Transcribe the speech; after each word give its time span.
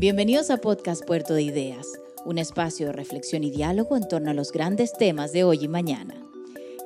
Bienvenidos 0.00 0.48
a 0.48 0.56
Podcast 0.56 1.04
Puerto 1.04 1.34
de 1.34 1.42
Ideas, 1.42 1.86
un 2.24 2.38
espacio 2.38 2.86
de 2.86 2.92
reflexión 2.94 3.44
y 3.44 3.50
diálogo 3.50 3.98
en 3.98 4.08
torno 4.08 4.30
a 4.30 4.34
los 4.34 4.50
grandes 4.50 4.94
temas 4.94 5.30
de 5.34 5.44
hoy 5.44 5.58
y 5.64 5.68
mañana. 5.68 6.14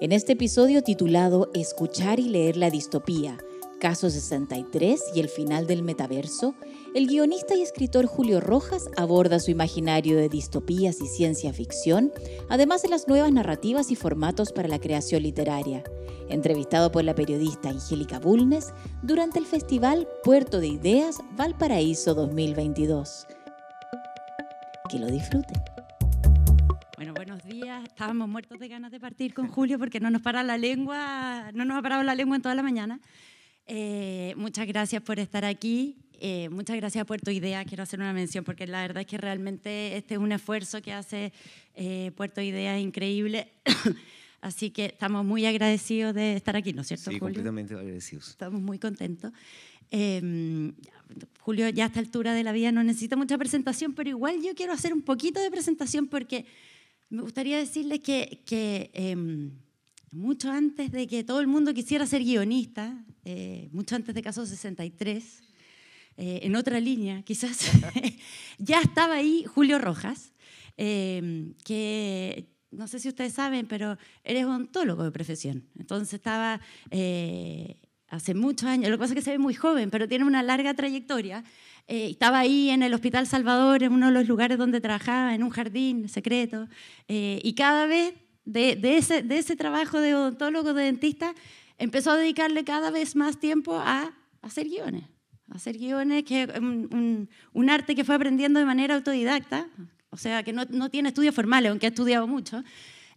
En 0.01 0.11
este 0.11 0.33
episodio 0.33 0.83
titulado 0.83 1.49
Escuchar 1.55 2.19
y 2.19 2.29
leer 2.29 2.57
la 2.57 2.71
distopía, 2.71 3.39
Caso 3.81 4.09
63 4.09 5.03
y 5.15 5.21
el 5.21 5.29
final 5.29 5.67
del 5.67 5.83
metaverso, 5.83 6.55
el 6.95 7.07
guionista 7.07 7.55
y 7.55 7.63
escritor 7.63 8.07
Julio 8.07 8.41
Rojas 8.41 8.89
aborda 8.97 9.41
su 9.41 9.51
imaginario 9.51 10.17
de 10.17 10.29
distopías 10.29 11.01
y 11.01 11.07
ciencia 11.07 11.53
ficción, 11.53 12.13
además 12.49 12.83
de 12.83 12.89
las 12.89 13.09
nuevas 13.09 13.33
narrativas 13.33 13.91
y 13.91 13.97
formatos 13.97 14.53
para 14.53 14.69
la 14.69 14.79
creación 14.79 15.23
literaria. 15.23 15.83
Entrevistado 16.31 16.91
por 16.91 17.05
la 17.05 17.15
periodista 17.15 17.69
Angélica 17.69 18.19
Bulnes 18.19 18.73
durante 19.03 19.39
el 19.39 19.47
Festival 19.47 20.09
Puerto 20.23 20.61
de 20.61 20.69
Ideas 20.69 21.19
Valparaíso 21.37 22.15
2022. 22.15 23.27
Que 24.89 24.99
lo 24.99 25.09
disfruten. 25.09 25.63
Bueno, 26.97 27.13
buenos 27.13 27.43
días. 27.45 27.85
Estábamos 27.85 28.29
muertos 28.29 28.59
de 28.59 28.69
ganas 28.69 28.91
de 28.93 29.01
partir 29.01 29.35
con 29.35 29.49
Julio 29.49 29.79
porque 29.79 30.01
no 30.01 30.11
nos 30.11 30.23
para 30.23 30.43
la 30.43 30.57
lengua, 30.57 31.51
no 31.53 31.65
nos 31.65 31.77
ha 31.77 31.83
parado 31.83 32.03
la 32.03 32.15
lengua 32.15 32.37
en 32.37 32.43
toda 32.43 32.55
la 32.55 32.63
mañana. 32.63 33.01
Eh, 33.67 34.35
muchas 34.37 34.67
gracias 34.67 35.03
por 35.03 35.19
estar 35.19 35.45
aquí. 35.45 35.97
Eh, 36.21 36.49
muchas 36.49 36.77
gracias 36.77 37.03
a 37.03 37.05
Puerto 37.05 37.31
Idea. 37.31 37.65
Quiero 37.65 37.83
hacer 37.83 38.01
una 38.01 38.13
mención 38.13 38.45
porque 38.45 38.67
la 38.67 38.83
verdad 38.83 39.03
es 39.03 39.07
que 39.07 39.19
realmente 39.19 39.97
este 39.97 40.15
es 40.15 40.21
un 40.21 40.33
esfuerzo 40.33 40.81
que 40.81 40.93
hace 40.93 41.33
eh, 41.75 42.13
Puerto 42.17 42.41
Idea 42.41 42.79
increíble. 42.79 43.53
Así 44.41 44.71
que 44.71 44.87
estamos 44.87 45.25
muy 45.25 45.47
agradecidos 45.47 46.15
de 46.15 46.37
estar 46.37 46.55
aquí, 46.55 46.75
¿no 46.75 46.83
es 46.83 46.89
cierto, 46.89 47.11
sí, 47.11 47.19
Julio? 47.19 47.37
completamente 47.37 47.75
agradecidos. 47.75 48.29
Estamos 48.29 48.61
muy 48.61 48.79
contentos. 48.79 49.33
Em, 49.91 50.75
Julio, 51.41 51.69
ya 51.71 51.85
a 51.85 51.87
esta 51.87 52.01
altura 52.01 52.35
de 52.35 52.45
la 52.45 52.53
vida 52.53 52.71
no 52.71 52.85
necesita 52.85 53.17
mucha 53.17 53.39
presentación, 53.39 53.95
pero 53.95 54.11
igual 54.11 54.43
yo 54.43 54.55
quiero 54.55 54.75
hacer 54.75 54.93
un 54.93 55.03
poquito 55.03 55.41
de 55.41 55.51
presentación 55.51 56.09
porque 56.09 56.45
me 57.09 57.23
gustaría 57.23 57.57
decirles 57.57 58.01
que, 58.01 58.43
que 58.45 58.91
em, 58.93 59.53
mucho 60.15 60.51
antes 60.51 60.93
de 60.93 61.07
que 61.07 61.25
todo 61.25 61.41
el 61.41 61.47
mundo 61.47 61.75
quisiera 61.75 62.07
ser 62.07 62.23
guionista, 62.23 63.05
eh, 63.25 63.69
mucho 63.73 63.97
antes 63.97 64.15
de 64.15 64.23
Caso 64.23 64.47
63, 64.47 65.43
eh, 66.17 66.41
en 66.43 66.55
otra 66.55 66.79
línea 66.79 67.23
quizás, 67.23 67.71
ya 68.59 68.81
estaba 68.81 69.15
ahí 69.15 69.45
Julio 69.45 69.79
Rojas, 69.79 70.33
eh, 70.77 71.53
que 71.65 72.49
no 72.71 72.87
sé 72.87 73.01
si 73.01 73.09
ustedes 73.09 73.33
saben, 73.33 73.67
pero 73.67 73.99
eres 74.23 74.47
ontólogo 74.47 75.05
de 75.05 75.11
profesión. 75.11 75.69
Entonces 75.79 76.15
estaba 76.15 76.61
hace 78.09 78.35
muchos 78.35 78.69
años, 78.69 78.91
lo 78.91 78.97
que 78.97 79.01
pasa 79.01 79.15
es 79.15 79.19
que 79.19 79.25
se 79.25 79.31
ve 79.33 79.39
muy 79.39 79.55
joven, 79.55 79.91
pero 79.91 80.09
tiene 80.09 80.25
una 80.25 80.43
larga 80.43 80.75
trayectoria. 80.75 81.45
estaba 81.87 82.41
ahí 82.41 82.71
en 82.71 82.83
el 82.83 82.95
Hospital 82.95 83.27
Salvador, 83.27 83.83
en 83.83 83.93
uno 83.93 84.07
de 84.07 84.13
los 84.13 84.27
lugares 84.27 84.59
donde 84.59 84.81
trabajaba, 84.81 85.35
en 85.35 85.43
un 85.43 85.51
jardín 85.51 86.09
secreto, 86.09 86.69
y 87.07 87.55
cada 87.55 87.87
vez 87.87 88.15
de, 88.45 88.79
ese, 88.97 89.23
de 89.23 89.39
ese 89.39 89.57
trabajo 89.57 90.01
de 90.01 90.15
odontólogo, 90.15 90.75
de 90.75 90.85
dentista, 90.85 91.35
empezó 91.79 92.13
a 92.13 92.17
dedicarle 92.17 92.65
cada 92.65 92.91
vez 92.91 93.17
más 93.17 93.39
tiempo 93.39 93.77
a, 93.77 94.13
hacer 94.43 94.69
guiones. 94.69 95.05
Hacer 95.51 95.79
guiones, 95.79 96.25
que 96.25 96.49
un, 96.59 97.29
un, 97.53 97.71
arte 97.71 97.95
que 97.95 98.05
fue 98.05 98.15
aprendiendo 98.15 98.61
de 98.61 98.67
manera 98.67 98.95
autodidacta, 98.95 99.69
o 100.11 100.17
sea, 100.17 100.43
que 100.43 100.53
no, 100.53 100.65
no 100.71 100.91
tiene 100.91 101.09
estudios 101.09 101.35
formales, 101.35 101.71
aunque 101.71 101.87
ha 101.87 101.91
estudiado 101.91 102.27
mucho. 102.27 102.63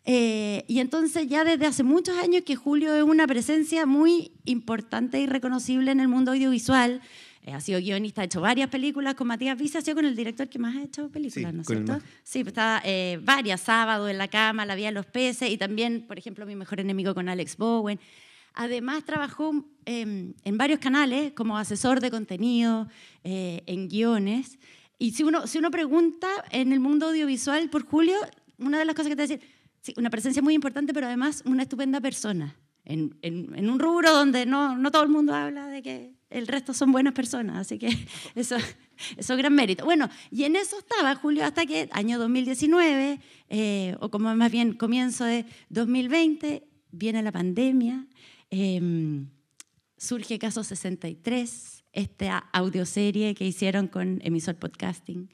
Eh, 0.09 0.63
y 0.67 0.79
entonces 0.79 1.27
ya 1.27 1.43
desde 1.43 1.65
hace 1.65 1.83
muchos 1.83 2.17
años 2.17 2.43
que 2.45 2.55
Julio 2.55 2.95
es 2.95 3.03
una 3.03 3.27
presencia 3.27 3.85
muy 3.85 4.31
importante 4.45 5.19
y 5.19 5.25
reconocible 5.25 5.91
en 5.91 5.99
el 5.99 6.07
mundo 6.07 6.31
audiovisual, 6.31 7.01
ha 7.53 7.61
sido 7.61 7.79
guionista, 7.79 8.21
ha 8.21 8.25
hecho 8.25 8.41
varias 8.41 8.69
películas 8.69 9.15
con 9.15 9.27
Matías 9.27 9.57
Visa, 9.57 9.79
ha 9.79 9.81
sido 9.81 9.95
con 9.95 10.05
el 10.05 10.15
director 10.15 10.47
que 10.49 10.59
más 10.59 10.75
ha 10.75 10.83
hecho 10.83 11.09
películas, 11.09 11.51
Sí, 11.51 11.55
¿no 11.55 11.61
es 11.61 11.67
cierto? 11.67 11.93
Sí, 12.23 12.43
pues 12.43 12.47
está 12.47 12.81
eh, 12.83 13.19
varias, 13.21 13.61
Sábado 13.61 14.09
en 14.09 14.17
la 14.17 14.27
cama, 14.27 14.65
La 14.65 14.75
vía 14.75 14.87
de 14.87 14.93
los 14.93 15.05
peces 15.05 15.49
y 15.49 15.57
también, 15.57 16.05
por 16.07 16.17
ejemplo, 16.17 16.45
Mi 16.45 16.55
mejor 16.55 16.79
enemigo 16.79 17.13
con 17.13 17.29
Alex 17.29 17.57
Bowen. 17.57 17.99
Además, 18.53 19.03
trabajó 19.05 19.65
eh, 19.85 20.33
en 20.43 20.57
varios 20.57 20.79
canales 20.79 21.31
como 21.33 21.57
asesor 21.57 21.99
de 21.99 22.09
contenido, 22.09 22.87
eh, 23.23 23.61
en 23.67 23.87
guiones. 23.87 24.57
Y 24.97 25.11
si 25.11 25.23
uno, 25.23 25.45
si 25.45 25.59
uno 25.59 25.69
pregunta 25.69 26.27
en 26.49 26.73
el 26.73 26.79
mundo 26.79 27.07
audiovisual 27.07 27.69
por 27.69 27.85
Julio, 27.85 28.15
una 28.57 28.79
de 28.79 28.85
las 28.85 28.95
cosas 28.95 29.09
que 29.09 29.15
te 29.15 29.21
decir, 29.21 29.41
sí, 29.81 29.93
una 29.97 30.09
presencia 30.09 30.41
muy 30.41 30.55
importante, 30.55 30.91
pero 30.93 31.05
además 31.05 31.43
una 31.45 31.63
estupenda 31.63 32.01
persona. 32.01 32.57
En, 32.83 33.17
en, 33.21 33.53
en 33.55 33.69
un 33.69 33.79
rubro 33.79 34.11
donde 34.11 34.45
no, 34.45 34.77
no 34.77 34.91
todo 34.91 35.03
el 35.03 35.09
mundo 35.09 35.35
habla 35.35 35.67
de 35.67 35.83
que 35.83 36.16
el 36.29 36.47
resto 36.47 36.73
son 36.73 36.91
buenas 36.91 37.13
personas, 37.13 37.57
así 37.57 37.77
que 37.77 37.89
eso, 38.35 38.57
es 39.17 39.27
gran 39.27 39.53
mérito. 39.53 39.85
Bueno, 39.85 40.09
y 40.31 40.43
en 40.43 40.55
eso 40.55 40.77
estaba 40.77 41.15
Julio 41.15 41.45
hasta 41.45 41.65
que 41.65 41.89
año 41.91 42.19
2019, 42.19 43.19
eh, 43.49 43.95
o 43.99 44.09
como 44.09 44.35
más 44.35 44.51
bien 44.51 44.73
comienzo 44.73 45.23
de 45.23 45.45
2020, 45.69 46.63
viene 46.91 47.21
la 47.23 47.31
pandemia, 47.31 48.07
eh, 48.51 49.25
surge 49.97 50.39
Caso 50.39 50.63
63, 50.63 51.83
esta 51.91 52.37
audioserie 52.53 53.33
que 53.33 53.45
hicieron 53.45 53.87
con 53.87 54.19
Emisor 54.23 54.55
Podcasting, 54.55 55.29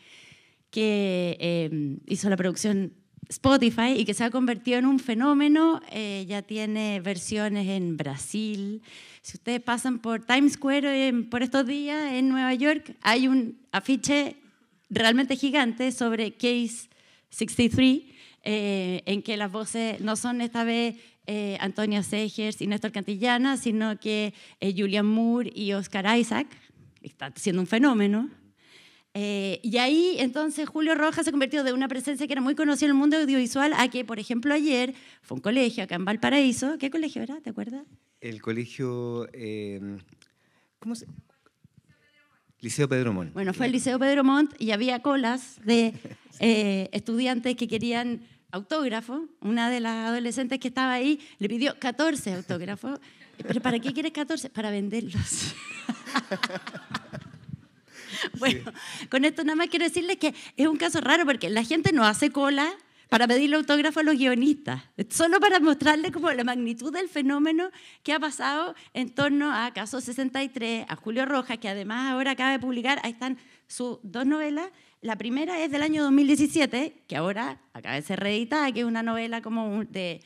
que 0.69 1.37
eh, 1.39 1.99
hizo 2.07 2.29
la 2.29 2.37
producción 2.37 2.93
Spotify 3.29 3.93
y 3.97 4.05
que 4.05 4.13
se 4.13 4.23
ha 4.23 4.31
convertido 4.31 4.77
en 4.79 4.85
un 4.85 4.99
fenómeno, 4.99 5.81
eh, 5.91 6.25
ya 6.27 6.41
tiene 6.41 6.99
versiones 7.01 7.67
en 7.67 7.97
Brasil. 7.97 8.81
Si 9.23 9.37
ustedes 9.37 9.61
pasan 9.61 9.99
por 9.99 10.25
Times 10.25 10.53
Square 10.53 11.07
eh, 11.07 11.13
por 11.31 11.43
estos 11.43 11.65
días 11.65 12.11
en 12.11 12.27
Nueva 12.27 12.53
York, 12.53 12.95
hay 13.01 13.27
un 13.27 13.57
afiche 13.71 14.35
realmente 14.89 15.37
gigante 15.37 15.93
sobre 15.93 16.33
Case 16.33 16.89
63, 17.29 18.01
eh, 18.43 19.01
en 19.05 19.23
que 19.23 19.37
las 19.37 19.49
voces 19.49 20.01
no 20.01 20.17
son 20.17 20.41
esta 20.41 20.65
vez 20.65 20.97
eh, 21.25 21.57
Antonia 21.61 22.03
Segers 22.03 22.61
y 22.61 22.67
Néstor 22.67 22.91
Cantillana, 22.91 23.55
sino 23.55 23.97
que 23.97 24.33
eh, 24.59 24.73
Julian 24.77 25.05
Moore 25.05 25.51
y 25.55 25.71
Oscar 25.71 26.17
Isaac, 26.19 26.47
está 27.01 27.31
siendo 27.37 27.61
un 27.61 27.67
fenómeno. 27.67 28.29
Eh, 29.13 29.61
y 29.63 29.77
ahí 29.77 30.17
entonces 30.19 30.67
Julio 30.67 30.95
Rojas 30.95 31.23
se 31.23 31.31
convirtió 31.31 31.63
de 31.63 31.71
una 31.71 31.87
presencia 31.87 32.27
que 32.27 32.33
era 32.33 32.41
muy 32.41 32.55
conocida 32.55 32.87
en 32.87 32.91
el 32.91 32.97
mundo 32.97 33.15
audiovisual 33.15 33.71
a 33.77 33.87
que, 33.87 34.03
por 34.03 34.19
ejemplo, 34.19 34.53
ayer 34.53 34.93
fue 35.21 35.35
un 35.35 35.41
colegio 35.41 35.85
acá 35.85 35.95
en 35.95 36.03
Valparaíso. 36.03 36.77
¿Qué 36.77 36.89
colegio 36.89 37.21
era? 37.21 37.39
¿Te 37.39 37.51
acuerdas? 37.51 37.83
El 38.23 38.41
colegio. 38.41 39.27
eh, 39.33 39.97
¿Cómo 40.79 40.95
se.? 40.95 41.05
Liceo 42.61 42.87
Pedro 42.87 43.11
Mon. 43.11 43.33
Bueno, 43.33 43.53
fue 43.53 43.65
el 43.65 43.73
Liceo 43.73 43.99
Pedro 43.99 44.23
Montt 44.23 44.55
y 44.57 44.71
había 44.71 45.01
colas 45.01 45.59
de 45.65 45.93
eh, 46.39 46.87
estudiantes 46.93 47.57
que 47.57 47.67
querían 47.67 48.21
autógrafo. 48.51 49.27
Una 49.41 49.69
de 49.69 49.81
las 49.81 50.07
adolescentes 50.07 50.59
que 50.59 50.69
estaba 50.69 50.93
ahí 50.93 51.19
le 51.39 51.49
pidió 51.49 51.77
14 51.77 52.35
autógrafos. 52.35 53.01
¿Pero 53.45 53.59
para 53.59 53.79
qué 53.79 53.91
quieres 53.91 54.13
14? 54.13 54.49
Para 54.49 54.71
venderlos. 54.71 55.53
Bueno, 58.39 58.71
con 59.09 59.25
esto 59.25 59.43
nada 59.43 59.55
más 59.57 59.67
quiero 59.67 59.83
decirles 59.83 60.15
que 60.15 60.33
es 60.55 60.67
un 60.67 60.77
caso 60.77 61.01
raro 61.01 61.25
porque 61.25 61.49
la 61.49 61.63
gente 61.63 61.91
no 61.91 62.05
hace 62.05 62.31
cola 62.31 62.71
para 63.13 63.27
pedirle 63.27 63.57
autógrafo 63.57 63.99
a 63.99 64.03
los 64.03 64.17
guionistas, 64.17 64.81
solo 65.09 65.39
para 65.39 65.59
mostrarles 65.59 66.11
como 66.11 66.31
la 66.31 66.43
magnitud 66.43 66.91
del 66.91 67.07
fenómeno 67.07 67.69
que 68.01 68.11
ha 68.11 68.19
pasado 68.19 68.73
en 68.91 69.11
torno 69.13 69.53
a 69.53 69.71
Caso 69.71 70.01
63, 70.01 70.87
a 70.89 70.95
Julio 70.95 71.23
Rojas, 71.27 71.59
que 71.59 71.69
además 71.69 72.11
ahora 72.11 72.31
acaba 72.31 72.53
de 72.53 72.57
publicar, 72.57 72.99
ahí 73.03 73.11
están 73.11 73.37
sus 73.67 73.99
dos 74.01 74.25
novelas. 74.25 74.65
La 75.01 75.15
primera 75.15 75.63
es 75.63 75.69
del 75.69 75.83
año 75.83 76.01
2017, 76.01 77.03
que 77.07 77.15
ahora 77.15 77.61
acaba 77.73 77.93
de 77.93 78.01
ser 78.01 78.19
reeditada, 78.19 78.71
que 78.71 78.79
es 78.79 78.85
una 78.87 79.03
novela 79.03 79.43
como 79.43 79.71
un, 79.71 79.91
de, 79.91 80.19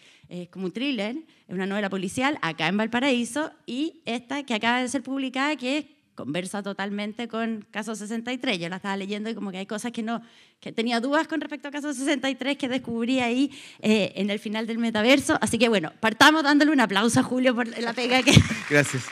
como 0.50 0.68
un 0.68 0.72
thriller, 0.72 1.18
es 1.46 1.54
una 1.54 1.66
novela 1.66 1.90
policial 1.90 2.40
acá 2.42 2.70
en 2.70 2.78
Valparaíso, 2.78 3.52
y 3.66 4.02
esta 4.06 4.44
que 4.44 4.54
acaba 4.54 4.82
de 4.82 4.88
ser 4.88 5.04
publicada, 5.04 5.58
que 5.58 5.78
es 5.80 5.86
conversa 6.18 6.64
totalmente 6.64 7.28
con 7.28 7.66
Caso 7.70 7.96
63. 7.96 8.60
Yo 8.60 8.68
la 8.68 8.78
estaba 8.78 8.98
leyendo 8.98 9.30
y 9.30 9.36
como 9.36 9.52
que 9.52 9.60
hay 9.60 9.68
cosas 9.68 9.92
que 9.92 10.02
no, 10.02 10.22
que 10.60 10.74
tenía 10.74 11.00
dudas 11.00 11.28
con 11.28 11.40
respecto 11.40 11.68
a 11.68 11.72
Caso 11.72 11.94
63 11.94 12.58
que 12.58 12.68
descubrí 12.68 13.20
ahí 13.20 13.52
eh, 13.80 14.12
en 14.16 14.30
el 14.32 14.40
final 14.40 14.66
del 14.66 14.80
metaverso. 14.80 15.38
Así 15.40 15.60
que 15.60 15.70
bueno, 15.70 15.94
partamos 16.00 16.44
dándole 16.44 16.72
un 16.72 16.82
aplauso 16.82 17.20
a 17.20 17.24
Julio 17.24 17.56
por 17.56 17.68
la 17.68 17.94
pega 17.94 18.24
que... 18.24 18.34
Gracias. 18.70 19.06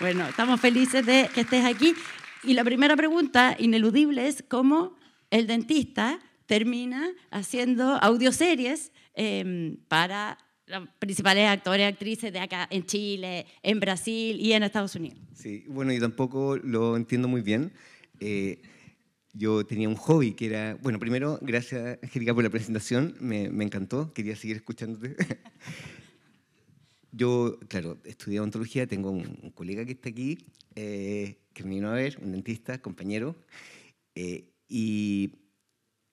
Bueno, 0.00 0.26
estamos 0.26 0.58
felices 0.58 1.04
de 1.04 1.28
que 1.34 1.42
estés 1.42 1.64
aquí. 1.64 1.94
Y 2.42 2.54
la 2.54 2.64
primera 2.64 2.96
pregunta 2.96 3.54
ineludible 3.58 4.26
es 4.26 4.42
cómo 4.48 4.96
el 5.28 5.46
dentista 5.46 6.18
termina 6.46 7.10
haciendo 7.30 7.98
audioseries 8.02 8.90
eh, 9.14 9.76
para 9.88 10.38
los 10.70 10.88
principales 10.98 11.48
actores 11.48 11.84
y 11.84 11.88
actrices 11.88 12.32
de 12.32 12.38
acá 12.38 12.66
en 12.70 12.86
Chile, 12.86 13.46
en 13.62 13.80
Brasil 13.80 14.38
y 14.40 14.52
en 14.52 14.62
Estados 14.62 14.94
Unidos. 14.94 15.18
Sí, 15.34 15.64
bueno, 15.68 15.92
yo 15.92 16.00
tampoco 16.00 16.56
lo 16.56 16.96
entiendo 16.96 17.28
muy 17.28 17.42
bien. 17.42 17.72
Eh, 18.20 18.60
yo 19.32 19.64
tenía 19.64 19.88
un 19.88 19.96
hobby 19.96 20.32
que 20.32 20.46
era, 20.46 20.76
bueno, 20.82 20.98
primero, 20.98 21.38
gracias 21.40 21.98
Angélica 22.02 22.34
por 22.34 22.42
la 22.42 22.50
presentación, 22.50 23.16
me, 23.20 23.48
me 23.48 23.64
encantó, 23.64 24.12
quería 24.12 24.34
seguir 24.36 24.56
escuchándote. 24.56 25.16
yo, 27.12 27.58
claro, 27.68 27.98
estudié 28.04 28.40
odontología, 28.40 28.86
tengo 28.86 29.10
un, 29.10 29.52
colega 29.54 29.84
que 29.84 29.92
está 29.92 30.08
aquí, 30.08 30.38
eh, 30.74 31.38
que 31.52 31.64
me 31.64 31.70
vino 31.70 31.90
a 31.90 31.94
ver, 31.94 32.18
un 32.22 32.32
dentista, 32.32 32.80
compañero, 32.80 33.36
eh, 34.14 34.50
y 34.68 35.32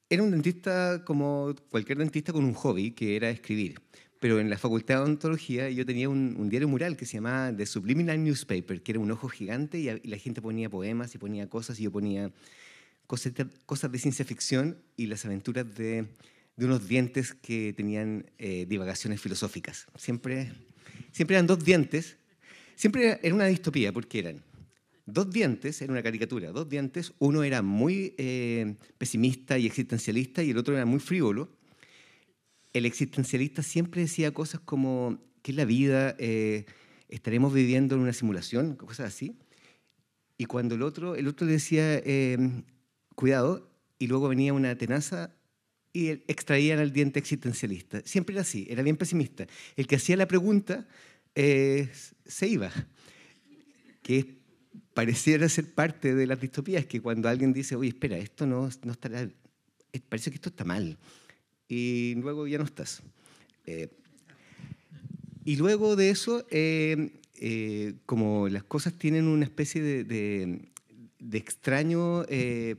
era 0.10 0.24
un 0.24 0.32
dentista 0.32 1.04
como 1.04 1.54
cualquier 1.70 1.98
dentista 1.98 2.32
con 2.32 2.46
un 2.46 2.54
hobby, 2.54 2.92
que 2.92 3.16
era 3.16 3.30
escribir. 3.30 3.82
Pero 4.20 4.40
en 4.40 4.50
la 4.50 4.58
facultad 4.58 4.96
de 4.96 5.02
odontología 5.02 5.70
yo 5.70 5.86
tenía 5.86 6.10
un, 6.10 6.50
diario 6.50 6.68
mural 6.68 6.98
que 6.98 7.06
se 7.06 7.18
llamaba 7.18 7.56
The 7.56 7.66
Subliminal 7.66 8.24
Newspaper, 8.24 8.82
que 8.82 8.92
era 8.94 9.00
un 9.00 9.12
ojo 9.12 9.30
gigante 9.30 9.80
y, 9.80 10.08
la 10.08 10.18
gente 10.18 10.42
ponía 10.42 10.70
poemas 10.70 11.14
y 11.14 11.18
ponía 11.18 11.48
cosas 11.50 11.80
y 11.80 11.84
yo 11.84 11.92
ponía 11.92 12.32
cosas, 13.06 13.34
de 13.92 14.00
ciencia 14.00 14.26
ficción 14.26 14.78
y 14.96 15.06
las 15.06 15.26
aventuras 15.26 15.66
de, 15.76 16.08
de 16.56 16.66
unos 16.66 16.88
dientes 16.88 17.34
que 17.34 17.74
tenían 17.74 18.26
eh, 18.38 18.66
divagaciones 18.68 19.22
filosóficas. 19.22 19.86
Siempre 19.96 20.52
siempre 21.12 21.36
eran 21.36 21.48
dos 21.48 21.64
dientes, 21.64 22.18
siempre 22.76 23.20
era 23.22 23.36
una 23.36 23.46
distopía, 23.46 23.92
porque 23.92 24.20
eran 24.20 24.44
dos 25.06 25.30
dientes, 25.32 25.82
era 25.82 25.92
una 25.92 26.04
caricatura, 26.04 26.52
dos 26.52 26.70
dientes, 26.70 27.14
uno 27.20 27.44
era 27.44 27.62
muy 27.62 28.14
eh, 28.18 28.76
pesimista 28.98 29.58
y 29.58 29.66
existencialista 29.66 30.44
y 30.44 30.52
el 30.52 30.58
otro 30.58 30.76
era 30.76 30.86
muy 30.86 31.00
frívolo. 31.00 31.50
El 32.74 32.86
existencialista 32.86 33.64
siempre 33.64 34.02
decía 34.02 34.34
cosas 34.34 34.62
como, 34.62 35.20
¿qué 35.42 35.52
es 35.52 35.58
la 35.58 35.66
vida? 35.66 36.16
Eh, 36.20 36.66
¿Estaremos 37.10 37.54
viviendo 37.54 37.96
en 37.96 38.02
una 38.02 38.14
simulación? 38.14 38.76
Cosas 38.76 39.08
así. 39.08 39.38
Y 40.38 40.46
cuando 40.46 40.76
el 40.76 40.84
otro, 40.84 41.16
el 41.16 41.28
otro 41.28 41.48
decía, 41.48 41.98
em, 42.00 42.64
cuidado, 43.16 43.72
y 43.98 44.08
luego 44.08 44.30
venía 44.30 44.54
una 44.54 44.78
tenaza 44.78 45.34
y 45.94 46.10
extraían 46.10 46.80
al 46.80 46.94
diente 46.94 47.18
existencialista. 47.18 48.02
Siempre 48.06 48.34
era 48.34 48.42
así, 48.42 48.68
era 48.70 48.84
bien 48.84 48.98
pesimista. 48.98 49.48
El 49.76 49.88
que 49.88 49.96
hacía 49.96 50.16
la 50.16 50.28
pregunta 50.28 50.88
eh, 51.34 51.90
se 52.26 52.48
iba. 52.48 52.72
Que 54.04 54.38
pareciera 54.94 55.48
ser 55.50 55.74
parte 55.74 56.14
de 56.14 56.28
las 56.28 56.40
distopías, 56.40 56.86
que 56.86 57.02
cuando 57.02 57.30
alguien 57.30 57.54
dice, 57.54 57.76
oye, 57.76 57.90
espera, 57.90 58.18
esto 58.18 58.46
no, 58.46 58.70
no 58.84 58.92
estará, 58.92 59.22
eh, 59.22 60.02
parece 60.10 60.32
que 60.32 60.36
esto 60.36 60.50
está 60.50 60.64
mal, 60.64 60.98
y 61.68 62.16
luego 62.16 62.48
ya 62.48 62.58
no 62.58 62.64
estás. 62.64 63.02
Eh, 63.66 63.90
y 65.46 65.56
luego 65.56 65.96
de 65.96 66.10
eso, 66.10 66.46
como 68.06 68.50
las 68.50 68.64
cosas 68.64 68.94
tienen 68.94 69.28
una 69.28 69.46
especie 69.46 69.82
de, 69.82 70.04
de, 70.04 71.38
extraño 71.38 72.26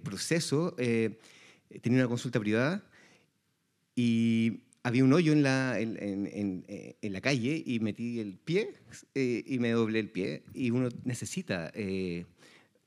proceso, 0.02 0.74
tenía 0.76 2.00
una 2.00 2.08
consulta 2.08 2.40
privada 2.40 2.84
y 3.94 4.60
había 4.82 5.04
un 5.04 5.12
hoyo 5.12 5.32
en 5.32 5.42
la, 5.42 5.78
en, 5.78 5.96
eh, 6.68 6.96
en, 7.02 7.12
la 7.12 7.20
calle 7.20 7.62
y 7.64 7.80
metí 7.80 8.20
el 8.20 8.38
pie 8.38 8.74
eh, 9.14 9.44
y 9.46 9.58
me 9.58 9.70
doblé 9.70 9.98
el 10.00 10.08
pie. 10.08 10.42
Y 10.54 10.70
uno 10.70 10.88
necesita 11.04 11.72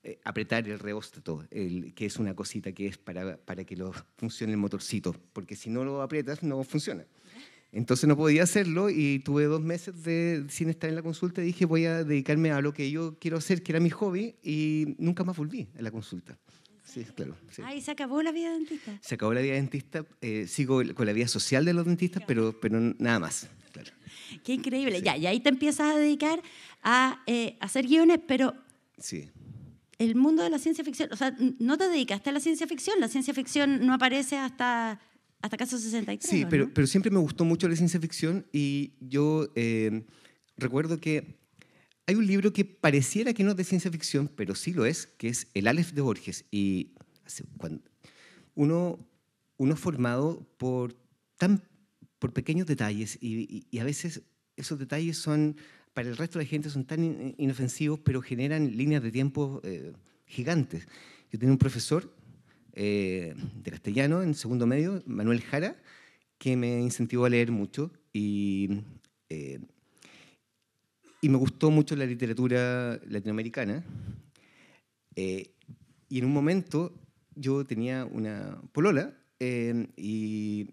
eh, 0.03 0.19
apretar 0.23 0.67
el 0.67 0.79
reóstato, 0.79 1.45
el, 1.51 1.93
que 1.93 2.05
es 2.05 2.17
una 2.17 2.35
cosita 2.35 2.71
que 2.71 2.87
es 2.87 2.97
para, 2.97 3.37
para 3.37 3.63
que 3.63 3.75
lo, 3.75 3.93
funcione 4.17 4.53
el 4.53 4.57
motorcito, 4.57 5.15
porque 5.33 5.55
si 5.55 5.69
no 5.69 5.83
lo 5.83 6.01
aprietas 6.01 6.41
no 6.43 6.63
funciona. 6.63 7.05
Entonces 7.71 8.07
no 8.07 8.17
podía 8.17 8.43
hacerlo 8.43 8.89
y 8.89 9.19
tuve 9.19 9.45
dos 9.45 9.61
meses 9.61 10.03
de, 10.03 10.45
sin 10.49 10.69
estar 10.69 10.89
en 10.89 10.95
la 10.95 11.01
consulta 11.01 11.41
y 11.41 11.45
dije 11.45 11.65
voy 11.65 11.85
a 11.85 12.03
dedicarme 12.03 12.51
a 12.51 12.59
lo 12.59 12.73
que 12.73 12.91
yo 12.91 13.17
quiero 13.19 13.37
hacer, 13.37 13.63
que 13.63 13.71
era 13.71 13.79
mi 13.79 13.89
hobby, 13.89 14.35
y 14.43 14.95
nunca 14.97 15.23
más 15.23 15.37
volví 15.37 15.69
a 15.77 15.81
la 15.81 15.91
consulta. 15.91 16.37
Sí, 16.83 17.05
claro. 17.15 17.37
Ah, 17.63 17.73
¿y 17.73 17.79
se 17.79 17.91
acabó 17.91 18.21
la 18.21 18.33
vida 18.33 18.49
de 18.49 18.55
dentista? 18.55 18.99
Se 19.01 19.15
acabó 19.15 19.33
la 19.33 19.39
vida 19.39 19.53
de 19.53 19.59
dentista. 19.59 20.05
Eh, 20.19 20.45
sigo 20.47 20.81
con 20.93 21.05
la 21.05 21.13
vida 21.13 21.27
social 21.29 21.63
de 21.63 21.73
los 21.73 21.85
dentistas, 21.85 22.23
pero, 22.27 22.59
pero 22.59 22.79
nada 22.97 23.19
más. 23.19 23.47
Claro. 23.71 23.91
Qué 24.43 24.53
increíble. 24.53 25.01
Ya, 25.01 25.15
y 25.15 25.25
ahí 25.25 25.39
te 25.39 25.47
empiezas 25.47 25.95
a 25.95 25.97
dedicar 25.97 26.41
a 26.83 27.23
eh, 27.27 27.55
hacer 27.61 27.87
guiones, 27.87 28.19
pero. 28.27 28.55
Sí. 28.97 29.29
El 30.01 30.15
mundo 30.15 30.41
de 30.43 30.49
la 30.49 30.57
ciencia 30.57 30.83
ficción, 30.83 31.09
o 31.11 31.15
sea, 31.15 31.35
no 31.59 31.77
te 31.77 31.87
dedicaste 31.87 32.29
a 32.29 32.33
la 32.33 32.39
ciencia 32.39 32.65
ficción, 32.65 32.99
la 32.99 33.07
ciencia 33.07 33.33
ficción 33.33 33.85
no 33.85 33.93
aparece 33.93 34.37
hasta, 34.37 34.99
hasta 35.41 35.57
caso 35.57 35.77
63. 35.77 36.27
Sí, 36.27 36.45
pero, 36.49 36.73
pero 36.73 36.87
siempre 36.87 37.11
me 37.11 37.19
gustó 37.19 37.45
mucho 37.45 37.67
la 37.67 37.75
ciencia 37.75 37.99
ficción 37.99 38.45
y 38.51 38.93
yo 38.99 39.51
eh, 39.55 40.05
recuerdo 40.57 40.99
que 40.99 41.39
hay 42.07 42.15
un 42.15 42.25
libro 42.25 42.51
que 42.51 42.65
pareciera 42.65 43.33
que 43.33 43.43
no 43.43 43.51
es 43.51 43.57
de 43.57 43.63
ciencia 43.63 43.91
ficción, 43.91 44.29
pero 44.35 44.55
sí 44.55 44.73
lo 44.73 44.85
es, 44.85 45.05
que 45.05 45.29
es 45.29 45.47
El 45.53 45.67
Aleph 45.67 45.91
de 45.91 46.01
Borges. 46.01 46.45
Y 46.51 46.93
uno, 48.55 48.99
uno 49.57 49.75
formado 49.75 50.45
por, 50.57 50.95
tan, 51.37 51.63
por 52.19 52.33
pequeños 52.33 52.67
detalles 52.67 53.17
y, 53.21 53.65
a 53.79 53.83
veces 53.83 54.23
esos 54.57 54.79
detalles 54.79 55.17
son, 55.17 55.55
para 55.93 56.09
el 56.09 56.17
resto 56.17 56.39
de 56.39 56.45
la 56.45 56.49
gente 56.49 56.69
son 56.69 56.85
tan 56.85 57.35
inofensivos, 57.37 57.99
pero 57.99 58.21
generan 58.21 58.75
líneas 58.77 59.03
de 59.03 59.11
tiempo 59.11 59.61
eh, 59.63 59.93
gigantes. 60.25 60.87
Yo 61.31 61.39
tenía 61.39 61.51
un 61.51 61.57
profesor 61.57 62.13
eh, 62.73 63.35
de 63.63 63.71
castellano 63.71 64.21
en 64.21 64.33
segundo 64.33 64.65
medio, 64.65 65.03
Manuel 65.05 65.41
Jara, 65.41 65.75
que 66.37 66.55
me 66.55 66.79
incentivó 66.81 67.25
a 67.25 67.29
leer 67.29 67.51
mucho 67.51 67.91
y 68.13 68.81
eh, 69.29 69.59
y 71.21 71.29
me 71.29 71.37
gustó 71.37 71.69
mucho 71.69 71.95
la 71.95 72.05
literatura 72.05 72.99
latinoamericana. 73.07 73.83
Eh, 75.15 75.53
y 76.09 76.19
en 76.19 76.25
un 76.25 76.33
momento 76.33 76.93
yo 77.35 77.63
tenía 77.65 78.05
una 78.05 78.59
polola 78.71 79.13
eh, 79.39 79.87
y 79.95 80.67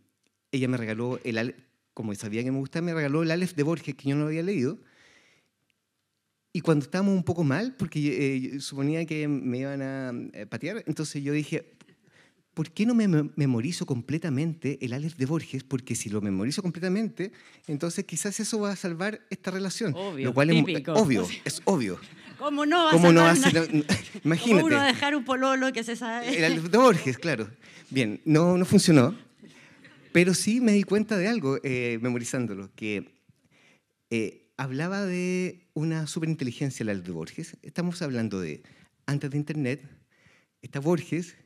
ella 0.51 0.69
me 0.69 0.79
regaló, 0.79 1.21
el, 1.23 1.55
como 1.93 2.15
sabía 2.15 2.43
que 2.43 2.51
me 2.51 2.59
gustaba, 2.59 2.87
me 2.87 2.95
regaló 2.95 3.23
el 3.23 3.31
Aleph 3.31 3.55
de 3.55 3.63
Borges, 3.63 3.95
que 3.95 4.09
yo 4.09 4.17
no 4.17 4.27
había 4.27 4.43
leído. 4.43 4.79
Y 6.53 6.61
cuando 6.61 6.85
estábamos 6.85 7.15
un 7.15 7.23
poco 7.23 7.45
mal, 7.45 7.77
porque 7.79 8.55
eh, 8.55 8.61
suponía 8.61 9.05
que 9.05 9.29
me 9.29 9.59
iban 9.59 9.83
a 9.83 10.13
patear, 10.49 10.83
entonces 10.87 11.23
yo 11.23 11.33
dije, 11.33 11.79
¿por 12.59 12.73
qué 12.73 12.85
no 12.87 12.93
me 12.93 13.07
memorizo 13.07 13.87
completamente 13.87 14.85
el 14.85 14.93
Aleph 14.93 15.15
de 15.15 15.27
Borges? 15.27 15.63
Porque 15.63 15.95
si 15.95 16.11
lo 16.11 16.21
memorizo 16.21 16.61
completamente, 16.61 17.31
entonces 17.69 18.05
quizás 18.05 18.41
eso 18.41 18.59
va 18.59 18.73
a 18.73 18.77
salvar 18.77 19.21
esta 19.31 19.53
relación. 19.53 19.95
Obvio, 19.95 20.25
lo 20.25 20.35
cual 20.35 20.49
típico. 20.49 20.93
es 20.93 21.01
obvio, 21.01 21.29
es 21.45 21.63
obvio. 21.67 22.01
¿Cómo 22.37 22.67
no 22.67 22.83
va 22.83 22.91
a 22.91 22.93
¿Cómo 22.95 23.13
no 23.13 23.21
Imagínate. 24.25 24.63
¿Cómo 24.63 24.67
uno 24.67 24.83
dejar 24.83 25.15
un 25.15 25.25
pololo 25.25 25.73
que 25.73 25.85
se 25.85 25.95
sabe? 25.95 26.37
El 26.37 26.43
Aleph 26.43 26.65
de 26.65 26.79
Borges, 26.79 27.17
claro. 27.19 27.49
Bien, 27.91 28.21
no, 28.25 28.59
no 28.59 28.65
funcionó, 28.65 29.15
pero 30.11 30.35
sí 30.35 30.61
me 30.61 30.73
di 30.73 30.83
cuenta 30.83 31.17
de 31.17 31.29
algo 31.29 31.59
eh, 31.63 32.01
memorizándolo, 32.03 32.71
que 32.75 33.09
eh, 34.11 34.48
hablaba 34.59 35.07
de 35.07 35.69
una 35.73 36.07
superinteligencia, 36.07 36.83
el 36.83 36.91
Aleph 36.91 37.07
de 37.07 37.13
Borges. 37.13 37.57
Estamos 37.63 38.03
hablando 38.03 38.41
de, 38.41 38.63
antes 39.07 39.31
de 39.31 39.39
Internet, 39.39 39.89
está 40.61 40.81
Borges, 40.81 41.37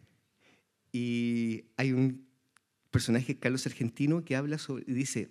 y 0.92 1.66
hay 1.76 1.92
un 1.92 2.26
personaje, 2.90 3.38
Carlos 3.38 3.66
Argentino, 3.66 4.24
que 4.24 4.34
habla 4.34 4.58
sobre, 4.58 4.84
dice, 4.86 5.28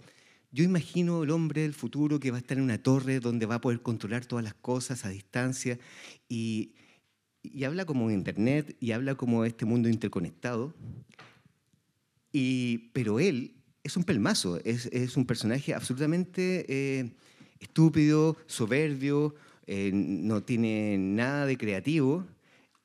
yo 0.51 0.63
imagino 0.63 1.23
el 1.23 1.31
hombre 1.31 1.63
del 1.63 1.73
futuro 1.73 2.19
que 2.19 2.29
va 2.29 2.37
a 2.37 2.39
estar 2.39 2.57
en 2.57 2.63
una 2.63 2.81
torre 2.81 3.19
donde 3.19 3.47
va 3.47 3.55
a 3.55 3.61
poder 3.61 3.81
controlar 3.81 4.25
todas 4.25 4.43
las 4.45 4.53
cosas 4.53 5.03
a 5.03 5.09
distancia 5.09 5.79
y, 6.29 6.75
y 7.41 7.63
habla 7.63 7.85
como 7.85 8.11
Internet 8.11 8.75
y 8.79 8.91
habla 8.91 9.15
como 9.15 9.43
este 9.43 9.65
mundo 9.65 9.89
interconectado. 9.89 10.75
Y, 12.31 12.89
pero 12.93 13.19
él 13.19 13.55
es 13.83 13.97
un 13.97 14.03
pelmazo, 14.03 14.59
es, 14.63 14.85
es 14.87 15.17
un 15.17 15.25
personaje 15.25 15.73
absolutamente 15.73 16.65
eh, 16.69 17.15
estúpido, 17.61 18.35
soberbio, 18.47 19.35
eh, 19.67 19.91
no 19.93 20.43
tiene 20.43 20.97
nada 20.97 21.45
de 21.45 21.57
creativo 21.57 22.27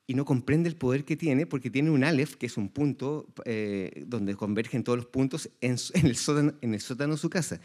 y 0.06 0.14
no 0.14 0.25
comprende 0.25 0.68
el 0.68 0.76
poder 0.76 1.04
que 1.04 1.16
tiene 1.16 1.47
porque 1.47 1.71
tiene 1.71 1.90
un 1.90 2.04
Aleph, 2.04 2.35
que 2.35 2.47
es 2.47 2.56
un 2.56 2.68
punto 2.68 3.26
eh, 3.45 4.04
donde 4.06 4.37
convergen 4.37 4.85
todos 4.85 4.99
los 4.99 5.06
puntos 5.06 5.50
en, 5.61 5.76
el 5.95 6.16
sótano, 6.16 6.54
en 6.61 6.75
el 6.75 6.80
sótano 6.80 7.14
de 7.14 7.18
su 7.18 7.30
casa. 7.30 7.61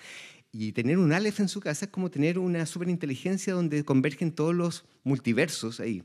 Y 0.51 0.71
tener 0.71 0.97
un 0.97 1.13
Aleph 1.13 1.39
en 1.39 1.47
su 1.47 1.59
casa 1.59 1.85
es 1.85 1.91
como 1.91 2.09
tener 2.09 2.39
una 2.39 2.65
superinteligencia 2.65 3.53
donde 3.53 3.85
convergen 3.85 4.31
todos 4.31 4.55
los 4.55 4.85
multiversos 5.03 5.79
ahí. 5.79 6.03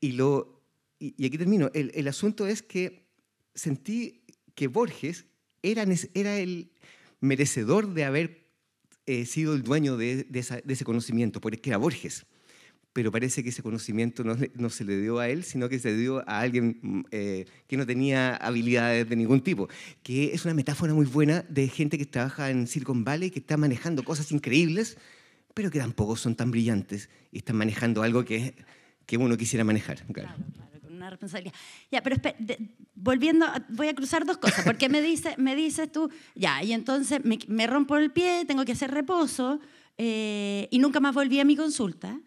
Y, 0.00 0.12
lo, 0.12 0.60
y, 0.98 1.24
aquí 1.24 1.38
termino. 1.38 1.70
El, 1.72 1.92
el, 1.94 2.08
asunto 2.08 2.46
es 2.46 2.62
que 2.62 3.06
sentí 3.54 4.22
que 4.54 4.66
Borges 4.66 5.26
era, 5.62 5.86
era 6.14 6.38
el 6.38 6.72
merecedor 7.20 7.94
de 7.94 8.04
haber 8.04 8.49
eh, 9.12 9.26
sido 9.26 9.54
el 9.54 9.62
dueño 9.62 9.96
de, 9.96 10.24
de, 10.24 10.62
de 10.64 10.72
ese 10.72 10.84
conocimiento, 10.84 11.40
porque 11.40 11.70
era 11.70 11.78
Borges 11.78 12.26
pero 12.92 13.12
parece 13.12 13.42
que 13.42 13.50
ese 13.50 13.62
conocimiento 13.62 14.24
no, 14.24 14.70
se 14.70 14.84
le 14.84 15.00
dio 15.00 15.18
a 15.18 15.28
él, 15.28 15.44
sino 15.44 15.68
que 15.68 15.78
se 15.78 15.96
dio 15.96 16.28
a 16.28 16.40
alguien 16.40 16.78
mm, 16.82 17.00
eh, 17.10 17.46
que 17.66 17.76
no 17.76 17.86
tenía 17.86 18.36
habilidades 18.36 19.08
de 19.08 19.16
ningún 19.16 19.42
tipo, 19.42 19.68
que 20.02 20.34
es 20.34 20.44
una 20.44 20.54
metáfora 20.54 20.92
muy 20.92 21.06
buena 21.06 21.44
de 21.48 21.68
gente 21.68 21.98
que 21.98 22.06
trabaja 22.06 22.50
en 22.50 22.66
Silicon 22.66 23.04
Valley, 23.04 23.30
que 23.30 23.38
está 23.38 23.56
manejando 23.56 24.02
cosas 24.02 24.32
increíbles, 24.32 24.96
pero 25.54 25.70
que 25.70 25.78
tampoco 25.78 26.16
son 26.16 26.34
tan 26.34 26.50
brillantes 26.50 27.08
y 27.32 27.38
están 27.38 27.56
manejando 27.56 28.02
algo 28.02 28.24
que, 28.24 28.54
que 29.06 29.16
uno 29.16 29.36
quisiera 29.36 29.64
manejar. 29.64 30.04
Claro. 30.12 30.34
claro, 30.34 30.44
con 30.56 30.69
una 31.00 31.10
responsabilidad. 31.10 31.54
Ya, 31.90 32.02
pero 32.02 32.16
volviendo, 32.94 33.46
voy 33.70 33.88
a 33.88 33.94
cruzar 33.94 34.24
dos 34.24 34.38
cosas, 34.38 34.64
porque 34.64 34.88
me, 34.88 35.00
dice, 35.00 35.34
me 35.38 35.56
dices 35.56 35.90
tú, 35.90 36.10
ya, 36.34 36.62
y 36.62 36.72
entonces 36.72 37.24
me, 37.24 37.38
me 37.48 37.66
rompo 37.66 37.96
el 37.96 38.10
pie, 38.10 38.44
tengo 38.46 38.64
que 38.64 38.72
hacer 38.72 38.90
reposo, 38.90 39.60
eh, 39.98 40.68
y 40.70 40.78
nunca 40.78 41.00
más 41.00 41.14
volví 41.14 41.40
a 41.40 41.44
mi 41.44 41.56
consulta. 41.56 42.18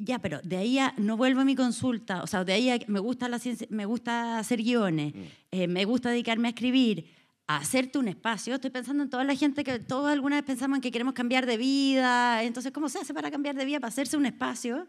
Ya, 0.00 0.20
pero 0.20 0.40
de 0.44 0.56
ahí 0.56 0.78
a, 0.78 0.94
no 0.96 1.16
vuelvo 1.16 1.40
a 1.40 1.44
mi 1.44 1.56
consulta, 1.56 2.22
o 2.22 2.26
sea, 2.26 2.44
de 2.44 2.52
ahí 2.52 2.70
a, 2.70 2.78
me 2.86 3.00
gusta 3.00 3.28
la 3.28 3.38
ciencia, 3.40 3.66
me 3.70 3.84
gusta 3.84 4.38
hacer 4.38 4.62
guiones, 4.62 5.12
Mm. 5.14 5.18
eh, 5.50 5.66
me 5.66 5.84
gusta 5.84 6.10
dedicarme 6.10 6.48
a 6.48 6.50
escribir, 6.50 7.10
a 7.48 7.56
hacerte 7.56 7.98
un 7.98 8.06
espacio. 8.06 8.54
Estoy 8.54 8.70
pensando 8.70 9.02
en 9.02 9.10
toda 9.10 9.24
la 9.24 9.34
gente 9.34 9.64
que 9.64 9.78
todos 9.80 10.08
alguna 10.10 10.36
vez 10.36 10.44
pensamos 10.44 10.76
en 10.76 10.82
que 10.82 10.92
queremos 10.92 11.14
cambiar 11.14 11.46
de 11.46 11.56
vida. 11.56 12.42
Entonces, 12.44 12.70
¿cómo 12.72 12.88
se 12.88 12.98
hace 12.98 13.12
para 13.12 13.30
cambiar 13.30 13.56
de 13.56 13.64
vida? 13.64 13.80
Para 13.80 13.88
hacerse 13.88 14.16
un 14.16 14.26
espacio 14.26 14.86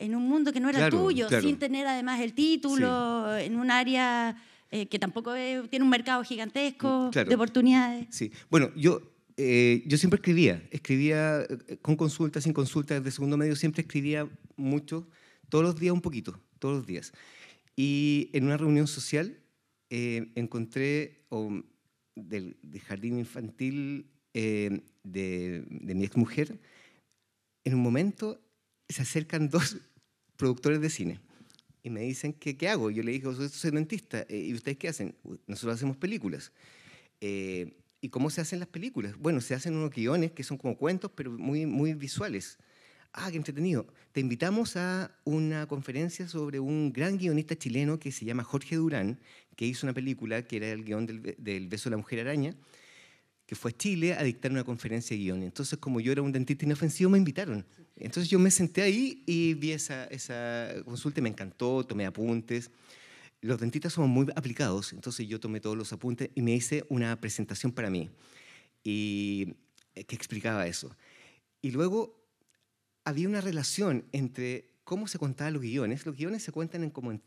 en 0.00 0.14
un 0.16 0.26
mundo 0.28 0.52
que 0.52 0.60
no 0.60 0.68
era 0.68 0.78
Claro, 0.80 0.98
tuyo, 1.02 1.28
claro. 1.28 1.46
sin 1.46 1.58
tener 1.58 1.86
además 1.86 2.20
el 2.20 2.32
título, 2.32 3.36
en 3.36 3.56
un 3.56 3.70
área 3.70 4.36
eh, 4.72 4.86
que 4.86 4.98
tampoco 4.98 5.34
es- 5.34 5.68
tiene 5.68 5.84
un 5.84 5.90
mercado 5.90 6.22
gigantesco 6.24 7.08
Mm, 7.08 7.10
claro. 7.10 7.28
de 7.28 7.34
oportunidades. 7.34 8.06
Sí. 8.10 8.30
Bueno, 8.50 8.70
yo, 8.76 9.02
eh, 9.36 9.82
yo 9.86 9.98
siempre 9.98 10.16
escribía. 10.18 10.62
Escribía 10.70 11.42
eh, 11.42 11.76
con 11.82 11.96
consulta, 11.96 12.40
sin 12.40 12.52
consulta, 12.52 12.94
desde 12.94 13.10
segundo 13.10 13.36
medio 13.36 13.56
siempre 13.56 13.82
escribía 13.82 14.28
mucho, 14.56 15.06
todos 15.48 15.64
los 15.64 15.74
días 15.78 15.92
un 15.92 16.00
poquito, 16.00 16.38
todos 16.60 16.76
los 16.76 16.86
días. 16.86 17.12
Y 17.76 18.30
en 18.32 18.44
una 18.44 18.56
reunión 18.56 18.86
social 18.86 19.36
eh, 19.90 20.30
encontré 20.36 21.24
o, 21.30 21.50
del, 22.14 22.56
del 22.62 22.80
jardín 22.82 23.18
infantil 23.18 24.06
eh, 24.34 24.82
de, 25.02 25.64
de 25.68 25.94
mi 25.96 26.04
exmujer, 26.04 26.60
en 27.64 27.74
un 27.74 27.80
momento 27.82 28.40
se 28.88 29.02
acercan 29.02 29.48
dos 29.48 29.78
productores 30.40 30.80
de 30.80 30.90
cine 30.90 31.20
y 31.82 31.90
me 31.90 32.00
dicen 32.00 32.32
que 32.32 32.56
qué 32.56 32.68
hago. 32.68 32.90
Yo 32.90 33.02
le 33.02 33.12
digo, 33.12 33.34
soy, 33.34 33.48
soy 33.48 33.70
dentista. 33.70 34.24
eh, 34.28 34.46
¿Y 34.48 34.54
ustedes 34.54 34.78
qué 34.78 34.88
hacen? 34.88 35.14
Nosotros 35.46 35.74
hacemos 35.76 35.96
películas. 35.96 36.52
Eh, 37.20 37.76
¿Y 38.00 38.08
cómo 38.08 38.30
se 38.30 38.40
hacen 38.40 38.58
las 38.58 38.68
películas? 38.68 39.14
Bueno, 39.18 39.40
se 39.40 39.54
hacen 39.54 39.74
unos 39.74 39.90
guiones 39.90 40.32
que 40.32 40.42
son 40.42 40.56
como 40.56 40.76
cuentos, 40.76 41.10
pero 41.14 41.30
muy, 41.30 41.66
muy 41.66 41.92
visuales. 41.94 42.58
Ah, 43.12 43.30
qué 43.30 43.36
entretenido. 43.36 43.86
Te 44.12 44.20
invitamos 44.20 44.76
a 44.76 45.14
una 45.24 45.66
conferencia 45.66 46.28
sobre 46.28 46.60
un 46.60 46.92
gran 46.92 47.18
guionista 47.18 47.56
chileno 47.56 47.98
que 47.98 48.12
se 48.12 48.24
llama 48.24 48.44
Jorge 48.44 48.76
Durán, 48.76 49.18
que 49.56 49.66
hizo 49.66 49.86
una 49.86 49.92
película 49.92 50.42
que 50.42 50.56
era 50.56 50.70
el 50.70 50.84
guion 50.84 51.06
del, 51.06 51.34
del 51.36 51.68
beso 51.68 51.90
de 51.90 51.96
la 51.96 51.96
mujer 51.98 52.20
araña, 52.20 52.54
que 53.46 53.56
fue 53.56 53.72
a 53.72 53.76
Chile 53.76 54.14
a 54.14 54.22
dictar 54.22 54.52
una 54.52 54.64
conferencia 54.64 55.16
de 55.16 55.22
guion. 55.22 55.42
Entonces, 55.42 55.78
como 55.78 56.00
yo 56.00 56.12
era 56.12 56.22
un 56.22 56.32
dentista 56.32 56.64
inofensivo, 56.64 57.10
me 57.10 57.18
invitaron. 57.18 57.66
Entonces 58.00 58.30
yo 58.30 58.38
me 58.38 58.50
senté 58.50 58.82
ahí 58.82 59.22
y 59.26 59.54
vi 59.54 59.72
esa, 59.72 60.04
esa 60.04 60.68
consulta 60.84 61.20
y 61.20 61.22
me 61.22 61.28
encantó, 61.28 61.84
tomé 61.84 62.06
apuntes. 62.06 62.70
Los 63.42 63.60
dentistas 63.60 63.92
somos 63.92 64.10
muy 64.10 64.26
aplicados, 64.34 64.92
entonces 64.92 65.26
yo 65.28 65.40
tomé 65.40 65.60
todos 65.60 65.76
los 65.76 65.92
apuntes 65.92 66.30
y 66.34 66.42
me 66.42 66.52
hice 66.52 66.84
una 66.88 67.18
presentación 67.20 67.72
para 67.72 67.90
mí 67.90 68.10
y 68.84 69.54
eh, 69.94 70.04
que 70.04 70.14
explicaba 70.16 70.66
eso. 70.66 70.94
Y 71.62 71.70
luego 71.70 72.20
había 73.04 73.28
una 73.28 73.40
relación 73.40 74.04
entre 74.12 74.70
cómo 74.84 75.06
se 75.08 75.18
contaban 75.18 75.52
los 75.54 75.62
guiones. 75.62 76.06
Los 76.06 76.16
guiones 76.16 76.42
se 76.42 76.52
cuentan 76.52 76.84
en 76.84 76.90
como... 76.90 77.18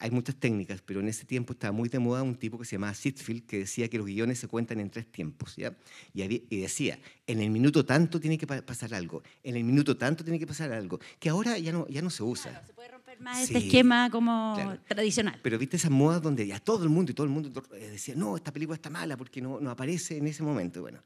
hay 0.00 0.10
muchas 0.10 0.34
técnicas, 0.36 0.82
pero 0.84 1.00
en 1.00 1.08
ese 1.08 1.24
tiempo 1.24 1.52
estaba 1.52 1.72
muy 1.72 1.88
de 1.88 1.98
moda 1.98 2.22
un 2.22 2.34
tipo 2.34 2.58
que 2.58 2.64
se 2.64 2.72
llamaba 2.76 2.94
Sitfield, 2.94 3.46
que 3.46 3.58
decía 3.60 3.88
que 3.88 3.98
los 3.98 4.06
guiones 4.06 4.38
se 4.38 4.48
cuentan 4.48 4.80
en 4.80 4.90
tres 4.90 5.06
tiempos. 5.10 5.54
¿ya? 5.56 5.76
Y, 6.12 6.22
había- 6.22 6.40
y 6.50 6.60
decía, 6.60 6.98
en 7.26 7.40
el 7.40 7.50
minuto 7.50 7.84
tanto 7.84 8.18
tiene 8.20 8.36
que 8.38 8.46
pa- 8.46 8.62
pasar 8.62 8.92
algo, 8.94 9.22
en 9.42 9.56
el 9.56 9.64
minuto 9.64 9.96
tanto 9.96 10.24
tiene 10.24 10.38
que 10.38 10.46
pasar 10.46 10.72
algo, 10.72 10.98
que 11.20 11.28
ahora 11.28 11.58
ya 11.58 11.72
no, 11.72 11.86
ya 11.88 12.02
no 12.02 12.10
se 12.10 12.22
usa. 12.22 12.50
Claro, 12.50 12.66
se 12.66 12.74
puede 12.74 12.88
romper 12.88 13.20
más 13.20 13.38
Sí. 13.38 13.44
este 13.54 13.58
esquema 13.58 14.10
como 14.10 14.54
Claro. 14.56 14.80
tradicional. 14.88 15.38
Pero 15.42 15.58
viste 15.58 15.76
esas 15.76 15.90
modas 15.90 16.20
donde 16.22 16.46
ya 16.46 16.58
todo 16.58 16.82
el 16.82 16.88
mundo 16.90 17.12
y 17.12 17.14
todo 17.14 17.24
el 17.26 17.32
mundo 17.32 17.62
eh, 17.74 17.90
decía, 17.90 18.14
no, 18.16 18.36
esta 18.36 18.52
película 18.52 18.74
está 18.76 18.90
mala 18.90 19.16
porque 19.16 19.40
no, 19.40 19.60
no 19.60 19.70
aparece 19.70 20.16
en 20.16 20.26
ese 20.26 20.42
momento. 20.42 20.80
Bueno, 20.80 21.02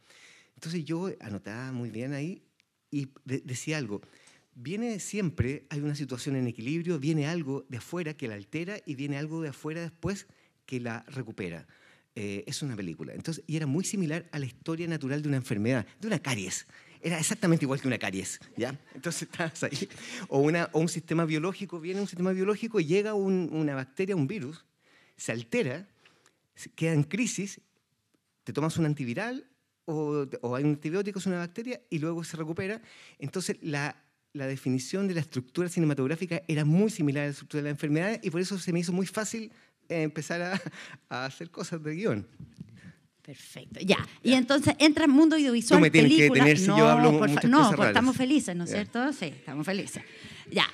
entonces 0.54 0.84
yo 0.84 1.10
anotaba 1.20 1.72
muy 1.72 1.90
bien 1.90 2.12
ahí 2.14 2.42
y 2.90 3.08
de- 3.24 3.40
decía 3.44 3.76
algo. 3.78 4.00
Viene 4.54 5.00
siempre, 5.00 5.66
hay 5.70 5.80
una 5.80 5.94
situación 5.94 6.36
en 6.36 6.46
equilibrio, 6.46 6.98
viene 6.98 7.26
algo 7.26 7.64
de 7.68 7.78
afuera 7.78 8.14
que 8.14 8.28
la 8.28 8.34
altera 8.34 8.76
y 8.84 8.94
viene 8.94 9.16
algo 9.16 9.40
de 9.40 9.48
afuera 9.48 9.80
después 9.80 10.26
que 10.66 10.78
la 10.80 11.02
recupera. 11.08 11.66
Eh, 12.14 12.44
es 12.46 12.60
una 12.62 12.76
película. 12.76 13.14
Entonces, 13.14 13.42
y 13.46 13.56
era 13.56 13.66
muy 13.66 13.84
similar 13.84 14.28
a 14.32 14.38
la 14.38 14.44
historia 14.44 14.86
natural 14.86 15.22
de 15.22 15.28
una 15.28 15.38
enfermedad, 15.38 15.86
de 15.98 16.06
una 16.06 16.18
caries. 16.18 16.66
Era 17.00 17.18
exactamente 17.18 17.64
igual 17.64 17.80
que 17.80 17.88
una 17.88 17.98
caries, 17.98 18.38
¿ya? 18.54 18.78
Entonces 18.94 19.22
estabas 19.32 19.62
ahí. 19.64 19.88
O, 20.28 20.40
una, 20.40 20.68
o 20.72 20.80
un 20.80 20.88
sistema 20.90 21.24
biológico, 21.24 21.80
viene 21.80 22.02
un 22.02 22.06
sistema 22.06 22.32
biológico 22.32 22.78
y 22.80 22.84
llega 22.84 23.14
un- 23.14 23.48
una 23.52 23.74
bacteria, 23.74 24.14
un 24.14 24.26
virus, 24.26 24.66
se 25.16 25.32
altera, 25.32 25.88
queda 26.74 26.92
en 26.92 27.04
crisis, 27.04 27.62
te 28.44 28.52
tomas 28.52 28.76
un 28.76 28.84
antiviral 28.84 29.48
o, 29.86 30.26
o 30.42 30.54
hay 30.54 30.64
un 30.64 30.70
antibiótico, 30.70 31.18
es 31.18 31.26
una 31.26 31.38
bacteria, 31.38 31.80
y 31.88 31.98
luego 31.98 32.22
se 32.24 32.36
recupera. 32.36 32.82
Entonces, 33.18 33.56
la, 33.62 33.96
la 34.34 34.46
definición 34.46 35.08
de 35.08 35.14
la 35.14 35.20
estructura 35.20 35.68
cinematográfica 35.68 36.42
era 36.48 36.64
muy 36.64 36.90
similar 36.90 37.24
a 37.24 37.26
la 37.26 37.30
estructura 37.32 37.58
de 37.60 37.64
la 37.64 37.70
enfermedad 37.70 38.20
y 38.22 38.30
por 38.30 38.40
eso 38.40 38.58
se 38.58 38.72
me 38.72 38.80
hizo 38.80 38.92
muy 38.92 39.06
fácil 39.06 39.52
eh, 39.88 40.02
empezar 40.02 40.40
a, 40.42 40.60
a 41.08 41.26
hacer 41.26 41.50
cosas 41.50 41.82
de 41.82 41.94
guion. 41.94 42.26
Perfecto, 43.20 43.78
ya. 43.80 43.98
Y 44.22 44.32
entonces 44.32 44.74
entra 44.78 45.04
en 45.04 45.10
mundo 45.10 45.36
audiovisual, 45.36 45.78
Tú 45.78 45.82
me 45.82 45.90
tienes 45.90 46.10
que 46.10 46.16
película. 46.16 46.44
detener 46.44 46.58
si 46.58 46.66
no, 46.66 46.78
yo 46.78 46.88
hablo 46.88 47.18
por 47.18 47.28
muchas 47.28 47.44
no, 47.50 47.58
cosas 47.58 47.68
pues 47.70 47.78
raras. 47.78 47.90
estamos 47.90 48.16
felices, 48.16 48.56
¿no 48.56 48.64
es 48.64 48.70
cierto? 48.70 49.12
Sí, 49.12 49.26
estamos 49.26 49.64
felices. 49.66 50.02
Ya. 50.50 50.66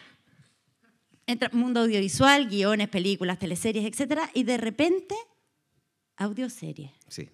Entra 1.27 1.51
mundo 1.53 1.81
audiovisual, 1.81 2.49
guiones, 2.49 2.89
películas, 2.89 3.39
teleseries, 3.39 3.85
etcétera, 3.85 4.31
y 4.33 4.45
de 4.45 4.57
repente 4.57 5.15
audioserie. 6.17 6.95
Sí. 7.09 7.29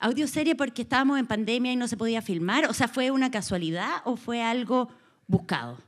¿Audioserie 0.00 0.54
porque 0.54 0.82
estábamos 0.82 1.18
en 1.18 1.26
pandemia 1.26 1.72
y 1.72 1.76
no 1.76 1.88
se 1.88 1.96
podía 1.96 2.22
filmar? 2.22 2.66
O 2.66 2.74
sea, 2.74 2.86
¿fue 2.86 3.10
una 3.10 3.32
casualidad 3.32 3.96
o 4.04 4.16
fue 4.16 4.40
algo 4.42 4.88
buscado? 5.28 5.78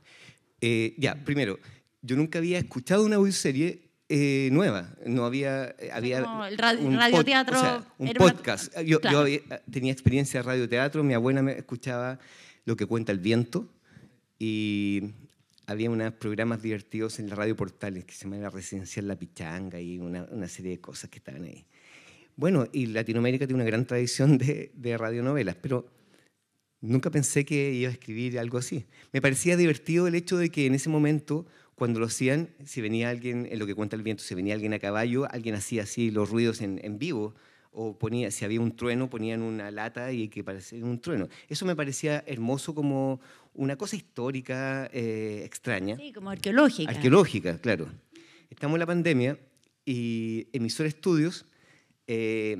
Eh, 0.61 0.93
ya, 0.97 1.15
primero, 1.15 1.59
yo 2.01 2.15
nunca 2.15 2.39
había 2.39 2.59
escuchado 2.59 3.03
una 3.03 3.17
audioserie 3.17 3.89
eh, 4.07 4.49
nueva. 4.51 4.89
No 5.05 5.25
había... 5.25 5.75
eh, 5.79 5.89
había 5.91 6.23
como 6.23 6.45
el 6.45 6.53
un 6.79 6.95
radioteatro 6.97 7.57
o 7.57 7.61
sea, 7.61 7.85
un 7.97 8.09
una- 8.09 8.17
podcast. 8.19 8.73
Yo, 8.77 8.83
yo 8.83 9.01
Claro. 9.01 9.19
había- 9.19 9.41
tenía 9.69 9.91
experiencia 9.91 10.39
de 10.41 10.43
radioteatro, 10.47 11.03
mi 11.03 11.13
abuela 11.13 11.41
me 11.41 11.53
escuchaba 11.57 12.19
lo 12.65 12.75
que 12.75 12.85
cuenta 12.85 13.11
el 13.11 13.19
viento 13.19 13.67
y 14.39 15.11
había 15.65 15.89
unos 15.89 16.13
programas 16.13 16.61
divertidos 16.61 17.19
en 17.19 17.29
la 17.29 17.35
radio 17.35 17.55
Portales 17.55 18.05
que 18.05 18.13
se 18.13 18.25
llamaba 18.29 18.49
Residencial 18.49 19.07
La 19.07 19.15
Pichanga 19.15 19.79
y 19.79 19.97
una, 19.99 20.23
una 20.31 20.47
serie 20.47 20.71
de 20.71 20.79
cosas 20.81 21.09
que 21.09 21.17
estaban 21.19 21.43
ahí. 21.43 21.65
Bueno, 22.35 22.67
y 22.71 22.87
Latinoamérica 22.87 23.45
tiene 23.47 23.61
una 23.61 23.69
gran 23.69 23.85
tradición 23.85 24.37
de, 24.37 24.71
de 24.75 24.97
radionovelas, 24.97 25.55
pero 25.61 25.85
nunca 26.81 27.09
pensé 27.09 27.45
que 27.45 27.71
iba 27.73 27.89
a 27.89 27.93
escribir 27.93 28.37
algo 28.39 28.57
así. 28.57 28.85
Me 29.13 29.21
parecía 29.21 29.55
divertido 29.55 30.07
el 30.07 30.15
hecho 30.15 30.37
de 30.37 30.49
que 30.49 30.65
en 30.65 30.75
ese 30.75 30.89
momento, 30.89 31.45
cuando 31.75 31.99
lo 31.99 32.07
hacían, 32.07 32.49
si 32.65 32.81
venía 32.81 33.09
alguien, 33.09 33.47
en 33.49 33.59
lo 33.59 33.65
que 33.65 33.75
cuenta 33.75 33.95
el 33.95 34.03
viento, 34.03 34.23
si 34.23 34.35
venía 34.35 34.53
alguien 34.53 34.73
a 34.73 34.79
caballo, 34.79 35.31
alguien 35.31 35.55
hacía 35.55 35.83
así 35.83 36.11
los 36.11 36.29
ruidos 36.29 36.61
en, 36.61 36.79
en 36.83 36.99
vivo, 36.99 37.33
o 37.73 37.97
ponía, 37.97 38.31
si 38.31 38.43
había 38.43 38.59
un 38.59 38.75
trueno, 38.75 39.09
ponían 39.09 39.41
una 39.41 39.71
lata 39.71 40.11
y 40.11 40.27
que 40.27 40.43
parecía 40.43 40.83
un 40.83 40.99
trueno. 40.99 41.29
Eso 41.47 41.65
me 41.65 41.75
parecía 41.75 42.23
hermoso 42.27 42.75
como 42.75 43.21
una 43.53 43.77
cosa 43.77 43.95
histórica 43.95 44.89
eh, 44.91 45.43
extraña. 45.45 45.95
Sí, 45.95 46.11
como 46.11 46.29
arqueológica. 46.29 46.91
Arqueológica, 46.91 47.57
claro. 47.59 47.87
Estamos 48.49 48.75
en 48.75 48.79
la 48.79 48.85
pandemia 48.85 49.37
y 49.85 50.47
Emisor 50.51 50.85
Estudios 50.85 51.45
eh, 52.07 52.57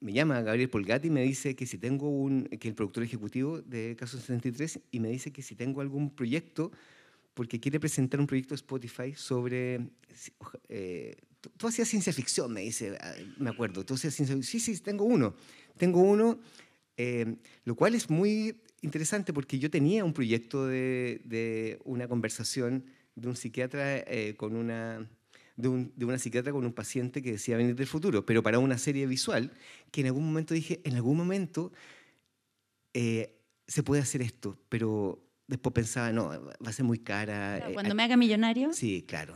me 0.00 0.12
llama 0.12 0.40
Gabriel 0.42 0.70
Polgati 0.70 1.08
y 1.08 1.10
me 1.10 1.22
dice 1.22 1.54
que 1.54 1.66
si 1.66 1.78
tengo 1.78 2.08
un, 2.08 2.44
que 2.44 2.68
el 2.68 2.74
productor 2.74 3.04
ejecutivo 3.04 3.60
de 3.60 3.96
Caso 3.96 4.18
73, 4.18 4.80
y 4.90 5.00
me 5.00 5.08
dice 5.10 5.32
que 5.32 5.42
si 5.42 5.54
tengo 5.54 5.80
algún 5.80 6.10
proyecto, 6.10 6.72
porque 7.34 7.60
quiere 7.60 7.80
presentar 7.80 8.20
un 8.20 8.26
proyecto 8.26 8.54
Spotify 8.54 9.14
sobre... 9.14 9.80
eh, 10.68 11.16
tú, 11.40 11.50
tú 11.56 11.66
hacías 11.66 11.88
ciencia 11.88 12.12
ficción, 12.12 12.52
me 12.52 12.62
dice, 12.62 12.96
ah, 13.00 13.14
me 13.38 13.50
acuerdo. 13.50 13.84
Tú 13.84 13.94
hacías 13.94 14.14
ciencia 14.14 14.36
ficción. 14.36 14.60
Sí, 14.60 14.74
sí, 14.74 14.82
tengo 14.82 15.04
uno. 15.04 15.34
Tengo 15.78 16.00
uno, 16.00 16.38
eh, 16.96 17.36
lo 17.64 17.74
cual 17.74 17.94
es 17.94 18.10
muy 18.10 18.60
interesante 18.82 19.32
porque 19.32 19.58
yo 19.58 19.70
tenía 19.70 20.04
un 20.04 20.12
proyecto 20.12 20.66
de, 20.66 21.22
de 21.24 21.78
una 21.84 22.08
conversación 22.08 22.84
de 23.14 23.28
un 23.28 23.36
psiquiatra 23.36 23.98
eh, 23.98 24.34
con 24.36 24.56
una 24.56 25.08
de, 25.56 25.68
un- 25.68 25.92
de 25.96 26.04
una 26.04 26.18
psiquiatra 26.18 26.52
con 26.52 26.64
un 26.64 26.72
paciente 26.72 27.22
que 27.22 27.32
decía 27.32 27.56
venir 27.56 27.74
del 27.76 27.86
futuro, 27.86 28.24
pero 28.24 28.42
para 28.42 28.58
una 28.58 28.78
serie 28.78 29.06
visual 29.06 29.52
que 29.90 30.00
en 30.00 30.08
algún 30.08 30.24
momento 30.24 30.54
dije, 30.54 30.80
en 30.84 30.94
algún 30.94 31.16
momento 31.16 31.72
eh, 32.94 33.38
se 33.66 33.82
puede 33.82 34.02
hacer 34.02 34.22
esto, 34.22 34.58
pero 34.68 35.22
después 35.46 35.72
pensaba, 35.72 36.12
no, 36.12 36.28
va 36.28 36.70
a 36.70 36.72
ser 36.72 36.84
muy 36.84 36.98
cara. 36.98 37.56
Claro, 37.58 37.70
eh, 37.70 37.74
Cuando 37.74 37.94
me 37.94 38.02
haga 38.02 38.16
millonario. 38.16 38.72
Sí, 38.72 39.04
claro. 39.06 39.34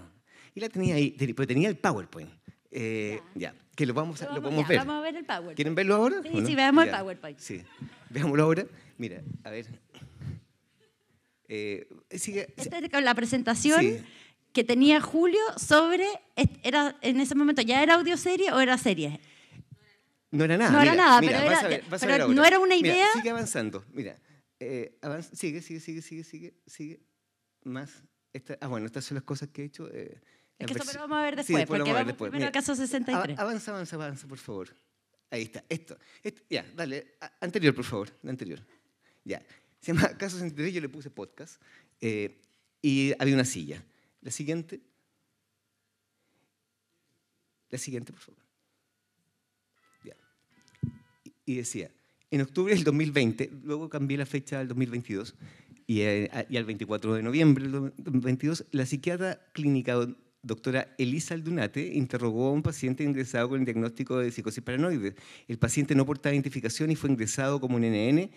Y 0.55 0.61
la 0.61 0.69
tenía 0.69 0.95
ahí, 0.95 1.15
pero 1.35 1.47
tenía 1.47 1.69
el 1.69 1.77
PowerPoint. 1.77 2.31
Eh, 2.71 3.21
ya, 3.35 3.55
que 3.75 3.87
lo 3.87 3.95
vamos 3.95 4.21
a, 4.23 4.35
lo 4.35 4.43
podemos 4.43 4.63
ya, 4.65 4.69
ver. 4.69 4.79
Vamos 4.79 4.95
a 4.97 5.01
ver 5.01 5.17
el 5.17 5.25
PowerPoint. 5.25 5.57
¿Quieren 5.57 5.75
verlo 5.75 5.95
ahora? 5.95 6.23
Sí, 6.23 6.31
no? 6.33 6.47
sí, 6.47 6.55
veamos 6.55 6.85
el 6.87 6.91
PowerPoint. 6.91 7.39
Sí, 7.39 7.63
veámoslo 8.11 8.43
ahora. 8.43 8.67
Mira, 8.99 9.23
a 9.45 9.51
ver. 9.51 9.67
Eh, 11.49 11.89
sigue- 12.11 12.49
Esta 12.57 12.79
es 12.79 13.05
la 13.05 13.15
presentación 13.15 13.81
Sí. 13.81 13.99
Que 14.57 14.65
tenía 14.65 15.03
Julio 15.03 15.39
sobre. 15.59 16.07
Era, 16.63 16.97
en 17.03 17.21
ese 17.21 17.35
momento, 17.35 17.61
¿ya 17.61 17.83
era 17.83 17.95
audioserie 17.97 18.51
o 18.53 18.59
era 18.61 18.79
serie? 18.79 19.21
No 20.31 20.45
era 20.45 20.57
nada. 20.57 20.71
No 20.73 20.81
era 20.81 20.93
mira, 20.93 21.05
nada, 21.05 21.21
mira, 21.21 21.39
pero 21.39 21.51
era- 21.53 21.69
ver, 21.69 21.85
pero 22.01 22.29
no 22.29 22.43
era 22.45 22.59
una 22.59 22.75
Mira, 22.75 22.89
idea. 22.95 23.07
sigue 23.15 23.31
avanzando. 23.31 23.85
Mira, 23.93 24.17
eh, 24.59 24.99
avanza- 25.03 25.37
sigue, 25.37 25.61
sigue, 25.61 25.81
sigue, 25.81 26.01
sigue, 26.01 26.25
sigue, 26.25 26.55
sigue. 26.67 27.01
Más. 27.65 27.91
Esta- 28.33 28.57
ah, 28.63 28.67
bueno, 28.69 28.87
estas 28.87 29.05
son 29.05 29.17
las 29.17 29.25
cosas 29.25 29.49
que 29.51 29.63
he 29.63 29.65
hecho. 29.67 29.89
eh, 29.93 30.21
Es 30.59 30.67
que 30.69 30.73
esto 30.73 30.93
lo 30.95 31.01
vamos 31.01 31.19
a 31.19 31.23
ver 31.23 31.35
Sí, 31.35 31.37
después, 31.53 31.59
después 31.59 31.79
lo 31.79 31.85
porque 31.85 31.93
vamos 31.93 32.07
después. 32.07 32.31
primero 32.31 32.47
Mira, 32.51 32.53
caso 32.53 32.75
63. 32.75 33.39
Ava- 33.39 33.43
Avanza, 33.43 33.71
avanza, 33.73 33.97
avanza, 33.97 34.27
por 34.27 34.39
favor. 34.39 34.75
Ahí 35.31 35.43
está. 35.43 35.63
Esto. 35.69 35.99
esto 36.23 36.43
ya, 36.49 36.65
dale. 36.75 37.15
a- 37.21 37.31
Anterior, 37.43 37.75
por 37.75 37.85
favor. 37.85 38.09
la 38.23 38.31
Anterior. 38.31 38.61
Ya. 39.25 39.43
Se 39.81 39.93
llama 39.93 40.09
Caso 40.17 40.37
63, 40.39 40.73
yo 40.73 40.81
le 40.81 40.89
puse 40.89 41.11
podcast. 41.11 41.61
eh, 42.01 42.41
y 42.83 43.13
había 43.19 43.35
una 43.35 43.45
silla. 43.45 43.83
La 44.27 44.33
siguiente. 44.33 44.81
La 47.71 47.79
siguiente, 47.79 48.13
por 48.13 48.21
favor. 48.21 48.41
Ya. 50.05 50.17
Y- 51.45 51.55
decía, 51.55 51.93
en 52.33 52.41
octubre 52.41 52.75
del 52.75 52.83
2020, 52.83 53.53
luego 53.63 53.89
cambié 53.89 54.19
la 54.19 54.27
fecha 54.27 54.59
al 54.59 54.67
2022, 54.67 55.37
y, 55.87 56.01
eh, 56.01 56.29
y 56.51 56.57
al 56.57 56.65
24 56.65 57.15
de 57.15 57.23
noviembre 57.23 57.69
del 57.69 57.93
2022, 57.99 58.65
la 58.73 58.85
psiquiatra 58.85 59.39
clínica 59.53 59.93
do- 59.95 60.17
doctora 60.43 60.93
Elisa 60.99 61.35
Aldunate 61.35 61.95
interrogó 61.95 62.49
a 62.49 62.53
un 62.53 62.65
paciente 62.65 63.05
ingresado 63.05 63.49
con 63.51 63.61
el 63.61 63.65
diagnóstico 63.65 64.19
de 64.19 64.33
psicosis 64.33 64.61
paranoide. 64.65 65.15
El 65.47 65.59
paciente 65.59 65.95
no 65.95 66.05
portaba 66.05 66.35
identificación 66.35 66.91
y 66.91 66.97
fue 66.97 67.11
ingresado 67.11 67.61
como 67.61 67.77
un 67.77 67.85
NN 67.85 68.29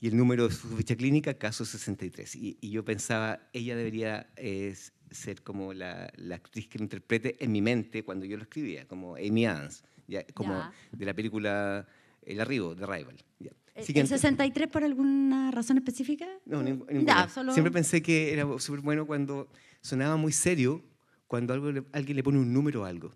y 0.00 0.08
el 0.08 0.16
número 0.16 0.48
de 0.48 0.54
su 0.54 0.68
ficha 0.74 0.96
clínica, 0.96 1.34
caso 1.34 1.66
63. 1.66 2.34
Y, 2.36 2.56
y 2.62 2.70
yo 2.70 2.82
pensaba, 2.82 3.48
ella 3.52 3.76
debería 3.76 4.30
eh, 4.36 4.74
ser 5.14 5.42
como 5.42 5.72
la, 5.72 6.12
la 6.16 6.34
actriz 6.36 6.68
que 6.68 6.78
lo 6.78 6.84
interprete 6.84 7.36
en 7.42 7.52
mi 7.52 7.62
mente 7.62 8.02
cuando 8.04 8.26
yo 8.26 8.36
lo 8.36 8.42
escribía, 8.42 8.86
como 8.86 9.16
Amy 9.16 9.46
Adams, 9.46 9.84
ya, 10.06 10.24
como 10.34 10.54
Ya. 10.54 10.72
de 10.92 11.04
la 11.06 11.14
película 11.14 11.86
El 12.22 12.40
Arribo, 12.40 12.74
de 12.74 12.86
Rival. 12.86 13.16
ya. 13.38 13.50
¿El 13.74 13.84
Siguiente. 13.84 14.10
63 14.10 14.68
por 14.68 14.84
alguna 14.84 15.50
razón 15.50 15.76
específica? 15.78 16.26
No, 16.46 16.62
ninguna. 16.62 17.28
solo- 17.28 17.52
Siempre 17.52 17.72
pensé 17.72 18.02
que 18.02 18.32
era 18.32 18.46
súper 18.58 18.80
bueno 18.82 19.04
cuando 19.06 19.48
sonaba 19.80 20.16
muy 20.16 20.32
serio, 20.32 20.80
cuando 21.26 21.52
algo 21.54 21.72
alguien 21.92 22.16
le 22.16 22.22
pone 22.22 22.38
un 22.38 22.52
número 22.52 22.84
a 22.84 22.88
algo. 22.88 23.10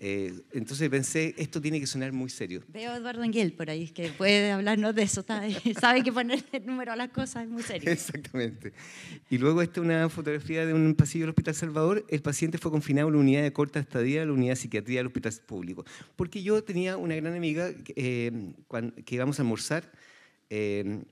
Eh, 0.00 0.32
entonces 0.52 0.88
pensé, 0.88 1.34
esto 1.38 1.60
tiene 1.60 1.80
que 1.80 1.86
sonar 1.86 2.12
muy 2.12 2.30
serio. 2.30 2.62
Veo 2.68 2.92
a 2.92 2.96
Eduardo 2.98 3.24
Enguel 3.24 3.52
por 3.52 3.68
ahí, 3.68 3.88
que 3.88 4.10
puede 4.10 4.52
hablarnos 4.52 4.94
de 4.94 5.02
eso. 5.02 5.24
Sabe 5.80 6.02
que 6.04 6.12
poner 6.12 6.44
el 6.52 6.66
número 6.66 6.92
a 6.92 6.96
las 6.96 7.10
cosas 7.10 7.44
es 7.44 7.48
muy 7.48 7.62
serio. 7.62 7.90
Exactamente. 7.92 8.72
Y 9.28 9.38
luego 9.38 9.60
esta 9.60 9.80
una 9.80 10.08
fotografía 10.08 10.64
de 10.66 10.72
un 10.72 10.94
pasillo 10.94 11.24
del 11.24 11.30
Hospital 11.30 11.54
Salvador. 11.54 12.06
El 12.08 12.22
paciente 12.22 12.58
fue 12.58 12.70
confinado 12.70 13.08
en 13.08 13.14
una 13.14 13.22
unidad 13.22 13.42
de 13.42 13.52
corta 13.52 13.80
estadía, 13.80 14.24
la 14.24 14.32
unidad 14.32 14.52
de 14.52 14.56
psiquiatría 14.56 15.00
del 15.00 15.08
Hospital 15.08 15.32
Público. 15.46 15.84
Porque 16.14 16.42
yo 16.42 16.62
tenía 16.62 16.96
una 16.96 17.16
gran 17.16 17.34
amiga 17.34 17.72
eh, 17.96 18.52
que 19.04 19.14
íbamos 19.14 19.40
a 19.40 19.42
almorzar 19.42 19.90
eh, 20.48 21.02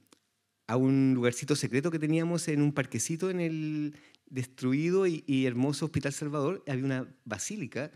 a 0.69 0.77
un 0.77 1.13
lugarcito 1.15 1.57
secreto 1.57 1.91
que 1.91 1.99
teníamos 1.99 2.47
en 2.47 2.63
un 2.63 2.73
parquecito 2.73 3.31
en 3.31 3.41
el 3.41 3.97
destruido 4.29 5.09
y, 5.09 5.25
y 5.27 5.47
hermoso 5.47 5.87
Hospital 5.87 6.13
Salvador. 6.13 6.63
Había 6.69 6.85
una 6.85 7.09
basílica, 7.25 7.91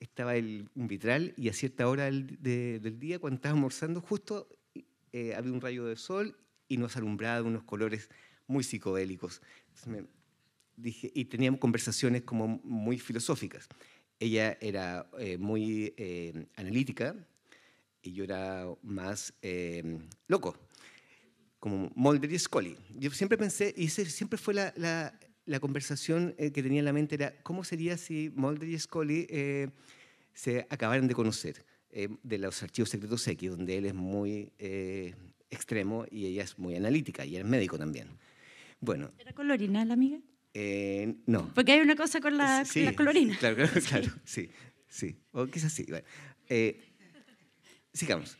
estaba 0.00 0.36
el, 0.36 0.68
un 0.74 0.86
vitral 0.88 1.34
y 1.36 1.48
a 1.48 1.52
cierta 1.52 1.88
hora 1.88 2.04
del, 2.04 2.36
de- 2.42 2.80
del 2.80 2.98
día, 2.98 3.18
cuando 3.18 3.36
estaba 3.36 3.54
almorzando, 3.54 4.00
justo 4.00 4.48
eh, 5.12 5.34
había 5.34 5.52
un 5.52 5.60
rayo 5.60 5.84
de 5.86 5.96
sol 5.96 6.36
y 6.68 6.76
nos 6.76 6.96
alumbraba 6.96 7.42
unos 7.46 7.62
colores 7.64 8.08
muy 8.46 8.64
psicodélicos. 8.64 9.40
Me 9.86 10.04
dije, 10.76 11.10
y 11.14 11.24
teníamos 11.26 11.60
conversaciones 11.60 12.22
como 12.22 12.48
muy 12.64 12.98
filosóficas. 12.98 13.68
Ella 14.18 14.56
era 14.60 15.08
eh, 15.18 15.38
muy 15.38 15.94
eh, 15.96 16.46
analítica 16.56 17.14
y 18.02 18.12
yo 18.12 18.24
era 18.24 18.66
más 18.82 19.32
eh, 19.42 19.98
loco, 20.28 20.56
como 21.58 21.90
Mulder 21.94 22.30
y 22.32 22.38
Scully. 22.38 22.76
Yo 22.96 23.10
siempre 23.10 23.38
pensé, 23.38 23.72
y 23.76 23.86
ese 23.86 24.04
siempre 24.06 24.38
fue 24.38 24.52
la, 24.54 24.72
la- 24.76 25.18
la 25.46 25.60
conversación 25.60 26.34
eh, 26.38 26.52
que 26.52 26.62
tenía 26.62 26.78
en 26.80 26.84
la 26.84 26.92
mente, 26.92 27.14
era 27.16 27.34
cómo 27.42 27.64
sería 27.64 27.96
si 27.96 28.30
Mulder 28.34 28.68
y 28.68 28.78
Scully 28.78 29.26
eh, 29.28 29.68
se 30.32 30.66
acabaran 30.70 31.06
de 31.06 31.14
conocer 31.14 31.64
eh, 31.90 32.08
de 32.22 32.38
los 32.38 32.62
archivos 32.62 32.90
secretos 32.90 33.26
X, 33.28 33.50
donde 33.50 33.76
él 33.78 33.86
es 33.86 33.94
muy 33.94 34.52
eh, 34.58 35.14
extremo 35.50 36.06
y 36.10 36.26
ella 36.26 36.42
es 36.44 36.58
muy 36.58 36.74
analítica, 36.76 37.24
y 37.24 37.36
él 37.36 37.42
es 37.42 37.48
médico 37.48 37.78
también. 37.78 38.08
Bueno, 38.80 39.12
¿Era 39.18 39.32
colorina 39.32 39.84
la 39.84 39.94
amiga? 39.94 40.18
eh, 40.54 41.14
no. 41.26 41.52
Porque 41.54 41.72
hay 41.72 41.80
una 41.80 41.96
cosa 41.96 42.20
con 42.20 42.36
la, 42.36 42.64
Sí, 42.64 42.80
con 42.80 42.86
la 42.86 42.96
colorina. 42.96 43.36
Claro, 43.38 43.56
claro, 43.56 43.80
claro, 43.88 44.08
sí, 44.24 44.50
sí. 44.88 45.16
O 45.32 45.46
quizás 45.46 45.72
sí. 45.72 45.84
bueno. 45.88 46.06
Eh, 46.48 46.80
sigamos. 47.92 48.38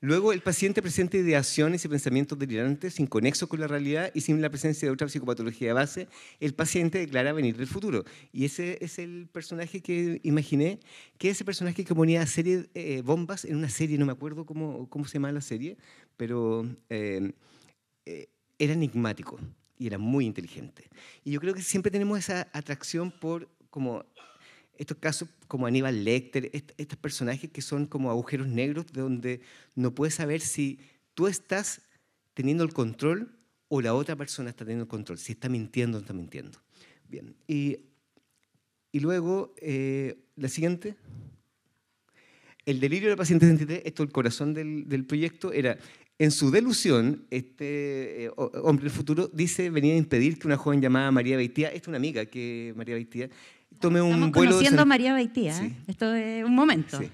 Luego, 0.00 0.32
el 0.32 0.42
paciente 0.42 0.80
presenta 0.80 1.16
ideaciones 1.16 1.84
y 1.84 1.88
pensamientos 1.88 2.38
delirantes, 2.38 3.00
inconexos 3.00 3.48
con 3.48 3.58
la 3.58 3.66
realidad 3.66 4.12
y 4.14 4.20
sin 4.20 4.40
la 4.40 4.48
presencia 4.48 4.86
de 4.86 4.92
otra 4.92 5.08
psicopatología 5.08 5.74
base. 5.74 6.06
El 6.38 6.54
paciente 6.54 6.98
declara 6.98 7.32
venir 7.32 7.56
del 7.56 7.66
futuro. 7.66 8.04
Y 8.32 8.44
ese 8.44 8.78
es 8.80 9.00
el 9.00 9.28
personaje 9.32 9.80
que 9.80 10.20
imaginé, 10.22 10.78
que 11.18 11.30
es 11.30 11.38
ese 11.38 11.44
personaje 11.44 11.84
que 11.84 11.96
ponía 11.96 12.24
serie, 12.26 12.70
eh, 12.74 13.02
bombas 13.04 13.44
en 13.44 13.56
una 13.56 13.68
serie, 13.68 13.98
no 13.98 14.06
me 14.06 14.12
acuerdo 14.12 14.46
cómo, 14.46 14.88
cómo 14.88 15.04
se 15.04 15.14
llama 15.14 15.32
la 15.32 15.40
serie, 15.40 15.76
pero 16.16 16.64
eh, 16.90 17.32
eh, 18.06 18.28
era 18.56 18.74
enigmático 18.74 19.40
y 19.76 19.88
era 19.88 19.98
muy 19.98 20.26
inteligente. 20.26 20.88
Y 21.24 21.32
yo 21.32 21.40
creo 21.40 21.54
que 21.54 21.62
siempre 21.62 21.90
tenemos 21.90 22.20
esa 22.20 22.48
atracción 22.52 23.10
por 23.10 23.48
como 23.68 24.04
estos 24.78 24.96
casos 24.98 25.28
como 25.48 25.66
Aníbal 25.66 26.04
Lecter, 26.04 26.50
est- 26.52 26.72
estos 26.78 26.98
personajes 26.98 27.50
que 27.50 27.60
son 27.62 27.86
como 27.86 28.10
agujeros 28.10 28.46
negros 28.48 28.86
de 28.92 29.00
donde 29.02 29.40
no 29.74 29.94
puedes 29.94 30.14
saber 30.14 30.40
si 30.40 30.78
tú 31.14 31.26
estás 31.26 31.82
teniendo 32.34 32.64
el 32.64 32.72
control 32.72 33.34
o 33.68 33.80
la 33.82 33.94
otra 33.94 34.16
persona 34.16 34.50
está 34.50 34.64
teniendo 34.64 34.84
el 34.84 34.88
control, 34.88 35.18
si 35.18 35.32
está 35.32 35.48
mintiendo 35.48 35.98
o 35.98 36.00
no 36.00 36.04
está 36.04 36.14
mintiendo. 36.14 36.58
Bien, 37.08 37.34
y, 37.46 37.78
y 38.92 39.00
luego 39.00 39.54
eh, 39.60 40.16
la 40.36 40.48
siguiente. 40.48 40.94
El 42.64 42.80
delirio 42.80 43.08
del 43.08 43.16
paciente 43.16 43.46
63, 43.46 43.82
esto 43.86 44.02
el 44.02 44.12
corazón 44.12 44.52
del, 44.52 44.88
del 44.88 45.04
proyecto, 45.06 45.52
era, 45.52 45.78
en 46.18 46.30
su 46.30 46.50
delusión, 46.50 47.24
este 47.30 48.24
eh, 48.24 48.30
ho- 48.36 48.50
hombre 48.62 48.84
del 48.84 48.92
futuro 48.92 49.28
dice 49.32 49.70
venía 49.70 49.94
a 49.94 49.96
impedir 49.96 50.38
que 50.38 50.46
una 50.46 50.56
joven 50.58 50.82
llamada 50.82 51.10
María 51.10 51.36
Beitía, 51.38 51.68
esta 51.68 51.78
es 51.84 51.88
una 51.88 51.96
amiga 51.96 52.26
que 52.26 52.74
María 52.76 52.94
Beitía, 52.96 53.30
tome 53.80 54.00
un 54.02 54.08
Estamos 54.10 54.32
vuelo 54.32 54.50
de 54.50 54.56
conociendo 54.56 54.80
a 54.80 54.82
San- 54.82 54.88
María 54.88 55.12
Baitía. 55.12 55.56
¿eh? 55.64 55.68
Sí. 55.68 55.76
Esto 55.86 56.14
es 56.14 56.44
un 56.44 56.54
momento. 56.54 56.98
Sí. 57.00 57.10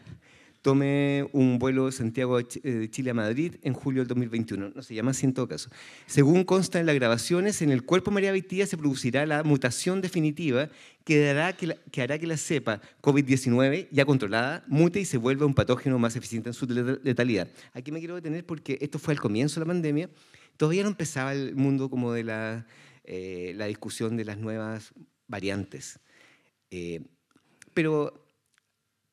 Tome 0.62 1.28
un 1.32 1.58
vuelo 1.58 1.84
de 1.86 1.92
Santiago 1.92 2.38
de 2.38 2.46
eh, 2.62 2.70
de 2.72 2.90
Chile 2.90 3.10
a 3.10 3.14
Madrid 3.14 3.56
en 3.62 3.74
julio 3.74 4.00
del 4.00 4.08
2021. 4.08 4.70
No 4.74 4.82
se 4.82 4.94
llama 4.94 5.10
así 5.10 5.26
en 5.26 5.34
todo 5.34 5.46
caso. 5.46 5.68
Según 6.06 6.42
consta 6.44 6.80
en 6.80 6.86
las 6.86 6.94
grabaciones, 6.94 7.60
en 7.60 7.70
el 7.70 7.82
cuerpo 7.84 8.10
de 8.10 8.14
María 8.14 8.32
Beitía 8.32 8.66
se 8.66 8.78
producirá 8.78 9.26
la 9.26 9.42
mutación 9.44 10.00
definitiva 10.00 10.70
que, 11.04 11.20
dará 11.22 11.54
que, 11.54 11.66
la- 11.66 11.76
que 11.90 12.00
hará 12.00 12.18
que 12.18 12.26
la 12.26 12.38
cepa 12.38 12.80
COVID-19, 13.02 13.88
ya 13.90 14.06
controlada, 14.06 14.64
mute 14.66 15.00
y 15.00 15.04
se 15.04 15.18
vuelva 15.18 15.44
un 15.44 15.52
patógeno 15.52 15.98
más 15.98 16.16
eficiente 16.16 16.48
en 16.48 16.54
su 16.54 16.64
le- 16.66 16.98
letalidad. 17.02 17.46
Aquí 17.74 17.92
me 17.92 17.98
quiero 17.98 18.14
detener 18.14 18.46
porque 18.46 18.78
esto 18.80 18.98
fue 18.98 19.12
al 19.12 19.20
comienzo 19.20 19.60
de 19.60 19.66
la 19.66 19.70
pandemia. 19.70 20.08
Todavía 20.56 20.82
no 20.84 20.88
empezaba 20.88 21.34
el 21.34 21.54
mundo 21.56 21.90
como 21.90 22.10
de 22.14 22.24
la, 22.24 22.66
eh, 23.04 23.52
la 23.56 23.66
discusión 23.66 24.16
de 24.16 24.24
las 24.24 24.38
nuevas 24.38 24.94
variantes. 25.28 25.98
Eh, 26.76 27.00
pero 27.72 28.26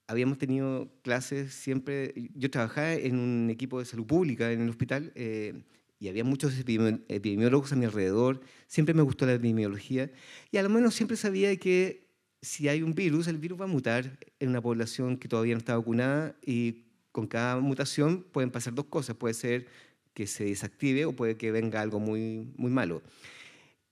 habíamos 0.07 0.39
tenido 0.39 0.89
clases 1.03 1.53
siempre, 1.53 2.11
yo 2.33 2.49
trabajaba 2.49 2.93
en 2.93 3.19
un 3.19 3.51
equipo 3.51 3.77
de 3.77 3.85
salud 3.85 4.07
pública 4.07 4.51
en 4.51 4.61
el 4.61 4.69
hospital 4.69 5.11
eh, 5.13 5.61
y 5.99 6.09
había 6.09 6.23
muchos 6.23 6.57
epidemi- 6.57 7.03
epidemiólogos 7.07 7.71
a 7.71 7.75
mi 7.75 7.85
alrededor, 7.85 8.41
siempre 8.65 8.95
me 8.95 9.03
gustó 9.03 9.27
la 9.27 9.35
epidemiología 9.35 10.09
y 10.51 10.57
a 10.57 10.63
lo 10.63 10.69
menos 10.69 10.95
siempre 10.95 11.17
sabía 11.17 11.55
que 11.57 12.07
si 12.41 12.67
hay 12.67 12.81
un 12.81 12.95
virus, 12.95 13.27
el 13.27 13.37
virus 13.37 13.61
va 13.61 13.65
a 13.65 13.67
mutar 13.67 14.17
en 14.39 14.49
una 14.49 14.61
población 14.61 15.17
que 15.17 15.27
todavía 15.27 15.53
no 15.53 15.59
está 15.59 15.77
vacunada 15.77 16.35
y 16.43 16.85
con 17.11 17.27
cada 17.27 17.59
mutación 17.59 18.23
pueden 18.31 18.49
pasar 18.49 18.73
dos 18.73 18.85
cosas, 18.85 19.15
puede 19.15 19.35
ser 19.35 19.67
que 20.15 20.25
se 20.25 20.45
desactive 20.45 21.05
o 21.05 21.13
puede 21.13 21.37
que 21.37 21.51
venga 21.51 21.79
algo 21.79 21.99
muy, 21.99 22.51
muy 22.57 22.71
malo. 22.71 23.03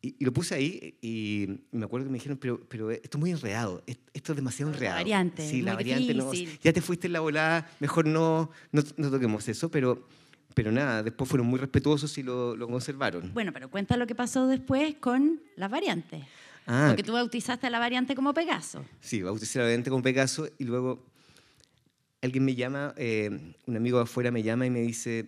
Y, 0.01 0.15
y 0.17 0.23
lo 0.25 0.31
puse 0.31 0.55
ahí 0.55 0.95
y 1.01 1.59
me 1.71 1.83
acuerdo 1.85 2.05
que 2.05 2.11
me 2.11 2.17
dijeron, 2.19 2.37
pero, 2.37 2.59
pero 2.69 2.89
esto 2.89 3.17
es 3.17 3.19
muy 3.19 3.31
enredado, 3.31 3.83
es- 3.85 3.97
esto 4.13 4.31
es 4.31 4.35
demasiado 4.37 4.71
La 4.71 4.77
enredado. 4.77 4.97
variante, 4.99 5.49
Sí, 5.49 5.61
la 5.61 5.75
variante, 5.75 6.13
no, 6.13 6.31
ya 6.33 6.71
te 6.71 6.81
fuiste 6.81 7.07
en 7.07 7.13
la 7.13 7.19
volada, 7.19 7.69
mejor 7.81 8.05
no, 8.07 8.49
no, 8.71 8.81
no 8.95 9.11
toquemos 9.11 9.45
eso, 9.49 9.69
pero, 9.69 10.07
pero 10.53 10.71
nada, 10.71 11.03
después 11.03 11.29
fueron 11.29 11.47
muy 11.47 11.59
respetuosos 11.59 12.17
y 12.17 12.23
lo, 12.23 12.55
lo 12.55 12.67
conservaron. 12.69 13.33
Bueno, 13.33 13.51
pero 13.51 13.69
cuenta 13.69 13.97
lo 13.97 14.07
que 14.07 14.15
pasó 14.15 14.47
después 14.47 14.95
con 15.01 15.41
las 15.57 15.69
variantes. 15.69 16.23
Ah, 16.65 16.85
Porque 16.87 17.03
tú 17.03 17.11
bautizaste 17.13 17.67
a 17.67 17.69
la 17.69 17.79
variante 17.79 18.15
como 18.15 18.33
Pegaso. 18.33 18.85
Sí, 19.01 19.21
bauticé 19.21 19.59
la 19.59 19.65
variante 19.65 19.89
con 19.89 20.01
Pegaso 20.01 20.47
y 20.59 20.63
luego 20.63 21.03
alguien 22.21 22.45
me 22.45 22.55
llama, 22.55 22.93
eh, 22.97 23.53
un 23.65 23.75
amigo 23.75 23.97
de 23.97 24.03
afuera 24.03 24.31
me 24.31 24.43
llama 24.43 24.65
y 24.65 24.69
me 24.69 24.81
dice, 24.81 25.25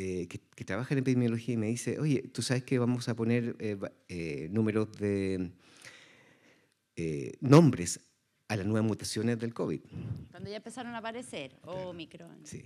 eh, 0.00 0.26
que, 0.28 0.40
que 0.56 0.64
trabaja 0.64 0.94
en 0.94 0.98
epidemiología 1.00 1.54
y 1.54 1.56
me 1.58 1.66
dice, 1.66 1.98
oye, 1.98 2.22
tú 2.32 2.40
sabes 2.40 2.64
que 2.64 2.78
vamos 2.78 3.08
a 3.08 3.14
poner 3.14 3.54
eh, 3.58 3.76
eh, 4.08 4.48
números 4.50 4.90
de 4.98 5.50
eh, 6.96 7.32
nombres 7.40 8.00
a 8.48 8.56
las 8.56 8.66
nuevas 8.66 8.88
mutaciones 8.88 9.38
del 9.38 9.52
COVID. 9.52 9.80
Cuando 10.30 10.48
ya 10.48 10.56
empezaron 10.56 10.94
a 10.94 10.98
aparecer, 10.98 11.54
Omicron. 11.64 12.40
Sí. 12.44 12.64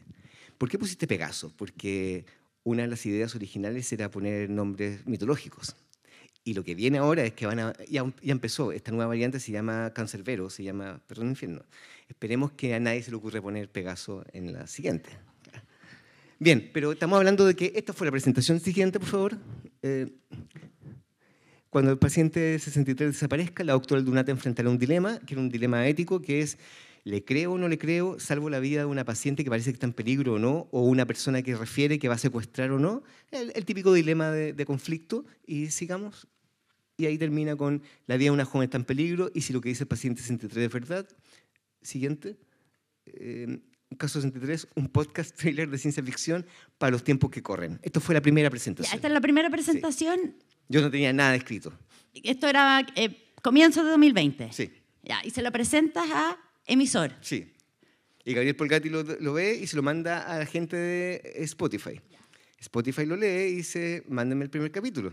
¿Por 0.56 0.70
qué 0.70 0.78
pusiste 0.78 1.08
Pegaso? 1.08 1.52
Porque 1.56 2.24
una 2.62 2.82
de 2.82 2.88
las 2.88 3.04
ideas 3.04 3.34
originales 3.34 3.92
era 3.92 4.10
poner 4.12 4.48
nombres 4.48 5.04
mitológicos. 5.04 5.74
Y 6.44 6.54
lo 6.54 6.62
que 6.62 6.76
viene 6.76 6.98
ahora 6.98 7.24
es 7.24 7.32
que 7.32 7.46
van 7.46 7.58
a, 7.58 7.72
ya, 7.88 8.04
ya 8.22 8.32
empezó, 8.32 8.70
esta 8.70 8.92
nueva 8.92 9.08
variante 9.08 9.40
se 9.40 9.50
llama 9.50 9.92
Cancerbero, 9.92 10.50
se 10.50 10.62
llama 10.62 11.02
Perdón 11.08 11.30
Infierno. 11.30 11.64
Esperemos 12.08 12.52
que 12.52 12.74
a 12.74 12.80
nadie 12.80 13.02
se 13.02 13.10
le 13.10 13.16
ocurra 13.16 13.42
poner 13.42 13.68
Pegaso 13.68 14.24
en 14.32 14.52
la 14.52 14.68
siguiente. 14.68 15.10
Bien, 16.44 16.68
pero 16.74 16.92
estamos 16.92 17.16
hablando 17.16 17.46
de 17.46 17.56
que 17.56 17.72
esta 17.74 17.94
fue 17.94 18.06
la 18.06 18.10
presentación 18.10 18.60
siguiente, 18.60 19.00
por 19.00 19.08
favor. 19.08 19.38
Eh, 19.80 20.12
cuando 21.70 21.90
el 21.90 21.96
paciente 21.96 22.58
63 22.58 23.14
desaparezca, 23.14 23.64
la 23.64 23.72
doctora 23.72 23.98
Aldunate 23.98 24.30
enfrentará 24.30 24.68
un 24.68 24.76
dilema, 24.76 25.20
que 25.20 25.32
era 25.32 25.40
un 25.40 25.48
dilema 25.48 25.88
ético, 25.88 26.20
que 26.20 26.42
es, 26.42 26.58
¿le 27.02 27.24
creo 27.24 27.54
o 27.54 27.58
no 27.58 27.66
le 27.66 27.78
creo? 27.78 28.20
Salvo 28.20 28.50
la 28.50 28.60
vida 28.60 28.80
de 28.80 28.84
una 28.84 29.06
paciente 29.06 29.42
que 29.42 29.48
parece 29.48 29.70
que 29.70 29.76
está 29.76 29.86
en 29.86 29.94
peligro 29.94 30.34
o 30.34 30.38
no, 30.38 30.68
o 30.70 30.82
una 30.82 31.06
persona 31.06 31.40
que 31.40 31.56
refiere 31.56 31.98
que 31.98 32.08
va 32.08 32.16
a 32.16 32.18
secuestrar 32.18 32.72
o 32.72 32.78
no. 32.78 33.02
El, 33.30 33.64
típico 33.64 33.94
dilema 33.94 34.30
de, 34.30 34.66
conflicto. 34.66 35.24
Y 35.46 35.70
sigamos. 35.70 36.28
Y 36.98 37.06
ahí 37.06 37.16
termina 37.16 37.56
con, 37.56 37.82
la 38.06 38.18
vida 38.18 38.26
de 38.26 38.32
una 38.32 38.44
joven 38.44 38.66
está 38.66 38.76
en 38.76 38.84
peligro, 38.84 39.30
y 39.32 39.40
si 39.40 39.54
lo 39.54 39.62
que 39.62 39.70
dice 39.70 39.84
el 39.84 39.88
paciente 39.88 40.20
63 40.20 40.66
es 40.66 40.70
verdad. 40.74 41.08
Siguiente. 41.80 42.36
Eh, 43.06 43.60
Caso 43.96 44.20
63, 44.20 44.68
un 44.74 44.88
podcast 44.88 45.36
trailer 45.38 45.70
de 45.70 45.78
ciencia 45.78 46.02
ficción 46.02 46.46
para 46.78 46.90
los 46.90 47.04
tiempos 47.04 47.30
que 47.30 47.42
corren. 47.42 47.78
Esto 47.82 48.00
fue 48.00 48.14
la 48.14 48.20
primera 48.20 48.50
presentación. 48.50 48.94
esta 48.94 49.08
es 49.08 49.14
la 49.14 49.20
primera 49.20 49.50
presentación. 49.50 50.36
Yo 50.68 50.80
no 50.80 50.90
tenía 50.90 51.12
nada 51.12 51.34
escrito. 51.34 51.72
Esto 52.14 52.48
era 52.48 52.86
eh, 52.96 53.32
comienzo 53.42 53.84
de 53.84 53.90
2020. 53.90 54.52
Sí. 54.52 54.70
Ya, 55.02 55.20
y 55.22 55.30
se 55.30 55.42
lo 55.42 55.52
presentas 55.52 56.08
a 56.10 56.38
emisor. 56.66 57.12
Sí. 57.20 57.52
Y 58.24 58.32
Gabriel 58.32 58.56
Polgati 58.56 58.88
lo, 58.88 59.32
ve 59.34 59.54
y 59.54 59.66
se 59.66 59.76
lo 59.76 59.82
manda 59.82 60.22
a 60.22 60.38
la 60.38 60.46
gente 60.46 60.76
de 60.76 61.32
Spotify. 61.40 62.00
Spotify 62.58 63.04
lo 63.04 63.16
lee 63.16 63.50
y 63.50 63.54
dice, 63.56 64.02
mándenme 64.08 64.44
el 64.44 64.50
primer 64.50 64.70
capítulo. 64.70 65.12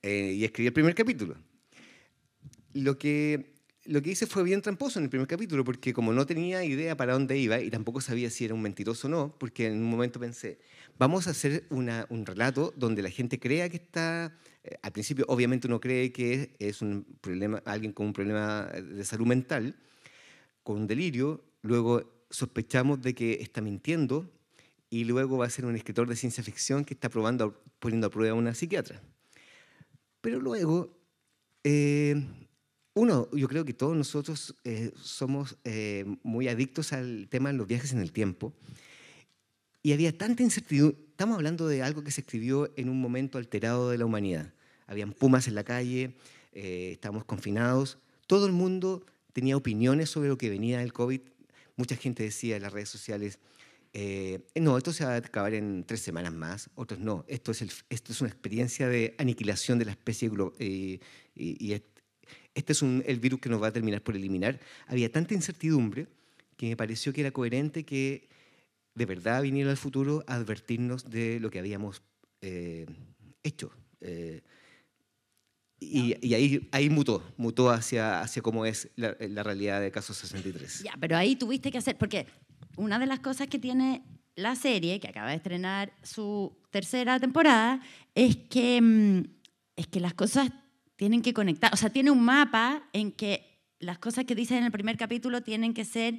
Eh, 0.00 0.32
y 0.36 0.44
escribí 0.44 0.68
el 0.68 0.72
primer 0.72 0.94
capítulo. 0.94 1.36
Lo 2.72 2.96
que 2.96 3.55
lo 3.88 4.02
que 4.02 4.10
hice 4.10 4.26
fue 4.26 4.42
bien 4.42 4.62
tramposo 4.62 4.98
en 4.98 5.04
el 5.04 5.10
primer 5.10 5.26
capítulo, 5.26 5.64
porque 5.64 5.92
como 5.92 6.12
no 6.12 6.26
tenía 6.26 6.64
idea 6.64 6.96
para 6.96 7.12
dónde 7.12 7.38
iba 7.38 7.60
y 7.60 7.70
tampoco 7.70 8.00
sabía 8.00 8.30
si 8.30 8.44
era 8.44 8.54
un 8.54 8.62
mentiroso 8.62 9.06
o 9.06 9.10
no, 9.10 9.34
porque 9.38 9.66
en 9.66 9.74
un 9.74 9.90
momento 9.90 10.20
pensé, 10.20 10.58
vamos 10.98 11.26
a 11.26 11.30
hacer 11.30 11.66
un 11.70 12.26
relato 12.26 12.72
donde 12.76 13.02
la 13.02 13.10
gente 13.10 13.38
crea 13.38 13.68
que 13.68 13.76
está, 13.76 14.36
eh, 14.64 14.76
al 14.82 14.92
principio 14.92 15.24
obviamente 15.28 15.66
uno 15.66 15.80
cree 15.80 16.12
que 16.12 16.56
es 16.58 16.82
un 16.82 17.04
problema, 17.20 17.62
alguien 17.64 17.92
con 17.92 18.06
un 18.06 18.12
problema 18.12 18.64
de 18.66 19.04
salud 19.04 19.26
mental, 19.26 19.76
con 20.62 20.76
un 20.78 20.86
delirio, 20.86 21.44
luego 21.62 22.24
sospechamos 22.30 23.00
de 23.02 23.14
que 23.14 23.34
está 23.40 23.60
mintiendo 23.60 24.30
y 24.90 25.04
luego 25.04 25.38
va 25.38 25.46
a 25.46 25.50
ser 25.50 25.64
un 25.64 25.76
escritor 25.76 26.08
de 26.08 26.16
ciencia 26.16 26.42
ficción 26.42 26.84
que 26.84 26.94
está 26.94 27.08
probando, 27.08 27.62
poniendo 27.78 28.08
a 28.08 28.10
prueba 28.10 28.32
a 28.32 28.38
una 28.38 28.54
psiquiatra. 28.54 29.00
Pero 30.20 30.40
luego... 30.40 30.96
Eh, 31.68 32.14
uno, 32.96 33.28
yo 33.32 33.46
creo 33.46 33.66
que 33.66 33.74
todos 33.74 33.94
nosotros 33.94 34.54
eh, 34.64 34.90
somos 34.96 35.58
eh, 35.64 36.06
muy 36.22 36.48
adictos 36.48 36.94
al 36.94 37.28
tema 37.28 37.52
de 37.52 37.58
los 37.58 37.66
viajes 37.66 37.92
en 37.92 37.98
el 37.98 38.10
tiempo. 38.10 38.54
Y 39.82 39.92
había 39.92 40.16
tanta 40.16 40.42
incertidumbre. 40.42 40.96
Estamos 41.10 41.36
hablando 41.36 41.68
de 41.68 41.82
algo 41.82 42.02
que 42.02 42.10
se 42.10 42.22
escribió 42.22 42.72
en 42.74 42.88
un 42.88 42.98
momento 42.98 43.36
alterado 43.36 43.90
de 43.90 43.98
la 43.98 44.06
humanidad. 44.06 44.50
Habían 44.86 45.12
pumas 45.12 45.46
en 45.46 45.54
la 45.54 45.62
calle, 45.62 46.16
eh, 46.54 46.92
estábamos 46.92 47.26
confinados. 47.26 47.98
Todo 48.26 48.46
el 48.46 48.52
mundo 48.52 49.04
tenía 49.34 49.58
opiniones 49.58 50.08
sobre 50.08 50.30
lo 50.30 50.38
que 50.38 50.48
venía 50.48 50.78
del 50.78 50.94
COVID. 50.94 51.20
Mucha 51.76 51.96
gente 51.96 52.22
decía 52.22 52.56
en 52.56 52.62
las 52.62 52.72
redes 52.72 52.88
sociales, 52.88 53.38
no, 54.54 54.76
esto 54.78 54.92
se 54.92 55.04
va 55.04 55.14
a 55.14 55.16
acabar 55.16 55.52
en 55.52 55.84
tres 55.84 56.00
semanas 56.00 56.32
más. 56.32 56.70
Otros 56.74 56.98
no, 57.00 57.26
esto 57.28 57.52
es, 57.52 57.84
esto 57.90 58.12
es 58.12 58.20
una 58.22 58.30
experiencia 58.30 58.88
de 58.88 59.14
aniquilación 59.18 59.78
de 59.78 59.84
la 59.84 59.90
especie 59.90 60.30
y, 60.58 61.00
y, 61.34 61.72
este 62.56 62.72
es 62.72 62.82
el 62.82 63.20
virus 63.20 63.38
que 63.38 63.50
nos 63.50 63.62
va 63.62 63.68
a 63.68 63.72
terminar 63.72 64.02
por 64.02 64.16
eliminar. 64.16 64.58
Había 64.86 65.12
tanta 65.12 65.34
incertidumbre 65.34 66.08
que 66.56 66.66
me 66.66 66.76
pareció 66.76 67.12
que 67.12 67.20
era 67.20 67.30
coherente 67.30 67.84
que 67.84 68.28
de 68.94 69.04
verdad 69.04 69.42
viniera 69.42 69.70
al 69.70 69.76
futuro 69.76 70.24
a 70.26 70.34
advertirnos 70.36 71.04
de 71.10 71.38
lo 71.38 71.50
que 71.50 71.58
habíamos 71.58 72.02
eh, 72.40 72.86
hecho. 73.42 73.70
Eh, 74.00 74.42
y, 75.78 76.32
ahí, 76.32 76.66
ahí 76.72 76.88
mutó, 76.88 77.22
mutó 77.36 77.68
hacia, 77.68 78.22
hacia 78.22 78.40
cómo 78.40 78.64
es 78.64 78.88
la, 78.96 79.14
la, 79.20 79.42
realidad 79.42 79.82
de 79.82 79.90
Caso 79.90 80.14
63. 80.14 80.82
Ya, 80.82 80.94
pero 80.98 81.18
ahí 81.18 81.36
tuviste 81.36 81.70
que 81.70 81.76
hacer, 81.76 81.98
porque 81.98 82.26
una 82.78 82.98
de 82.98 83.04
las 83.04 83.20
cosas 83.20 83.48
que 83.48 83.58
tiene 83.58 84.02
la 84.34 84.56
serie, 84.56 84.98
que 84.98 85.08
acaba 85.08 85.28
de 85.28 85.36
estrenar 85.36 85.92
su 86.02 86.56
tercera 86.70 87.20
temporada, 87.20 87.82
es 88.14 88.36
que, 88.48 88.80
mm, 88.80 89.24
es 89.76 89.86
que 89.88 90.00
las 90.00 90.14
cosas 90.14 90.50
tienen 90.96 91.22
que 91.22 91.32
conectar, 91.32 91.72
o 91.72 91.76
sea, 91.76 91.90
tiene 91.90 92.10
un 92.10 92.24
mapa 92.24 92.88
en 92.92 93.12
que 93.12 93.60
las 93.78 93.98
cosas 93.98 94.24
que 94.24 94.34
dicen 94.34 94.58
en 94.58 94.64
el 94.64 94.72
primer 94.72 94.96
capítulo 94.96 95.42
tienen 95.42 95.74
que 95.74 95.84
ser 95.84 96.14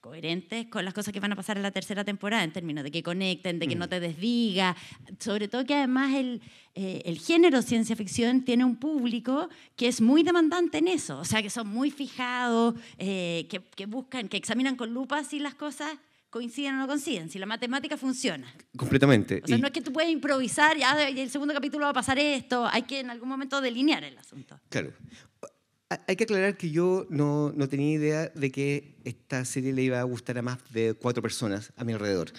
coherentes 0.00 0.66
con 0.66 0.84
las 0.84 0.94
cosas 0.94 1.12
que 1.12 1.20
van 1.20 1.32
a 1.32 1.36
pasar 1.36 1.58
en 1.58 1.62
la 1.62 1.70
tercera 1.70 2.04
temporada, 2.04 2.42
en 2.42 2.52
términos 2.52 2.84
de 2.84 2.90
que 2.90 3.02
conecten, 3.02 3.58
de 3.58 3.68
que 3.68 3.76
no 3.76 3.86
mm. 3.86 3.88
te 3.88 4.00
desdiga, 4.00 4.76
sobre 5.18 5.46
todo 5.46 5.64
que 5.66 5.74
además 5.74 6.14
el, 6.14 6.40
eh, 6.74 7.02
el 7.04 7.18
género 7.18 7.60
ciencia 7.60 7.96
ficción 7.96 8.42
tiene 8.42 8.64
un 8.64 8.76
público 8.76 9.48
que 9.76 9.88
es 9.88 10.00
muy 10.00 10.22
demandante 10.22 10.78
en 10.78 10.88
eso, 10.88 11.18
o 11.18 11.24
sea, 11.24 11.42
que 11.42 11.50
son 11.50 11.68
muy 11.68 11.90
fijados, 11.90 12.74
eh, 12.98 13.46
que, 13.50 13.60
que 13.60 13.86
buscan, 13.86 14.28
que 14.28 14.38
examinan 14.38 14.76
con 14.76 14.92
lupa 14.94 15.22
si 15.22 15.38
las 15.38 15.54
cosas 15.54 15.98
coinciden 16.30 16.76
o 16.76 16.78
no 16.78 16.86
coinciden, 16.86 17.28
si 17.28 17.38
la 17.38 17.46
matemática 17.46 17.96
funciona. 17.96 18.52
Completamente. 18.76 19.42
O 19.44 19.46
sea, 19.46 19.58
no 19.58 19.66
es 19.66 19.72
que 19.72 19.82
tú 19.82 19.92
puedas 19.92 20.10
improvisar, 20.10 20.76
ya 20.76 21.10
y 21.10 21.20
el 21.20 21.30
segundo 21.30 21.52
capítulo 21.52 21.84
va 21.84 21.90
a 21.90 21.94
pasar 21.94 22.18
esto, 22.18 22.66
hay 22.66 22.82
que 22.82 23.00
en 23.00 23.10
algún 23.10 23.28
momento 23.28 23.60
delinear 23.60 24.04
el 24.04 24.16
asunto. 24.16 24.58
Claro. 24.68 24.92
Hay 26.06 26.14
que 26.14 26.24
aclarar 26.24 26.56
que 26.56 26.70
yo 26.70 27.06
no, 27.10 27.52
no 27.52 27.68
tenía 27.68 27.92
idea 27.92 28.28
de 28.28 28.52
que 28.52 28.94
esta 29.04 29.44
serie 29.44 29.72
le 29.72 29.82
iba 29.82 29.98
a 29.98 30.04
gustar 30.04 30.38
a 30.38 30.42
más 30.42 30.58
de 30.72 30.94
cuatro 30.94 31.20
personas 31.20 31.72
a 31.76 31.82
mi 31.82 31.92
alrededor. 31.92 32.30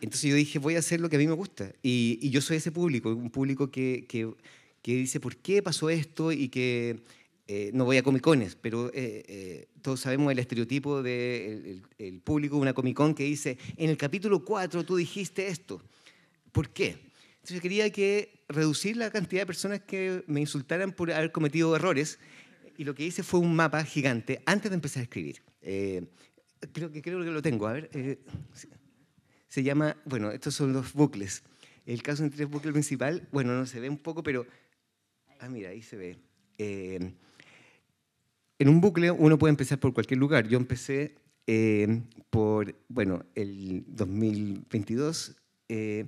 Entonces 0.00 0.30
yo 0.30 0.36
dije, 0.36 0.60
voy 0.60 0.76
a 0.76 0.78
hacer 0.78 1.00
lo 1.00 1.08
que 1.08 1.16
a 1.16 1.18
mí 1.18 1.26
me 1.26 1.32
gusta. 1.32 1.72
Y, 1.82 2.20
y 2.22 2.30
yo 2.30 2.40
soy 2.40 2.58
ese 2.58 2.70
público, 2.70 3.10
un 3.10 3.30
público 3.30 3.72
que, 3.72 4.06
que, 4.08 4.32
que 4.82 4.94
dice, 4.94 5.18
¿por 5.18 5.36
qué 5.36 5.62
pasó 5.62 5.90
esto? 5.90 6.30
Y 6.30 6.48
que 6.48 7.02
eh, 7.48 7.70
no 7.72 7.84
voy 7.84 7.96
a 7.96 8.02
comicones, 8.02 8.56
pero 8.56 8.88
eh, 8.88 9.24
eh, 9.28 9.68
todos 9.80 10.00
sabemos 10.00 10.32
el 10.32 10.40
estereotipo 10.40 11.00
del 11.00 11.82
de 11.96 12.08
el, 12.08 12.20
público 12.20 12.56
de 12.56 12.62
una 12.62 12.72
comicón 12.72 13.14
que 13.14 13.22
dice, 13.22 13.56
en 13.76 13.88
el 13.88 13.96
capítulo 13.96 14.44
4 14.44 14.84
tú 14.84 14.96
dijiste 14.96 15.46
esto. 15.46 15.80
¿Por 16.50 16.70
qué? 16.70 16.98
Entonces 17.36 17.60
quería 17.60 17.88
que 17.92 18.44
reducir 18.48 18.96
la 18.96 19.12
cantidad 19.12 19.42
de 19.42 19.46
personas 19.46 19.80
que 19.82 20.24
me 20.26 20.40
insultaran 20.40 20.90
por 20.90 21.12
haber 21.12 21.30
cometido 21.30 21.76
errores 21.76 22.18
y 22.76 22.82
lo 22.82 22.96
que 22.96 23.04
hice 23.04 23.22
fue 23.22 23.38
un 23.38 23.54
mapa 23.54 23.84
gigante 23.84 24.42
antes 24.44 24.68
de 24.68 24.74
empezar 24.74 25.02
a 25.02 25.04
escribir. 25.04 25.40
creo, 25.60 26.90
que, 26.90 27.00
creo 27.00 27.22
que 27.22 27.30
lo 27.30 27.42
tengo, 27.42 27.68
a 27.68 27.74
ver. 27.74 28.18
se 29.46 29.62
llama, 29.62 29.96
bueno, 30.04 30.32
estos 30.32 30.52
son 30.52 30.72
los 30.72 30.92
bucles. 30.94 31.44
El 31.84 32.02
caso 32.02 32.24
entre 32.24 32.42
el 32.42 32.48
bucle 32.48 32.72
principal, 32.72 33.28
bueno, 33.30 33.52
no 33.52 33.66
se 33.66 33.78
ve 33.78 33.88
un 33.88 33.98
poco, 33.98 34.24
pero... 34.24 34.44
Ah, 35.38 35.48
mira, 35.48 35.68
ahí 35.68 35.82
se 35.82 35.96
ve 35.96 36.16
en 38.58 38.68
un 38.68 38.80
bucle 38.80 39.10
uno 39.10 39.38
puede 39.38 39.50
empezar 39.50 39.78
por 39.78 39.92
cualquier 39.92 40.18
lugar. 40.18 40.48
Yo 40.48 40.56
empecé 40.58 41.14
eh, 41.46 42.02
por, 42.30 42.74
bueno, 42.88 43.24
el 43.34 43.84
2022 43.88 45.36
eh, 45.68 46.06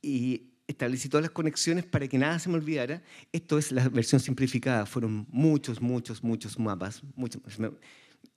y 0.00 0.52
establecí 0.66 1.08
todas 1.08 1.22
las 1.22 1.30
conexiones 1.30 1.84
para 1.84 2.08
que 2.08 2.18
nada 2.18 2.38
se 2.38 2.48
me 2.48 2.56
olvidara. 2.56 3.02
Esto 3.32 3.58
es 3.58 3.72
la 3.72 3.88
versión 3.88 4.20
simplificada. 4.20 4.86
Fueron 4.86 5.26
muchos, 5.30 5.80
muchos, 5.80 6.22
muchos 6.22 6.58
mapas. 6.58 7.02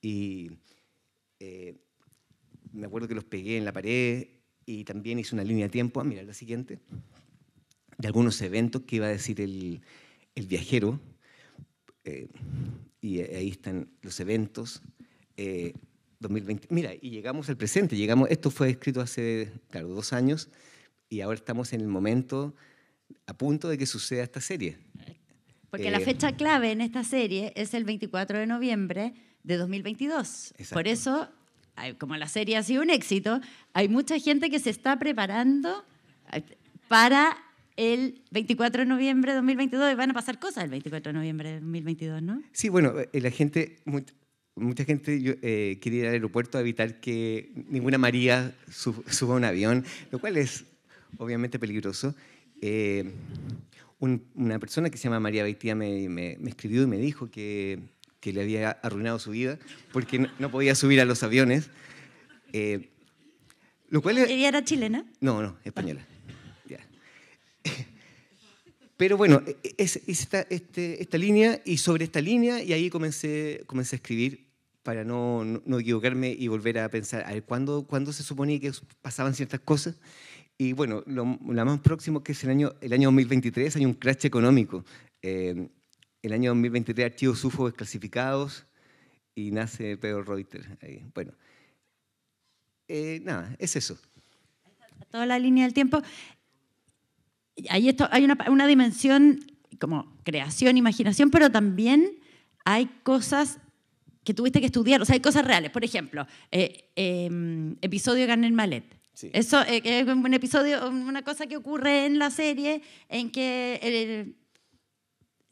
Y 0.01 0.51
eh, 1.39 1.75
me 2.71 2.87
acuerdo 2.87 3.07
que 3.07 3.15
los 3.15 3.23
pegué 3.23 3.57
en 3.57 3.65
la 3.65 3.73
pared 3.73 4.27
y 4.65 4.83
también 4.83 5.19
hice 5.19 5.35
una 5.35 5.43
línea 5.43 5.65
de 5.65 5.71
tiempo. 5.71 6.01
Ah, 6.01 6.03
mira, 6.03 6.23
la 6.23 6.33
siguiente. 6.33 6.79
De 7.97 8.07
algunos 8.07 8.41
eventos 8.41 8.83
que 8.83 8.95
iba 8.95 9.07
a 9.07 9.09
decir 9.09 9.39
el, 9.41 9.81
el 10.35 10.47
viajero 10.47 10.99
y 13.01 13.21
ahí 13.21 13.49
están 13.49 13.89
los 14.01 14.19
eventos. 14.19 14.81
2020. 16.19 16.65
Eh, 16.65 16.67
Mira, 16.69 16.91
y 16.99 17.11
llegamos 17.11 17.49
al 17.49 17.57
presente, 17.57 17.95
llegamos, 17.95 18.29
esto 18.29 18.51
fue 18.51 18.69
escrito 18.69 19.01
hace, 19.01 19.51
claro, 19.69 19.87
dos 19.89 20.13
años, 20.13 20.49
y 21.09 21.21
ahora 21.21 21.37
estamos 21.37 21.73
en 21.73 21.81
el 21.81 21.87
momento, 21.87 22.55
a 23.25 23.33
punto 23.33 23.69
de 23.69 23.77
que 23.77 23.85
suceda 23.85 24.23
esta 24.23 24.41
serie. 24.41 24.77
Porque 25.69 25.91
la 25.91 25.99
eh, 25.99 26.05
fecha 26.05 26.35
clave 26.35 26.71
en 26.71 26.81
esta 26.81 27.03
serie 27.03 27.53
es 27.55 27.73
el 27.73 27.85
24 27.85 28.39
de 28.39 28.47
noviembre 28.47 29.13
de 29.43 29.57
2022. 29.57 30.53
Por 30.73 30.87
eso, 30.87 31.29
como 31.97 32.17
la 32.17 32.27
serie 32.27 32.57
ha 32.57 32.63
sido 32.63 32.81
un 32.81 32.89
éxito, 32.89 33.39
hay 33.73 33.87
mucha 33.87 34.19
gente 34.19 34.49
que 34.49 34.59
se 34.59 34.71
está 34.71 34.99
preparando 34.99 35.85
para 36.87 37.37
el 37.79 38.21
24 38.31 38.81
de 38.81 38.85
noviembre 38.85 39.31
de 39.31 39.37
2022 39.37 39.93
y 39.93 39.95
van 39.95 40.11
a 40.11 40.13
pasar 40.13 40.37
cosas 40.37 40.65
el 40.65 40.69
24 40.69 41.13
de 41.13 41.17
noviembre 41.17 41.49
de 41.49 41.59
2022, 41.61 42.21
¿no? 42.21 42.43
Sí, 42.51 42.67
bueno, 42.67 42.93
eh, 42.99 43.21
la 43.21 43.31
gente, 43.31 43.77
mucha 44.55 44.83
gente 44.83 45.37
eh, 45.41 45.79
quiere 45.81 45.97
ir 45.99 46.05
al 46.07 46.11
aeropuerto 46.11 46.57
a 46.57 46.61
evitar 46.61 46.99
que 46.99 47.53
ninguna 47.69 47.97
María 47.97 48.53
suba 48.69 49.33
a 49.33 49.37
un 49.37 49.45
avión, 49.45 49.85
lo 50.11 50.19
cual 50.19 50.35
es 50.35 50.65
obviamente 51.19 51.57
peligroso. 51.57 52.15
Eh, 52.61 53.13
una 54.01 54.59
persona 54.59 54.89
que 54.89 54.97
se 54.97 55.05
llama 55.05 55.21
María 55.21 55.43
Beitía 55.43 55.73
me, 55.73 56.37
escribió 56.47 56.83
y 56.83 56.87
me 56.87 56.97
dijo 56.97 57.31
que, 57.31 57.79
que, 58.19 58.33
le 58.33 58.41
había 58.41 58.71
arruinado 58.71 59.19
su 59.19 59.31
vida 59.31 59.57
porque 59.93 60.27
no, 60.37 60.51
podía 60.51 60.75
subir 60.75 60.99
a 60.99 61.05
los 61.05 61.23
aviones. 61.23 61.69
lo 63.89 64.01
cual 64.01 64.17
¿Ella 64.17 64.49
era 64.49 64.63
chilena? 64.65 65.05
No, 65.21 65.41
no, 65.41 65.57
española. 65.63 66.05
Pero 68.97 69.15
bueno, 69.15 69.41
e, 69.47 69.57
e, 69.63 69.75
es, 69.77 70.01
esta, 70.07 70.41
este, 70.49 71.01
esta, 71.01 71.17
línea 71.17 71.61
y 71.63 71.77
sobre 71.77 72.03
esta 72.03 72.19
línea 72.19 72.61
y 72.61 72.73
ahí 72.73 72.89
comencé, 72.89 73.63
comencé 73.65 73.95
a 73.95 73.97
escribir 73.97 74.49
para 74.83 75.03
no, 75.03 75.43
no, 75.43 75.79
equivocarme 75.79 76.35
y 76.37 76.47
volver 76.47 76.79
a 76.79 76.89
pensar, 76.89 77.23
a 77.25 77.31
ver, 77.31 77.43
¿cuándo, 77.43 77.85
¿cuándo, 77.87 78.11
se 78.11 78.23
suponía 78.23 78.59
que 78.59 78.71
pasaban 79.01 79.33
ciertas 79.33 79.61
cosas? 79.61 79.95
Y 80.57 80.73
bueno, 80.73 81.03
lo, 81.05 81.25
más 81.25 81.79
próximo 81.79 82.21
que 82.21 82.33
es 82.33 82.43
el 82.43 82.49
año, 82.49 82.73
el 82.81 82.91
año 82.91 83.07
2023 83.07 83.77
hay 83.77 83.85
un 83.85 83.93
crash 83.93 84.25
económico. 84.25 84.83
Eh, 85.21 85.69
el 86.21 86.33
año 86.33 86.51
2023 86.51 87.05
archivos 87.05 87.45
UFO 87.45 87.67
desclasificados 87.67 88.65
y 89.33 89.51
nace 89.51 89.95
Pedro 89.95 90.23
Reuters. 90.23 90.67
Bueno, 91.13 91.31
eh, 92.89 93.21
nada, 93.23 93.55
es 93.59 93.77
eso. 93.77 93.97
Toda 95.11 95.25
la 95.25 95.39
línea 95.39 95.63
del 95.63 95.73
tiempo 95.73 96.01
hay, 97.69 97.89
esto, 97.89 98.07
hay 98.11 98.23
una, 98.23 98.67
dimensión 98.67 99.39
como 99.79 100.17
creación, 100.23 100.77
imaginación, 100.77 101.31
pero 101.31 101.51
también 101.51 102.19
hay 102.65 102.87
cosas 103.03 103.59
que 104.23 104.33
tuviste 104.33 104.59
que 104.59 104.67
estudiar, 104.67 105.01
o 105.01 105.05
sea, 105.05 105.13
hay 105.13 105.21
cosas 105.21 105.45
reales. 105.45 105.71
Por 105.71 105.83
ejemplo, 105.83 106.27
eh, 106.51 106.89
em, 106.95 107.75
episodio 107.81 108.21
de 108.21 108.27
Garner 108.27 108.51
Malet. 108.51 108.83
Eso 109.33 109.61
eh, 109.63 109.81
es 109.83 110.07
un 110.07 110.33
episodio, 110.33 110.87
una 110.89 111.23
cosa 111.23 111.45
que 111.47 111.57
ocurre 111.57 112.05
en 112.05 112.19
la 112.19 112.29
serie 112.29 112.81
en 113.09 113.31
que 113.31 113.79
eh, 113.81 114.33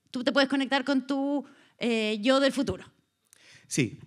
tú 0.09 0.23
te 0.23 0.31
puedes 0.31 0.49
conectar 0.49 0.85
con 0.85 1.05
tu 1.05 1.45
yo 2.21 2.39
del 2.39 2.51
futuro. 2.51 2.85
Sí. 3.67 3.99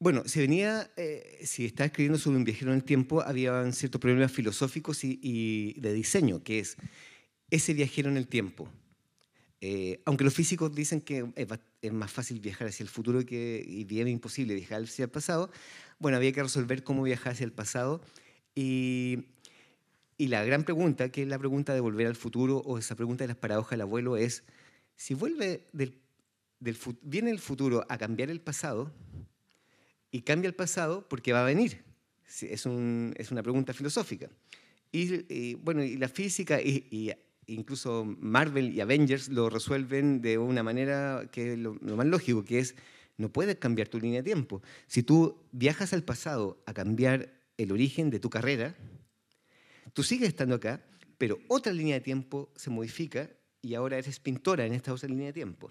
Bueno, 0.00 0.22
eh, 0.24 1.40
si 1.42 1.64
estaba 1.64 1.86
escribiendo 1.86 2.18
sobre 2.18 2.36
un 2.36 2.44
viajero 2.44 2.70
en 2.70 2.76
el 2.76 2.84
tiempo, 2.84 3.20
había 3.20 3.70
ciertos 3.72 4.00
problemas 4.00 4.30
filosóficos 4.30 5.02
y, 5.02 5.74
de 5.80 5.92
diseño, 5.92 6.40
que 6.44 6.60
es 6.60 6.76
ese 7.50 7.74
viajero 7.74 8.08
en 8.08 8.16
el 8.16 8.28
tiempo. 8.28 8.68
Eh, 9.60 10.00
aunque 10.04 10.22
los 10.22 10.34
físicos 10.34 10.72
dicen 10.72 11.00
que 11.00 11.26
es, 11.34 11.92
más 11.92 12.12
fácil 12.12 12.38
viajar 12.38 12.68
hacia 12.68 12.84
el 12.84 12.88
futuro 12.88 13.26
que, 13.26 13.64
y 13.66 13.82
bien 13.82 14.06
imposible 14.06 14.54
viajar 14.54 14.84
hacia 14.84 15.06
el 15.06 15.10
pasado, 15.10 15.50
bueno, 15.98 16.16
había 16.16 16.30
que 16.30 16.44
resolver 16.44 16.84
cómo 16.84 17.02
viajar 17.02 17.32
hacia 17.32 17.44
el 17.44 17.52
pasado. 17.52 18.00
Y, 18.54 19.24
la 20.16 20.44
gran 20.44 20.62
pregunta, 20.62 21.10
que 21.10 21.22
es 21.22 21.28
la 21.28 21.40
pregunta 21.40 21.74
de 21.74 21.80
volver 21.80 22.06
al 22.06 22.16
futuro, 22.16 22.58
o 22.58 22.78
esa 22.78 22.94
pregunta 22.94 23.24
de 23.24 23.28
las 23.28 23.36
paradojas 23.36 23.70
del 23.70 23.80
abuelo, 23.80 24.16
es, 24.16 24.44
si 24.94 25.14
vuelve 25.14 25.64
viene 27.02 27.30
el 27.30 27.38
futuro 27.40 27.84
a 27.88 27.98
cambiar 27.98 28.30
el 28.30 28.40
pasado, 28.40 28.92
y 30.10 30.22
cambia 30.22 30.48
el 30.48 30.54
pasado 30.54 31.06
porque 31.08 31.32
va 31.32 31.42
a 31.42 31.46
venir. 31.46 31.82
Es, 32.42 32.66
un, 32.66 33.14
es 33.16 33.30
una 33.30 33.42
pregunta 33.42 33.72
filosófica. 33.72 34.28
Y, 34.90 35.54
bueno, 35.56 35.82
y 35.82 35.96
la 35.96 36.08
física, 36.08 36.60
y, 36.60 37.12
incluso 37.46 38.04
Marvel 38.20 38.74
y 38.74 38.80
Avengers 38.80 39.28
lo 39.28 39.50
resuelven 39.50 40.20
de 40.20 40.38
una 40.38 40.62
manera 40.62 41.28
que 41.30 41.52
es 41.52 41.58
lo, 41.58 41.74
más 41.74 42.06
lógico, 42.06 42.44
que 42.44 42.58
es, 42.58 42.74
no 43.16 43.30
puedes 43.30 43.56
cambiar 43.56 43.88
tu 43.88 43.98
línea 43.98 44.20
de 44.22 44.24
tiempo. 44.24 44.62
Si 44.86 45.02
tú 45.02 45.42
viajas 45.52 45.92
al 45.92 46.04
pasado 46.04 46.62
a 46.66 46.72
cambiar 46.72 47.32
el 47.56 47.72
origen 47.72 48.10
de 48.10 48.20
tu 48.20 48.30
carrera, 48.30 48.76
tú 49.92 50.02
sigues 50.02 50.28
estando 50.28 50.54
acá, 50.54 50.82
pero 51.18 51.38
otra 51.48 51.72
línea 51.72 51.96
de 51.96 52.00
tiempo 52.00 52.52
se 52.56 52.70
modifica 52.70 53.28
y 53.60 53.74
ahora 53.74 53.98
eres 53.98 54.20
pintora 54.20 54.64
en 54.64 54.72
esta 54.72 54.92
otra 54.92 55.08
línea 55.08 55.26
de 55.26 55.32
tiempo. 55.32 55.70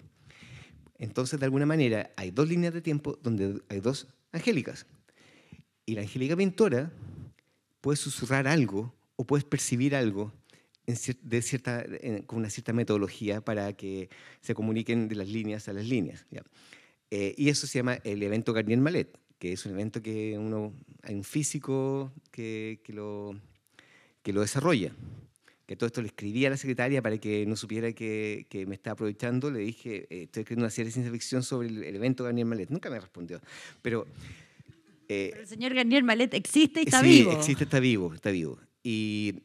Entonces, 0.98 1.38
de 1.38 1.46
alguna 1.46 1.64
manera, 1.64 2.12
hay 2.16 2.30
dos 2.30 2.48
líneas 2.48 2.74
de 2.74 2.82
tiempo 2.82 3.18
donde 3.22 3.62
hay 3.68 3.80
dos 3.80 4.08
angélicas. 4.32 4.86
Y 5.86 5.94
la 5.94 6.02
angélica 6.02 6.36
pintora 6.36 6.92
puede 7.80 7.96
susurrar 7.96 8.46
algo 8.46 8.94
o 9.16 9.26
puedes 9.26 9.44
percibir 9.44 9.94
algo 9.94 10.32
de 10.86 11.42
cierta, 11.42 11.84
con 12.26 12.38
una 12.38 12.50
cierta 12.50 12.72
metodología 12.72 13.42
para 13.42 13.74
que 13.74 14.08
se 14.40 14.54
comuniquen 14.54 15.08
de 15.08 15.16
las 15.16 15.28
líneas 15.28 15.68
a 15.68 15.72
las 15.74 15.86
líneas. 15.86 16.24
Eh, 17.10 17.34
y 17.36 17.48
eso 17.48 17.66
se 17.66 17.78
llama 17.78 17.94
el 18.04 18.22
evento 18.22 18.52
Garnier 18.52 18.78
Malet, 18.78 19.18
que 19.38 19.52
es 19.52 19.66
un 19.66 19.72
evento 19.72 20.02
que 20.02 20.38
uno, 20.38 20.72
hay 21.02 21.14
un 21.14 21.24
físico 21.24 22.12
que, 22.30 22.80
que, 22.84 22.92
lo, 22.92 23.38
que 24.22 24.32
lo 24.32 24.40
desarrolla. 24.40 24.94
Que 25.68 25.76
todo 25.76 25.86
esto 25.86 26.00
le 26.00 26.08
escribí 26.08 26.46
a 26.46 26.50
la 26.50 26.56
secretaria 26.56 27.02
para 27.02 27.18
que 27.18 27.44
no 27.44 27.54
supiera 27.54 27.92
que, 27.92 28.46
que 28.48 28.64
me 28.64 28.74
estaba 28.74 28.94
aprovechando. 28.94 29.50
Le 29.50 29.58
dije, 29.58 30.06
eh, 30.08 30.22
estoy 30.22 30.40
escribiendo 30.40 30.64
una 30.64 30.70
serie 30.70 30.86
de 30.86 30.92
ciencia 30.92 31.12
ficción 31.12 31.42
sobre 31.42 31.68
el, 31.68 31.94
evento 31.94 32.24
Garnier 32.24 32.46
Malet. 32.46 32.70
Nunca 32.70 32.88
me 32.88 32.98
respondió. 32.98 33.38
Pero 33.82 34.06
eh, 35.10 35.34
el 35.38 35.46
señor 35.46 35.74
Garnier 35.74 36.02
Malet 36.02 36.32
existe 36.32 36.80
y 36.80 36.84
está 36.84 37.02
vivo. 37.02 37.32
Sí, 37.32 37.36
existe, 37.36 37.64
está 37.64 37.80
vivo, 37.80 38.14
está 38.14 38.30
vivo. 38.30 38.58
Y, 38.82 39.42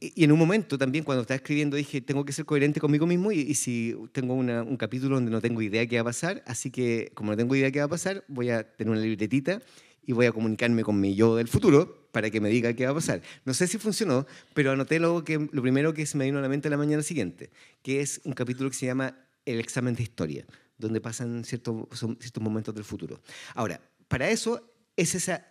y, 0.00 0.24
en 0.24 0.32
un 0.32 0.38
momento 0.40 0.78
también 0.78 1.04
cuando 1.04 1.22
estaba 1.22 1.36
escribiendo 1.36 1.76
dije, 1.76 2.00
tengo 2.00 2.24
que 2.24 2.32
ser 2.32 2.44
coherente 2.44 2.80
conmigo 2.80 3.06
mismo 3.06 3.30
y, 3.30 3.54
si 3.54 3.94
tengo 4.10 4.34
un 4.34 4.76
capítulo 4.76 5.14
donde 5.14 5.30
no 5.30 5.40
tengo 5.40 5.62
idea 5.62 5.86
qué 5.86 5.94
va 5.94 6.02
a 6.02 6.06
pasar, 6.06 6.42
así 6.48 6.72
que 6.72 7.12
como 7.14 7.30
no 7.30 7.36
tengo 7.36 7.54
idea 7.54 7.70
qué 7.70 7.78
va 7.78 7.84
a 7.84 7.88
pasar, 7.88 8.24
voy 8.26 8.50
a 8.50 8.64
tener 8.64 8.90
una 8.90 9.00
libretita 9.00 9.62
y 10.04 10.12
voy 10.12 10.26
a 10.26 10.32
comunicarme 10.32 10.82
con 10.82 11.00
mi 11.00 11.14
yo 11.14 11.36
del 11.36 11.46
futuro 11.46 12.05
para 12.16 12.30
que 12.30 12.40
me 12.40 12.48
diga 12.48 12.72
qué 12.72 12.86
va 12.86 12.92
a 12.92 12.94
pasar. 12.94 13.20
No 13.44 13.52
sé 13.52 13.66
si 13.66 13.76
funcionó, 13.76 14.26
pero 14.54 14.72
anoté 14.72 14.98
lo, 14.98 15.22
que, 15.22 15.50
lo 15.52 15.60
primero 15.60 15.92
que 15.92 16.06
se 16.06 16.16
me 16.16 16.24
vino 16.24 16.38
a 16.38 16.40
la 16.40 16.48
mente 16.48 16.70
la 16.70 16.78
mañana 16.78 17.02
siguiente, 17.02 17.50
que 17.82 18.00
es 18.00 18.22
un 18.24 18.32
capítulo 18.32 18.70
que 18.70 18.76
se 18.76 18.86
llama 18.86 19.14
El 19.44 19.60
examen 19.60 19.94
de 19.94 20.04
historia, 20.04 20.46
donde 20.78 21.02
pasan 21.02 21.44
ciertos, 21.44 21.86
ciertos 21.92 22.42
momentos 22.42 22.74
del 22.74 22.84
futuro. 22.84 23.20
Ahora, 23.54 23.78
para 24.08 24.30
eso 24.30 24.66
es 24.96 25.14
esa, 25.14 25.46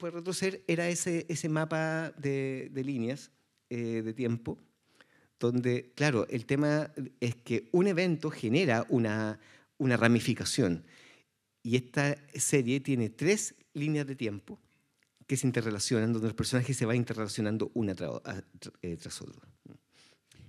retroceder, 0.00 0.64
era 0.66 0.88
ese, 0.88 1.24
ese 1.28 1.48
mapa 1.48 2.10
de, 2.18 2.68
de 2.72 2.82
líneas 2.82 3.30
eh, 3.70 4.02
de 4.04 4.12
tiempo, 4.12 4.58
donde, 5.38 5.92
claro, 5.94 6.26
el 6.30 6.46
tema 6.46 6.90
es 7.20 7.36
que 7.36 7.68
un 7.70 7.86
evento 7.86 8.28
genera 8.32 8.84
una, 8.88 9.38
una 9.76 9.96
ramificación. 9.96 10.82
Y 11.62 11.76
esta 11.76 12.16
serie 12.34 12.80
tiene 12.80 13.08
tres 13.08 13.54
líneas 13.72 14.08
de 14.08 14.16
tiempo 14.16 14.58
que 15.28 15.36
se 15.36 15.46
interrelacionan, 15.46 16.12
donde 16.12 16.28
los 16.28 16.34
personajes 16.34 16.76
se 16.76 16.86
van 16.86 16.96
interrelacionando 16.96 17.70
una 17.74 17.92
eh, 18.82 18.96
tras 18.96 19.22
otra. 19.22 19.46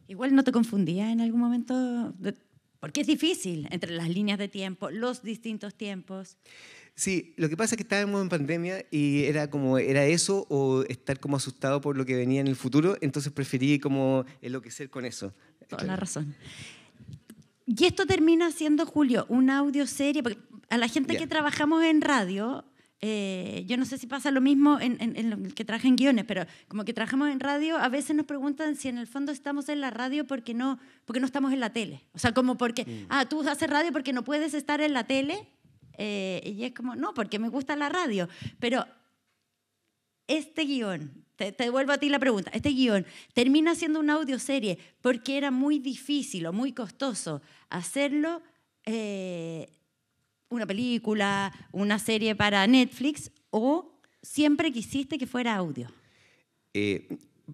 Igual 0.07 0.33
no 0.33 0.43
te 0.43 0.53
confundías 0.53 1.09
en 1.09 1.19
algún 1.19 1.41
momento, 1.41 2.15
porque 2.79 3.01
es 3.01 3.07
difícil 3.07 3.67
entre 3.71 3.91
las 3.91 4.09
líneas 4.09 4.39
de 4.39 4.47
tiempo, 4.47 4.89
los 4.89 5.21
distintos 5.21 5.75
tiempos. 5.75 6.37
Sí, 6.95 7.33
lo 7.35 7.49
que 7.49 7.57
pasa 7.57 7.75
es 7.75 7.77
que 7.77 7.83
estábamos 7.83 8.21
en 8.21 8.29
pandemia 8.29 8.85
y 8.89 9.25
era 9.25 9.49
como, 9.49 9.77
era 9.77 10.05
eso 10.05 10.47
o 10.49 10.83
estar 10.83 11.19
como 11.19 11.35
asustado 11.35 11.81
por 11.81 11.97
lo 11.97 12.05
que 12.05 12.15
venía 12.15 12.39
en 12.39 12.47
el 12.47 12.55
futuro, 12.55 12.97
entonces 13.01 13.33
preferí 13.33 13.79
como 13.79 14.25
enloquecer 14.41 14.89
con 14.89 15.03
eso. 15.03 15.33
Toda 15.67 15.83
la 15.83 15.97
razón. 15.97 16.35
Y 17.65 17.85
esto 17.85 18.05
termina 18.05 18.51
siendo, 18.51 18.85
Julio, 18.85 19.25
una 19.27 19.59
audioserie, 19.59 20.23
porque 20.23 20.39
a 20.69 20.77
la 20.77 20.87
gente 20.87 21.17
que 21.17 21.27
trabajamos 21.27 21.83
en 21.83 22.01
radio, 22.01 22.63
eh, 23.01 23.63
yo 23.65 23.77
no 23.77 23.85
sé 23.85 23.97
si 23.97 24.07
pasa 24.07 24.29
lo 24.29 24.41
mismo 24.41 24.77
en, 24.79 24.97
en, 24.99 25.51
que 25.51 25.63
trabaja 25.63 25.87
en 25.87 25.95
guiones, 25.95 26.25
pero 26.25 26.45
como 26.67 26.83
que 26.83 26.93
trabajamos 26.93 27.29
en 27.29 27.39
radio, 27.39 27.77
a 27.77 27.87
veces 27.87 28.15
nos 28.15 28.25
preguntan 28.25 28.75
si 28.75 28.89
en 28.89 28.97
el 28.97 29.07
fondo 29.07 29.31
estamos 29.31 29.69
en 29.69 29.79
la 29.79 29.89
radio 29.89 30.27
porque 30.27 30.53
no, 30.53 30.79
porque 31.05 31.21
no 31.21 31.25
estamos 31.25 31.53
en 31.53 31.61
la 31.61 31.71
tele. 31.71 32.03
O 32.13 32.19
sea, 32.19 32.33
como 32.33 32.57
porque, 32.57 32.83
mm. 32.83 33.05
ah, 33.09 33.29
tú 33.29 33.41
haces 33.47 33.69
radio 33.69 33.93
porque 33.93 34.11
no 34.11 34.23
puedes 34.23 34.53
estar 34.53 34.81
en 34.81 34.93
la 34.93 35.05
tele 35.05 35.47
eh, 35.97 36.41
y 36.57 36.63
es 36.65 36.73
como, 36.73 36.95
no, 36.95 37.13
porque 37.13 37.39
me 37.39 37.47
gusta 37.47 37.75
la 37.77 37.87
radio. 37.87 38.27
Pero 38.59 38.85
este 40.27 40.63
guion, 40.63 41.25
te, 41.37 41.51
devuelvo 41.51 41.93
a 41.93 41.97
ti 41.97 42.09
la 42.09 42.19
pregunta, 42.19 42.51
este 42.53 42.69
guion 42.69 43.05
termina 43.33 43.75
siendo 43.75 44.01
una 44.01 44.13
audioserie 44.13 44.77
porque 45.01 45.37
era 45.37 45.51
muy 45.51 45.79
difícil 45.79 46.45
o 46.47 46.53
muy 46.53 46.73
costoso 46.73 47.41
hacerlo 47.69 48.41
eh, 48.85 49.69
una 50.49 50.65
película, 50.65 51.53
una 51.71 51.99
serie 51.99 52.35
para 52.35 52.65
Netflix 52.67 53.31
o 53.51 53.99
siempre 54.21 54.71
quisiste 54.71 55.17
que 55.17 55.27
fuera 55.27 55.55
audio? 55.55 55.87
Eh, 56.73 57.07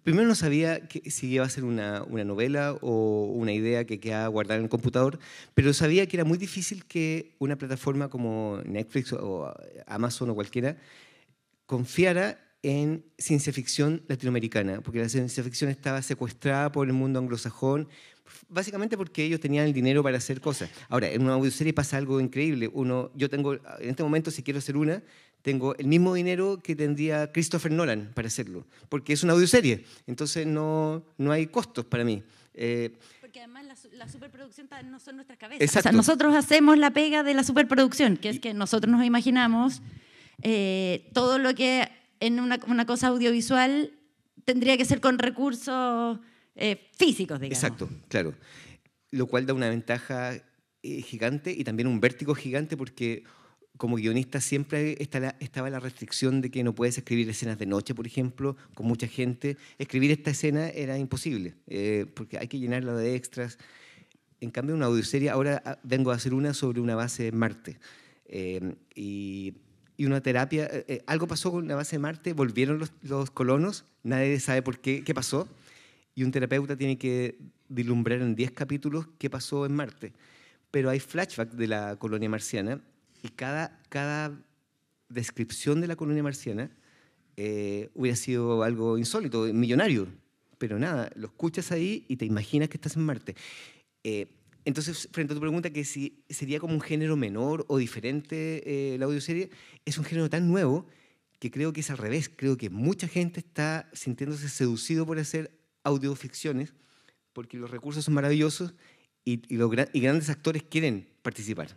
primero 0.03 0.27
no 0.27 0.35
sabía 0.35 0.87
que, 0.87 1.09
si 1.11 1.27
iba 1.27 1.45
a 1.45 1.49
ser 1.49 1.63
una, 1.63 2.03
una, 2.03 2.23
novela 2.23 2.77
o 2.81 3.31
una 3.33 3.53
idea 3.53 3.85
que 3.85 3.99
quedaba 3.99 4.27
guardada 4.27 4.57
en 4.57 4.63
el 4.63 4.69
computador, 4.69 5.19
pero 5.53 5.73
sabía 5.73 6.07
que 6.07 6.17
era 6.17 6.25
muy 6.25 6.37
difícil 6.37 6.85
que 6.85 7.35
una 7.39 7.57
plataforma 7.57 8.09
como 8.09 8.61
Netflix 8.65 9.13
o 9.13 9.53
Amazon 9.87 10.29
o 10.29 10.35
cualquiera 10.35 10.77
confiara 11.65 12.39
en 12.63 13.05
ciencia 13.17 13.53
ficción 13.53 14.03
latinoamericana, 14.07 14.81
porque 14.81 14.99
la 14.99 15.09
ciencia 15.09 15.43
ficción 15.43 15.69
estaba 15.69 16.01
secuestrada 16.01 16.71
por 16.71 16.87
el 16.87 16.93
mundo 16.93 17.19
anglosajón, 17.19 17.87
básicamente 18.49 18.97
porque 18.97 19.23
ellos 19.23 19.39
tenían 19.39 19.65
el 19.65 19.73
dinero 19.73 20.03
para 20.03 20.17
hacer 20.17 20.41
cosas. 20.41 20.69
Ahora, 20.89 21.09
en 21.09 21.21
una 21.21 21.33
audioserie 21.33 21.73
pasa 21.73 21.97
algo 21.97 22.19
increíble. 22.19 22.69
Uno, 22.73 23.11
yo 23.15 23.29
tengo, 23.29 23.53
en 23.53 23.89
este 23.89 24.03
momento, 24.03 24.31
si 24.31 24.43
quiero 24.43 24.59
hacer 24.59 24.77
una, 24.77 25.01
tengo 25.41 25.75
el 25.77 25.87
mismo 25.87 26.13
dinero 26.15 26.59
que 26.61 26.75
tendría 26.75 27.31
Christopher 27.31 27.71
Nolan 27.71 28.11
para 28.15 28.27
hacerlo, 28.27 28.65
porque 28.89 29.13
es 29.13 29.23
una 29.23 29.33
audioserie, 29.33 29.85
entonces 30.07 30.47
no, 30.47 31.05
no 31.19 31.31
hay 31.31 31.45
costos 31.45 31.85
para 31.85 32.03
mí. 32.03 32.23
Eh, 32.55 32.97
porque 33.21 33.39
además 33.39 33.65
la, 33.93 34.07
superproducción 34.07 34.67
no 34.89 34.99
son 34.99 35.17
nuestras 35.17 35.37
cabezas. 35.37 35.77
O 35.77 35.81
sea, 35.81 35.91
nosotros 35.91 36.33
hacemos 36.33 36.77
la 36.79 36.91
pega 36.91 37.21
de 37.21 37.35
la 37.35 37.43
superproducción, 37.43 38.17
que 38.17 38.29
es 38.29 38.39
que 38.39 38.53
nosotros 38.55 38.91
nos 38.91 39.05
imaginamos 39.05 39.81
eh, 40.41 41.09
todo 41.13 41.37
lo 41.37 41.53
que 41.53 41.89
en 42.19 42.39
una, 42.39 42.59
una, 42.67 42.85
cosa 42.85 43.07
audiovisual 43.07 43.91
tendría 44.45 44.77
que 44.77 44.85
ser 44.85 44.99
con 44.99 45.19
recursos 45.19 46.19
eh, 46.55 46.89
físicos, 46.97 47.39
digamos. 47.39 47.63
Exacto, 47.63 47.89
claro. 48.07 48.33
Lo 49.11 49.27
cual 49.27 49.45
da 49.45 49.53
una 49.53 49.69
ventaja 49.69 50.41
gigante 50.81 51.51
y 51.51 51.63
también 51.63 51.87
un 51.87 51.99
vértigo 51.99 52.35
gigante 52.35 52.77
porque 52.77 53.23
como 53.77 53.97
guionista 53.97 54.41
siempre 54.41 54.97
estaba 54.99 55.69
la 55.69 55.79
restricción 55.79 56.41
de 56.41 56.49
que 56.49 56.63
no 56.63 56.73
puedes 56.73 56.97
escribir 56.97 57.29
escenas 57.29 57.57
de 57.57 57.65
noche, 57.65 57.93
por 57.93 58.07
ejemplo, 58.07 58.55
con 58.73 58.87
mucha 58.87 59.07
gente. 59.07 59.57
Escribir 59.77 60.11
esta 60.11 60.31
escena 60.31 60.69
era 60.69 60.97
imposible, 60.97 61.55
eh, 61.67 62.05
porque 62.13 62.37
hay 62.37 62.47
que 62.47 62.59
llenarla 62.59 62.93
de 62.93 63.15
extras. 63.15 63.57
En 64.41 64.51
cambio, 64.51 64.75
una 64.75 64.85
audioserie, 64.85 65.29
ahora 65.29 65.61
ah, 65.65 65.79
vengo 65.83 66.11
a 66.11 66.15
hacer 66.15 66.33
una 66.33 66.53
sobre 66.53 66.79
una 66.79 66.95
base 66.95 67.23
de 67.23 67.31
Marte. 67.31 67.79
Eh, 68.27 68.75
y, 68.95 69.55
una 69.97 70.21
terapia, 70.21 70.67
eh, 70.71 71.03
algo 71.07 71.25
pasó 71.25 71.51
con 71.51 71.63
una 71.63 71.75
base 71.75 71.95
de 71.95 71.99
Marte, 71.99 72.33
volvieron 72.33 72.79
los, 72.79 72.91
los, 73.01 73.31
colonos, 73.31 73.85
nadie 74.03 74.39
sabe 74.41 74.61
por 74.61 74.79
qué, 74.79 75.05
qué 75.05 75.13
pasó, 75.13 75.47
y 76.15 76.23
un 76.23 76.31
terapeuta 76.31 76.77
tiene 76.77 76.97
que 76.97 77.37
dilumbrar 77.67 78.21
en 78.21 78.35
10 78.35 78.51
capítulos 78.51 79.07
qué 79.19 79.29
pasó 79.29 79.65
en 79.65 79.75
Marte. 79.75 80.13
Pero 80.71 80.89
hay 80.89 80.99
flashbacks 80.99 81.55
de 81.55 81.67
la 81.67 81.97
colonia 81.97 82.29
marciana 82.29 82.81
y 83.21 83.29
cada, 83.29 83.81
cada 83.89 84.41
descripción 85.09 85.81
de 85.81 85.87
la 85.87 85.95
colonia 85.95 86.23
marciana 86.23 86.71
eh, 87.37 87.89
hubiera 87.93 88.15
sido 88.15 88.63
algo 88.63 88.97
insólito, 88.97 89.43
millonario. 89.53 90.07
Pero 90.57 90.79
nada, 90.79 91.11
lo 91.15 91.27
escuchas 91.27 91.71
ahí 91.71 92.05
y 92.07 92.15
te 92.15 92.25
imaginas 92.25 92.69
que 92.69 92.77
estás 92.77 92.95
en 92.95 93.03
Marte. 93.03 93.35
Eh, 94.03 94.27
entonces, 94.63 95.09
frente 95.11 95.33
a 95.33 95.35
tu 95.35 95.41
pregunta, 95.41 95.69
que 95.69 95.83
si 95.83 96.23
sería 96.29 96.59
como 96.59 96.73
un 96.73 96.81
género 96.81 97.17
menor 97.17 97.65
o 97.67 97.77
diferente 97.77 98.63
eh, 98.65 98.97
la 98.97 99.05
audioserie, 99.05 99.49
es 99.83 99.97
un 99.97 100.05
género 100.05 100.29
tan 100.29 100.47
nuevo 100.47 100.87
que 101.39 101.51
creo 101.51 101.73
que 101.73 101.81
es 101.81 101.91
al 101.91 101.97
revés. 101.97 102.29
Creo 102.33 102.57
que 102.57 102.69
mucha 102.69 103.07
gente 103.07 103.41
está 103.41 103.89
sintiéndose 103.93 104.49
seducido 104.49 105.05
por 105.05 105.19
hacer 105.19 105.51
audioficciones 105.85 106.73
porque 107.31 107.57
los 107.57 107.71
recursos 107.71 108.03
son 108.03 108.13
maravillosos 108.13 108.73
y, 109.23 109.55
los, 109.55 109.71
y 109.93 109.99
grandes 109.99 110.29
actores 110.29 110.63
quieren 110.63 111.07
participar. 111.21 111.69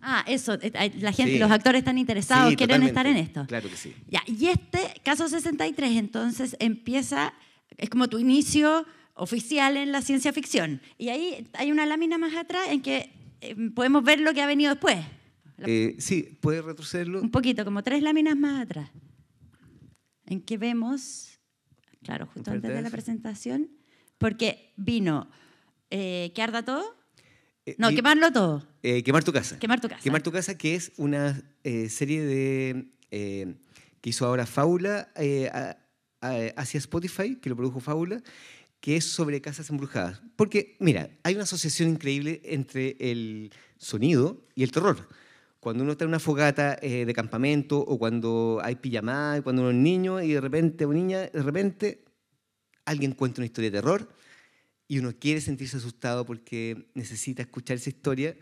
Ah, 0.00 0.24
eso, 0.28 0.54
eh, 0.60 0.92
la 1.00 1.12
gente, 1.12 1.38
los 1.38 1.50
actores 1.50 1.80
están 1.80 1.98
interesados, 1.98 2.54
quieren 2.54 2.82
estar 2.82 3.06
en 3.06 3.16
esto. 3.16 3.44
Claro 3.46 3.68
que 3.68 3.76
sí. 3.76 3.94
Ya, 4.08 4.22
y 4.26 4.46
este 4.46 4.78
caso 5.02 5.28
63 5.28 5.96
entonces 5.96 6.56
empieza, 6.60 7.34
es 7.76 7.90
como 7.90 8.08
tu 8.08 8.18
inicio 8.18 8.86
oficial 9.14 9.76
en 9.76 9.90
la 9.90 10.02
ciencia 10.02 10.32
ficción. 10.32 10.80
Y 10.98 11.08
ahí 11.08 11.48
hay 11.54 11.72
una 11.72 11.86
lámina 11.86 12.18
más 12.18 12.36
atrás 12.36 12.68
en 12.68 12.80
que 12.82 13.10
eh, 13.40 13.56
podemos 13.74 14.04
ver 14.04 14.20
lo 14.20 14.32
que 14.32 14.40
ha 14.40 14.46
venido 14.46 14.70
después. 14.70 14.98
Eh, 15.58 15.96
sí, 15.98 16.38
puede 16.40 16.62
retrocederlo. 16.62 17.20
Un 17.20 17.30
poquito, 17.30 17.64
como 17.64 17.82
tres 17.82 18.02
láminas 18.02 18.36
más 18.36 18.62
atrás. 18.62 18.90
En 20.26 20.40
que 20.40 20.56
vemos, 20.56 21.31
claro, 22.02 22.26
justo 22.26 22.50
antes 22.50 22.72
de 22.72 22.82
la 22.82 22.90
presentación, 22.90 23.70
porque 24.18 24.72
vino 24.76 25.28
eh, 25.94 26.32
¿Qué 26.34 26.40
arda 26.40 26.64
todo? 26.64 26.96
Eh, 27.66 27.74
no, 27.76 27.90
quemarlo 27.90 28.32
todo. 28.32 28.66
Eh, 28.82 29.02
quemar 29.02 29.22
tu 29.22 29.30
casa. 29.30 29.58
Quemar 29.58 29.78
tu 29.78 29.90
casa. 29.90 30.02
Quemar 30.02 30.22
tu 30.22 30.32
casa, 30.32 30.56
que 30.56 30.74
es 30.74 30.92
una 30.96 31.42
serie 31.62 32.22
de 32.24 32.88
que 33.10 34.10
hizo 34.10 34.24
ahora 34.24 34.46
Faula 34.46 35.12
hacia 36.22 36.78
Spotify, 36.78 37.36
que 37.36 37.50
lo 37.50 37.56
produjo 37.56 37.78
Faula, 37.78 38.22
que 38.80 38.96
es 38.96 39.04
sobre 39.04 39.42
casas 39.42 39.68
embrujadas. 39.68 40.22
Porque, 40.34 40.76
mira, 40.80 41.10
hay 41.24 41.34
una 41.34 41.44
asociación 41.44 41.90
increíble 41.90 42.40
entre 42.44 42.96
el 42.98 43.52
sonido 43.76 44.46
y 44.54 44.62
el 44.62 44.72
terror. 44.72 45.06
Cuando 45.62 45.84
uno 45.84 45.92
está 45.92 46.02
en 46.02 46.08
una 46.08 46.18
fogata 46.18 46.74
de 46.74 47.12
campamento 47.14 47.78
o 47.78 47.96
cuando 47.96 48.60
hay 48.64 48.74
pijamada, 48.74 49.42
cuando 49.42 49.62
uno 49.62 49.70
es 49.70 49.76
niño 49.76 50.20
y 50.20 50.32
de 50.32 50.40
repente, 50.40 50.84
o 50.84 50.92
niña, 50.92 51.20
de 51.20 51.40
repente 51.40 52.04
alguien 52.84 53.12
cuenta 53.12 53.40
una 53.40 53.46
historia 53.46 53.70
de 53.70 53.78
terror 53.78 54.08
y 54.88 54.98
uno 54.98 55.12
quiere 55.16 55.40
sentirse 55.40 55.76
asustado 55.76 56.26
porque 56.26 56.90
necesita 56.94 57.42
escuchar 57.42 57.76
esa 57.76 57.90
historia. 57.90 58.36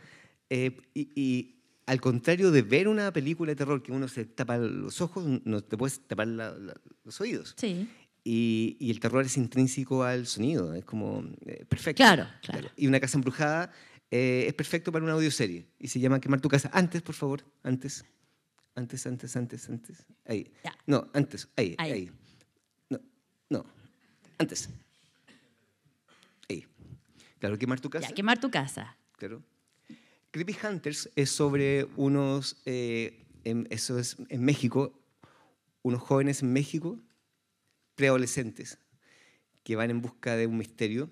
Eh, 0.49 0.75
y, 0.95 1.57
al 1.85 2.01
contrario 2.01 2.51
de 2.53 2.63
ver 2.63 2.89
una 2.89 3.13
película 3.13 3.51
de 3.51 3.57
terror 3.57 3.83
que 3.83 3.93
uno 3.93 4.09
se 4.09 4.25
tapa 4.25 4.57
los 4.57 5.03
ojos, 5.03 5.27
no 5.45 5.61
te 5.61 5.77
puedes 5.77 6.01
tapar 6.07 6.27
los 6.27 7.21
oídos. 7.21 7.55
Sí. 7.59 7.87
Y, 8.25 8.79
y, 8.81 8.91
el 8.91 8.99
terror 8.99 9.27
es 9.27 9.37
intrínseco 9.37 10.05
al 10.05 10.27
sonido, 10.27 10.73
es 10.73 10.87
como 10.87 11.23
eh, 11.45 11.67
perfecto. 11.69 12.03
Claro, 12.03 12.29
claro. 12.41 12.71
Y 12.79 12.87
una 12.87 12.99
casa 12.99 13.19
embrujada 13.19 13.73
eh, 14.11 14.45
es 14.49 14.55
perfecto 14.55 14.93
para 14.93 15.05
una 15.05 15.15
audioserie 15.15 15.67
y 15.79 15.89
se 15.89 16.01
llama 16.01 16.21
Quemar 16.21 16.41
tu 16.41 16.49
casa. 16.49 16.71
Antes, 16.73 17.03
por 17.03 17.15
favor, 17.15 17.45
antes. 17.63 18.05
Antes, 18.75 19.07
antes, 19.07 19.37
antes, 19.37 19.69
antes. 19.69 20.07
Ahí. 20.27 20.51
No, 20.87 21.09
antes, 21.13 21.49
ahí, 21.57 21.75
ahí. 21.79 21.93
ahí. 21.93 22.11
No, 22.89 23.01
no, 23.49 23.67
antes. 24.39 24.69
Claro, 27.41 27.59
quemar 27.59 27.81
tu 27.81 27.89
casa. 27.91 28.09
Ya, 28.09 28.15
quemar 28.15 28.39
tu 28.39 28.51
casa. 28.51 28.97
Claro. 29.17 29.43
Creepy 30.31 30.55
Hunters 30.63 31.11
es 31.17 31.31
sobre 31.31 31.87
unos, 31.97 32.61
eh, 32.67 33.27
en, 33.45 33.67
eso 33.71 33.99
es 33.99 34.19
en 34.29 34.45
México, 34.45 34.93
unos 35.83 36.03
jóvenes 36.03 36.43
en 36.43 36.53
México, 36.53 37.01
preadolescentes, 37.95 38.79
que 39.65 39.75
van 39.75 39.91
en 39.91 40.03
busca 40.03 40.37
de 40.37 40.47
un 40.47 40.59
misterio. 40.59 41.11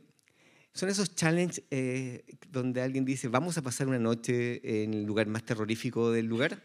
Son 0.72 0.88
esos 0.88 1.14
challenges 1.14 1.62
eh, 1.70 2.24
donde 2.50 2.82
alguien 2.82 3.04
dice, 3.04 3.28
vamos 3.28 3.58
a 3.58 3.62
pasar 3.62 3.88
una 3.88 3.98
noche 3.98 4.82
en 4.82 4.94
el 4.94 5.04
lugar 5.04 5.26
más 5.26 5.44
terrorífico 5.44 6.12
del 6.12 6.26
lugar. 6.26 6.62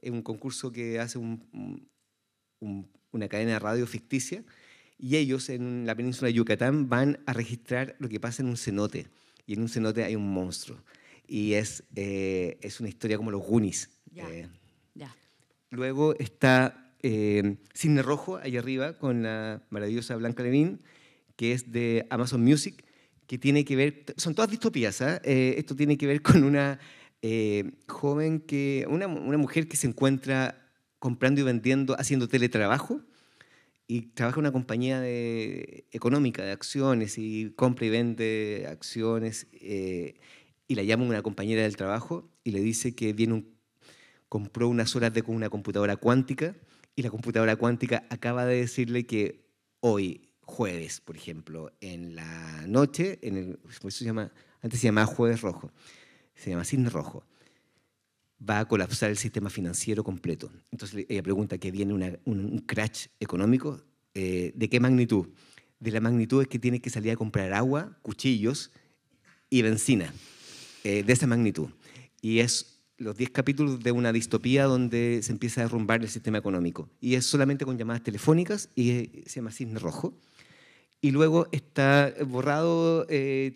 Es 0.00 0.10
un 0.10 0.22
concurso 0.22 0.72
que 0.72 0.98
hace 0.98 1.18
una 1.18 1.80
cadena 3.28 3.52
de 3.52 3.58
radio 3.58 3.86
ficticia 3.86 4.44
y 4.98 5.16
ellos 5.16 5.48
en 5.48 5.86
la 5.86 5.94
península 5.94 6.28
de 6.28 6.34
Yucatán 6.34 6.88
van 6.88 7.20
a 7.26 7.32
registrar 7.32 7.96
lo 7.98 8.08
que 8.08 8.20
pasa 8.20 8.42
en 8.42 8.48
un 8.48 8.56
cenote. 8.56 9.06
Y 9.46 9.54
en 9.54 9.62
un 9.62 9.68
cenote 9.68 10.04
hay 10.04 10.16
un 10.16 10.32
monstruo. 10.32 10.78
Y 11.26 11.54
es, 11.54 11.84
eh, 11.94 12.58
es 12.62 12.80
una 12.80 12.88
historia 12.88 13.16
como 13.16 13.30
los 13.30 13.42
Goonies. 13.42 13.90
Eh, 14.14 14.48
luego 15.70 16.14
está 16.18 16.92
eh, 17.02 17.56
Cine 17.74 18.02
Rojo, 18.02 18.36
ahí 18.36 18.56
arriba, 18.56 18.98
con 18.98 19.24
la 19.24 19.62
maravillosa 19.70 20.16
Blanca 20.16 20.42
Levin, 20.42 20.80
que 21.36 21.52
es 21.52 21.72
de 21.72 22.06
Amazon 22.10 22.42
Music, 22.42 22.84
que 23.26 23.38
tiene 23.38 23.64
que 23.64 23.76
ver, 23.76 24.04
son 24.16 24.34
todas 24.34 24.50
distopías, 24.50 25.00
¿ah? 25.00 25.20
esto 25.24 25.74
tiene 25.74 25.96
que 25.96 26.06
ver 26.06 26.22
con 26.22 26.44
una 26.44 26.78
joven 27.88 28.40
que, 28.40 28.86
una, 28.88 29.06
una 29.06 29.38
mujer 29.38 29.66
que 29.66 29.78
se 29.78 29.86
encuentra 29.86 30.70
comprando 30.98 31.40
y 31.40 31.44
vendiendo, 31.44 31.98
haciendo 31.98 32.28
teletrabajo, 32.28 33.00
y 33.86 34.02
trabaja 34.02 34.36
en 34.36 34.46
una 34.46 34.52
compañía 34.52 35.00
de, 35.00 35.86
económica 35.92 36.42
de 36.42 36.52
acciones 36.52 37.18
y 37.18 37.50
compra 37.50 37.86
y 37.86 37.90
vende 37.90 38.66
acciones 38.68 39.46
eh, 39.52 40.14
y 40.66 40.74
la 40.74 40.82
llama 40.82 41.04
una 41.04 41.22
compañera 41.22 41.62
del 41.62 41.76
trabajo 41.76 42.30
y 42.42 42.52
le 42.52 42.60
dice 42.60 42.94
que 42.94 43.12
viene 43.12 43.44
compró 44.28 44.68
unas 44.68 44.96
horas 44.96 45.12
de 45.12 45.22
una 45.26 45.50
computadora 45.50 45.96
cuántica 45.96 46.56
y 46.96 47.02
la 47.02 47.10
computadora 47.10 47.56
cuántica 47.56 48.04
acaba 48.08 48.46
de 48.46 48.56
decirle 48.56 49.06
que 49.06 49.44
hoy, 49.80 50.32
jueves, 50.46 51.00
por 51.00 51.16
ejemplo, 51.16 51.72
en 51.80 52.14
la 52.14 52.66
noche, 52.66 53.18
en 53.22 53.36
el, 53.36 53.58
se 53.90 54.04
llama, 54.04 54.32
antes 54.62 54.80
se 54.80 54.86
llamaba 54.86 55.06
jueves 55.06 55.40
rojo, 55.40 55.70
se 56.34 56.50
llama 56.50 56.64
cine 56.64 56.90
rojo, 56.90 57.24
va 58.48 58.60
a 58.60 58.68
colapsar 58.68 59.10
el 59.10 59.16
sistema 59.16 59.50
financiero 59.50 60.04
completo. 60.04 60.50
Entonces 60.70 61.06
ella 61.08 61.22
pregunta 61.22 61.58
que 61.58 61.70
viene 61.70 62.18
un, 62.24 62.58
crash 62.66 63.06
económico. 63.20 63.80
Eh, 64.14 64.52
¿De 64.54 64.68
qué 64.68 64.80
magnitud? 64.80 65.28
De 65.80 65.90
la 65.90 66.00
magnitud 66.00 66.42
es 66.42 66.48
que 66.48 66.58
tiene 66.58 66.80
que 66.80 66.90
salir 66.90 67.12
a 67.12 67.16
comprar 67.16 67.52
agua, 67.52 67.98
cuchillos 68.02 68.70
y 69.50 69.62
benzina. 69.62 70.12
Eh, 70.84 71.02
de 71.02 71.12
esa 71.14 71.26
magnitud. 71.26 71.70
Y 72.20 72.40
es 72.40 72.73
los 72.98 73.16
10 73.16 73.30
capítulos 73.30 73.80
de 73.80 73.92
una 73.92 74.12
distopía 74.12 74.64
donde 74.64 75.20
se 75.22 75.32
empieza 75.32 75.60
a 75.60 75.64
derrumbar 75.64 76.02
el 76.02 76.08
sistema 76.08 76.38
económico. 76.38 76.88
Y 77.00 77.14
es 77.14 77.26
solamente 77.26 77.64
con 77.64 77.76
llamadas 77.76 78.02
telefónicas 78.02 78.68
y 78.74 78.90
eh, 78.90 79.22
se 79.26 79.36
llama 79.36 79.50
Cisne 79.50 79.78
Rojo. 79.78 80.14
Y 81.00 81.10
luego 81.10 81.48
está 81.52 82.14
Borrado, 82.26 83.06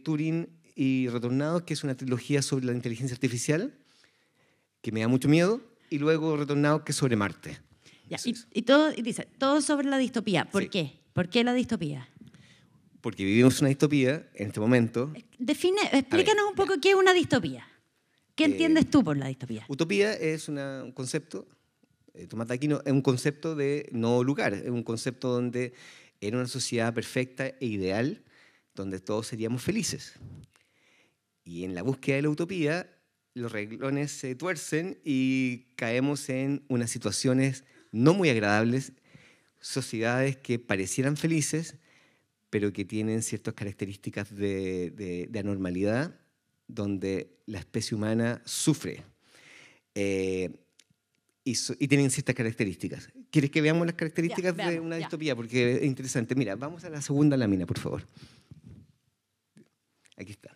Turing 0.05 0.49
y 0.75 1.09
Retornado, 1.09 1.65
que 1.65 1.73
es 1.75 1.83
una 1.83 1.97
trilogía 1.97 2.43
sobre 2.43 2.67
la 2.67 2.73
inteligencia 2.73 3.15
artificial 3.15 3.73
que 4.83 4.93
me 4.93 5.01
da 5.01 5.09
mucho 5.09 5.29
miedo, 5.29 5.61
y 5.91 5.99
luego 5.99 6.37
Retornado, 6.37 6.85
que 6.85 6.93
es 6.93 6.97
sobre 6.97 7.17
Marte. 7.17 7.59
Ya, 8.09 8.19
y, 8.25 8.35
y 8.53 8.63
todo, 8.63 8.93
y 8.95 9.03
dice, 9.03 9.27
todo 9.39 9.61
sobre 9.61 9.89
la 9.89 9.99
distopía. 9.99 10.45
¿Por 10.51 10.63
Sí. 10.65 10.69
qué? 10.69 10.93
¿Por 11.15 11.29
qué 11.31 11.43
la 11.43 11.53
distopía? 11.55 12.09
Porque 13.01 13.25
vivimos 13.25 13.61
una 13.61 13.69
distopía 13.71 14.29
en 14.35 14.49
este 14.49 14.61
momento. 14.61 15.13
Define, 15.39 15.81
explícanos 15.93 16.45
un 16.51 16.55
poco 16.55 16.75
qué 16.81 16.91
es 16.91 16.95
una 16.97 17.13
distopía. 17.15 17.67
¿Qué 18.39 18.45
Eh, 18.45 18.47
entiendes 18.53 18.89
tú 18.89 19.03
por 19.03 19.17
la 19.17 19.27
distopía? 19.27 19.65
Utopía 19.69 20.15
es 20.15 20.49
una- 20.49 20.85
un 20.85 20.93
concepto, 20.93 21.49
eh, 22.15 22.29
Tomás 22.29 22.47
de 22.47 22.55
Aquino, 22.55 22.81
es 22.87 22.93
un 22.93 23.03
concepto 23.03 23.57
de 23.57 23.89
no 23.91 24.23
lugar, 24.23 24.55
es 24.55 24.71
un 24.71 24.85
concepto 24.85 25.29
donde 25.29 25.73
en 26.21 26.37
una 26.37 26.47
sociedad 26.47 26.95
perfecta 26.95 27.49
e 27.49 27.67
ideal, 27.67 28.23
donde 28.77 29.01
todos 29.01 29.27
seríamos 29.27 29.63
felices. 29.63 30.15
Y 31.43 31.65
en 31.65 31.75
la 31.75 31.83
búsqueda 31.83 32.15
de 32.17 32.23
la 32.23 32.29
utopía, 32.29 32.89
los 33.35 33.51
reglones 33.51 34.13
se 34.13 34.37
tuercen 34.37 35.01
y 35.05 35.73
caemos 35.75 36.29
en 36.29 36.63
unas 36.69 36.91
situaciones 36.91 37.65
no 37.91 38.15
muy 38.15 38.29
agradables, 38.29 38.93
sociedades 39.61 40.37
que 40.37 40.61
parecieran 40.61 41.17
felices, 41.17 41.75
pero 42.51 42.73
que 42.73 42.85
tienen 42.85 43.23
ciertas 43.23 43.55
características 43.55 44.35
de, 44.35 44.91
de- 44.91 45.27
de 45.29 45.39
anormalidad, 45.41 46.21
donde 46.69 47.39
la 47.47 47.59
especie 47.59 47.97
humana 47.97 48.41
sufre. 48.45 49.03
Eh, 49.95 50.51
y, 51.45 51.55
so- 51.55 51.75
y 51.79 51.89
tienen 51.89 52.11
ciertas 52.11 52.35
características. 52.35 53.09
¿Quieres 53.31 53.51
que 53.51 53.61
veamos 53.63 53.87
las 53.87 53.95
características 53.97 54.55
de 54.57 54.65
veamos, 54.65 54.85
una 54.87 54.97
ya. 54.97 55.01
distopía? 55.01 55.35
Porque 55.35 55.77
es 55.79 55.83
interesante. 55.85 56.35
Mira, 56.35 56.55
vamos 56.57 56.85
a 56.85 56.91
la 56.91 57.01
segunda 57.03 57.37
lámina, 57.37 57.67
por 57.67 57.79
favor. 57.79 58.05
Aquí 60.17 60.33
está. 60.33 60.55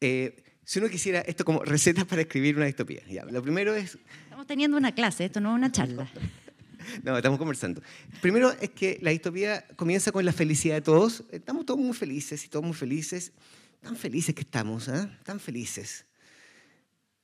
Eh, 0.00 0.42
si 0.64 0.78
uno 0.80 0.88
quisiera 0.88 1.20
esto 1.20 1.44
como 1.44 1.64
recetas 1.64 2.04
para 2.04 2.22
escribir 2.22 2.56
una 2.56 2.66
distopía. 2.66 3.02
Ya, 3.08 3.24
lo 3.24 3.42
primero 3.42 3.74
es 3.74 3.98
Estamos 4.24 4.46
teniendo 4.46 4.76
una 4.76 4.94
clase, 4.94 5.24
esto 5.24 5.40
no 5.40 5.50
es 5.50 5.54
una 5.56 5.72
charla. 5.72 6.10
no, 7.02 7.16
estamos 7.16 7.38
conversando. 7.38 7.82
Primero 8.20 8.52
es 8.52 8.70
que 8.70 8.98
la 9.00 9.10
distopía 9.10 9.66
comienza 9.76 10.12
con 10.12 10.24
la 10.24 10.32
felicidad 10.32 10.74
de 10.76 10.82
todos. 10.82 11.24
Estamos 11.30 11.64
todos 11.66 11.80
muy 11.80 11.94
felices 11.94 12.44
y 12.44 12.48
todos 12.48 12.64
muy 12.64 12.74
felices. 12.74 13.32
Tan 13.80 13.96
felices 13.96 14.34
que 14.34 14.42
estamos, 14.42 14.88
¿ah? 14.88 15.18
Tan 15.24 15.40
felices. 15.40 16.04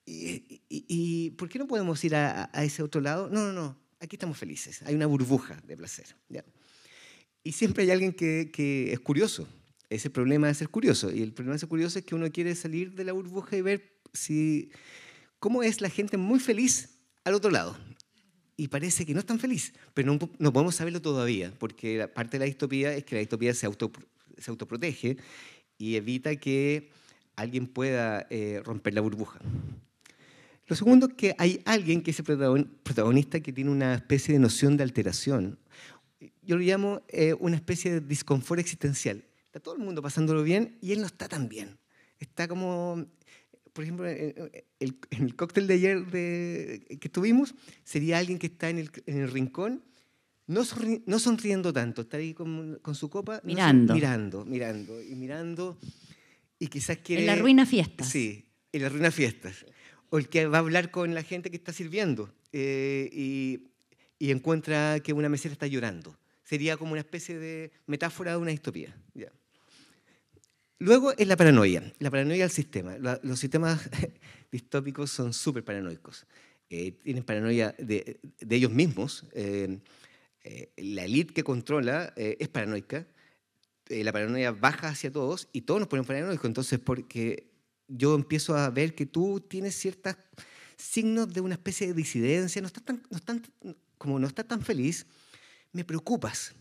Y, 0.06 0.60
y- 0.68 0.84
y 0.88 1.30
¿por 1.30 1.48
qué 1.48 1.58
no 1.58 1.66
podemos 1.66 2.02
ir 2.04 2.14
a, 2.14 2.50
a 2.52 2.64
ese 2.64 2.82
otro 2.82 3.00
lado? 3.00 3.28
No, 3.30 3.44
no, 3.46 3.52
no. 3.52 3.78
Aquí 4.00 4.16
estamos 4.16 4.36
felices. 4.36 4.82
Hay 4.82 4.94
una 4.94 5.06
burbuja 5.06 5.60
de 5.66 5.76
placer. 5.76 6.14
¿ya? 6.28 6.44
Y 7.42 7.52
siempre 7.52 7.84
hay 7.84 7.90
alguien 7.90 8.12
que, 8.12 8.50
que 8.52 8.92
es 8.92 9.00
curioso. 9.00 9.48
Ese 9.88 10.10
problema 10.10 10.46
de 10.48 10.54
ser 10.54 10.68
curioso. 10.68 11.10
Y 11.10 11.22
el 11.22 11.32
problema 11.32 11.54
de 11.54 11.60
ser 11.60 11.68
curioso 11.68 11.98
es 11.98 12.04
que 12.04 12.14
uno 12.14 12.30
quiere 12.30 12.54
salir 12.54 12.94
de 12.94 13.04
la 13.04 13.12
burbuja 13.12 13.56
y 13.56 13.62
ver 13.62 13.98
si, 14.12 14.70
cómo 15.38 15.62
es 15.62 15.80
la 15.80 15.88
gente 15.90 16.16
muy 16.16 16.38
feliz 16.38 16.98
al 17.24 17.34
otro 17.34 17.50
lado 17.50 17.76
y 18.56 18.68
parece 18.68 19.04
que 19.04 19.14
no 19.14 19.20
es 19.20 19.26
tan 19.26 19.40
feliz, 19.40 19.72
pero 19.94 20.12
no, 20.12 20.30
no 20.38 20.52
podemos 20.52 20.76
saberlo 20.76 21.02
todavía, 21.02 21.52
porque 21.58 22.06
parte 22.06 22.32
de 22.36 22.38
la 22.40 22.44
distopía 22.44 22.94
es 22.94 23.04
que 23.04 23.16
la 23.16 23.18
distopía 23.20 23.52
se, 23.52 23.66
auto, 23.66 23.90
se 24.38 24.50
autoprotege 24.50 25.16
y 25.78 25.96
evita 25.96 26.36
que 26.36 26.90
alguien 27.36 27.66
pueda 27.66 28.26
eh, 28.30 28.60
romper 28.64 28.94
la 28.94 29.00
burbuja. 29.00 29.40
Lo 30.66 30.76
segundo 30.76 31.08
es 31.08 31.14
que 31.14 31.34
hay 31.36 31.60
alguien 31.66 32.02
que 32.02 32.12
es 32.12 32.18
el 32.18 32.24
protagon- 32.24 32.68
protagonista 32.82 33.40
que 33.40 33.52
tiene 33.52 33.70
una 33.70 33.94
especie 33.94 34.32
de 34.32 34.40
noción 34.40 34.76
de 34.76 34.82
alteración. 34.84 35.58
Yo 36.42 36.56
lo 36.56 36.62
llamo 36.62 37.02
eh, 37.08 37.34
una 37.38 37.56
especie 37.56 37.92
de 37.92 38.00
disconfort 38.00 38.60
existencial. 38.60 39.24
Está 39.46 39.60
todo 39.60 39.74
el 39.76 39.82
mundo 39.82 40.00
pasándolo 40.00 40.42
bien 40.42 40.78
y 40.80 40.92
él 40.92 41.00
no 41.00 41.06
está 41.06 41.28
tan 41.28 41.48
bien. 41.48 41.76
Está 42.18 42.48
como, 42.48 43.04
por 43.72 43.84
ejemplo, 43.84 44.08
en 44.08 44.34
el, 44.78 44.96
en 45.10 45.24
el 45.24 45.36
cóctel 45.36 45.66
de 45.66 45.74
ayer 45.74 46.06
de- 46.06 46.98
que 46.98 47.08
tuvimos, 47.08 47.54
sería 47.82 48.18
alguien 48.18 48.38
que 48.38 48.46
está 48.46 48.70
en 48.70 48.78
el, 48.78 48.90
en 49.06 49.18
el 49.20 49.30
rincón, 49.30 49.82
no, 50.46 50.62
sonri- 50.64 51.02
no 51.06 51.18
sonriendo 51.18 51.72
tanto, 51.72 52.02
está 52.02 52.16
ahí 52.18 52.34
con, 52.34 52.78
con 52.82 52.94
su 52.94 53.08
copa. 53.10 53.36
no 53.42 53.48
Mirando. 53.48 53.94
mirando, 53.94 54.44
mirando, 54.44 55.02
y 55.02 55.14
mirando, 55.14 55.78
y 56.58 56.66
quizás 56.68 56.98
quiere... 56.98 57.22
En 57.22 57.26
la 57.26 57.36
ruina 57.36 57.66
fiestas. 57.66 58.08
Sí, 58.08 58.46
en 58.72 58.82
la 58.82 58.88
ruina 58.88 59.10
fiestas. 59.10 59.64
O 60.10 60.18
el 60.18 60.28
que 60.28 60.46
va 60.46 60.58
a 60.58 60.60
hablar 60.60 60.90
con 60.90 61.14
la 61.14 61.22
gente 61.22 61.50
que 61.50 61.56
está 61.56 61.72
sirviendo 61.72 62.32
eh, 62.52 63.08
y, 63.12 63.68
y 64.18 64.30
encuentra 64.30 65.00
que 65.00 65.12
una 65.12 65.28
mesera 65.28 65.52
está 65.52 65.66
llorando. 65.66 66.16
Sería 66.44 66.76
como 66.76 66.92
una 66.92 67.00
especie 67.00 67.38
de 67.38 67.72
metáfora 67.86 68.32
de 68.32 68.36
una 68.36 68.50
distopía. 68.50 68.94
Luego 70.78 71.12
es 71.16 71.26
la 71.26 71.36
paranoia, 71.36 71.92
la 71.98 72.10
paranoia 72.10 72.42
del 72.44 72.50
sistema. 72.50 72.98
La- 72.98 73.18
los 73.22 73.38
sistemas 73.38 73.80
distópicos 74.52 75.10
son 75.10 75.32
súper 75.32 75.64
paranoicos. 75.64 76.26
Eh, 76.68 76.92
tienen 77.02 77.22
paranoia 77.24 77.74
de, 77.78 78.20
de 78.40 78.56
ellos 78.56 78.70
mismos. 78.72 79.24
eh, 79.32 79.78
eh, 80.44 80.72
la 80.76 81.04
élite 81.04 81.34
que 81.34 81.42
controla 81.42 82.12
eh, 82.16 82.36
es 82.38 82.48
paranoica. 82.48 83.06
Eh, 83.88 84.04
la 84.04 84.12
paranoia 84.12 84.52
baja 84.52 84.88
hacia 84.88 85.10
todos 85.10 85.48
y 85.52 85.62
todos 85.62 85.80
nos 85.80 85.88
ponen 85.88 86.04
paranoicos. 86.04 86.46
Entonces, 86.46 86.78
porque 86.78 87.50
yo 87.88 88.14
empiezo 88.14 88.56
a 88.56 88.70
ver 88.70 88.94
que 88.94 89.06
tú 89.06 89.40
tienes 89.40 89.74
ciertos 89.74 90.16
signos 90.76 91.32
de 91.32 91.40
una 91.40 91.54
especie 91.54 91.86
de 91.88 91.94
disidencia, 91.94 92.60
no 92.62 92.66
estás 92.68 92.84
tan, 92.84 93.02
no 93.10 93.16
estás 93.16 93.38
como 93.98 94.18
no 94.18 94.26
estás 94.26 94.46
tan 94.46 94.62
feliz, 94.62 95.06
me 95.72 95.84
preocupas. 95.84 96.54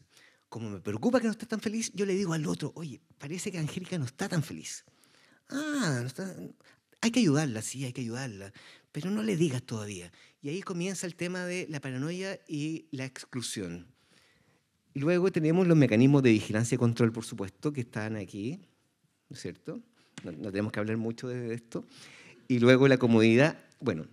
Como 0.50 0.70
me 0.70 0.80
preocupa 0.80 1.20
que 1.20 1.26
no 1.26 1.32
estés 1.32 1.48
tan 1.48 1.60
feliz, 1.60 1.92
yo 1.94 2.06
le 2.06 2.14
digo 2.14 2.34
al 2.34 2.46
otro, 2.46 2.72
oye, 2.76 3.02
parece 3.18 3.52
que 3.52 3.58
Angélica 3.58 3.98
no 3.98 4.06
está 4.06 4.30
tan 4.30 4.44
feliz. 4.44 4.86
Ah, 5.50 6.00
no 6.02 6.08
está- 6.08 6.36
hay 7.02 7.12
que 7.12 7.20
ayudarla, 7.20 7.62
sí, 7.62 7.84
hay 7.86 7.92
que 7.92 8.02
ayudarla, 8.02 8.54
pero 8.94 9.12
no 9.12 9.24
le 9.24 9.36
digas 9.36 9.64
todavía. 9.64 10.10
Y 10.42 10.48
ahí 10.48 10.62
comienza 10.62 11.06
el 11.06 11.16
tema 11.16 11.44
de 11.44 11.68
la 11.70 11.82
paranoia 11.82 12.40
y 12.48 12.86
la 12.92 13.04
exclusión. 13.04 13.88
Luego 14.94 15.32
tenemos 15.32 15.68
los 15.68 15.76
mecanismos 15.76 16.24
de 16.24 16.32
vigilancia 16.32 16.76
y 16.76 16.78
control, 16.78 17.12
por 17.12 17.26
supuesto, 17.26 17.74
que 17.74 17.82
están 17.82 18.16
aquí, 18.16 18.62
¿no 19.28 19.36
es 19.36 19.42
cierto? 19.42 19.82
No, 20.24 20.32
no 20.32 20.52
tenemos 20.52 20.72
que 20.72 20.80
hablar 20.80 20.96
mucho 20.98 21.28
de 21.28 21.54
esto. 21.54 21.86
Y 22.48 22.60
luego 22.60 22.88
la 22.88 22.98
comodidad, 22.98 23.60
bueno. 23.80 24.06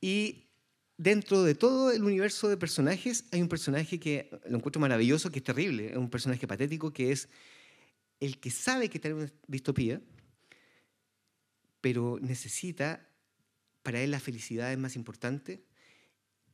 Y 0.00 0.48
dentro 0.96 1.44
de 1.44 1.54
todo 1.54 1.92
el 1.92 2.02
universo 2.02 2.48
de 2.48 2.56
personajes 2.56 3.24
hay 3.30 3.42
un 3.42 3.48
personaje 3.48 3.98
que 4.00 4.28
lo 4.48 4.58
encuentro 4.58 4.80
maravilloso, 4.80 5.30
que 5.30 5.38
es 5.38 5.44
terrible, 5.44 5.90
es 5.90 5.96
un 5.96 6.10
personaje 6.10 6.46
patético, 6.46 6.92
que 6.92 7.12
es 7.12 7.28
el 8.18 8.38
que 8.38 8.50
sabe 8.50 8.88
que 8.88 8.98
está 8.98 9.08
en 9.08 9.14
una 9.14 9.32
distopía, 9.46 10.00
pero 11.80 12.18
necesita, 12.20 13.06
para 13.84 14.00
él 14.02 14.10
la 14.10 14.18
felicidad 14.18 14.72
es 14.72 14.78
más 14.78 14.96
importante, 14.96 15.62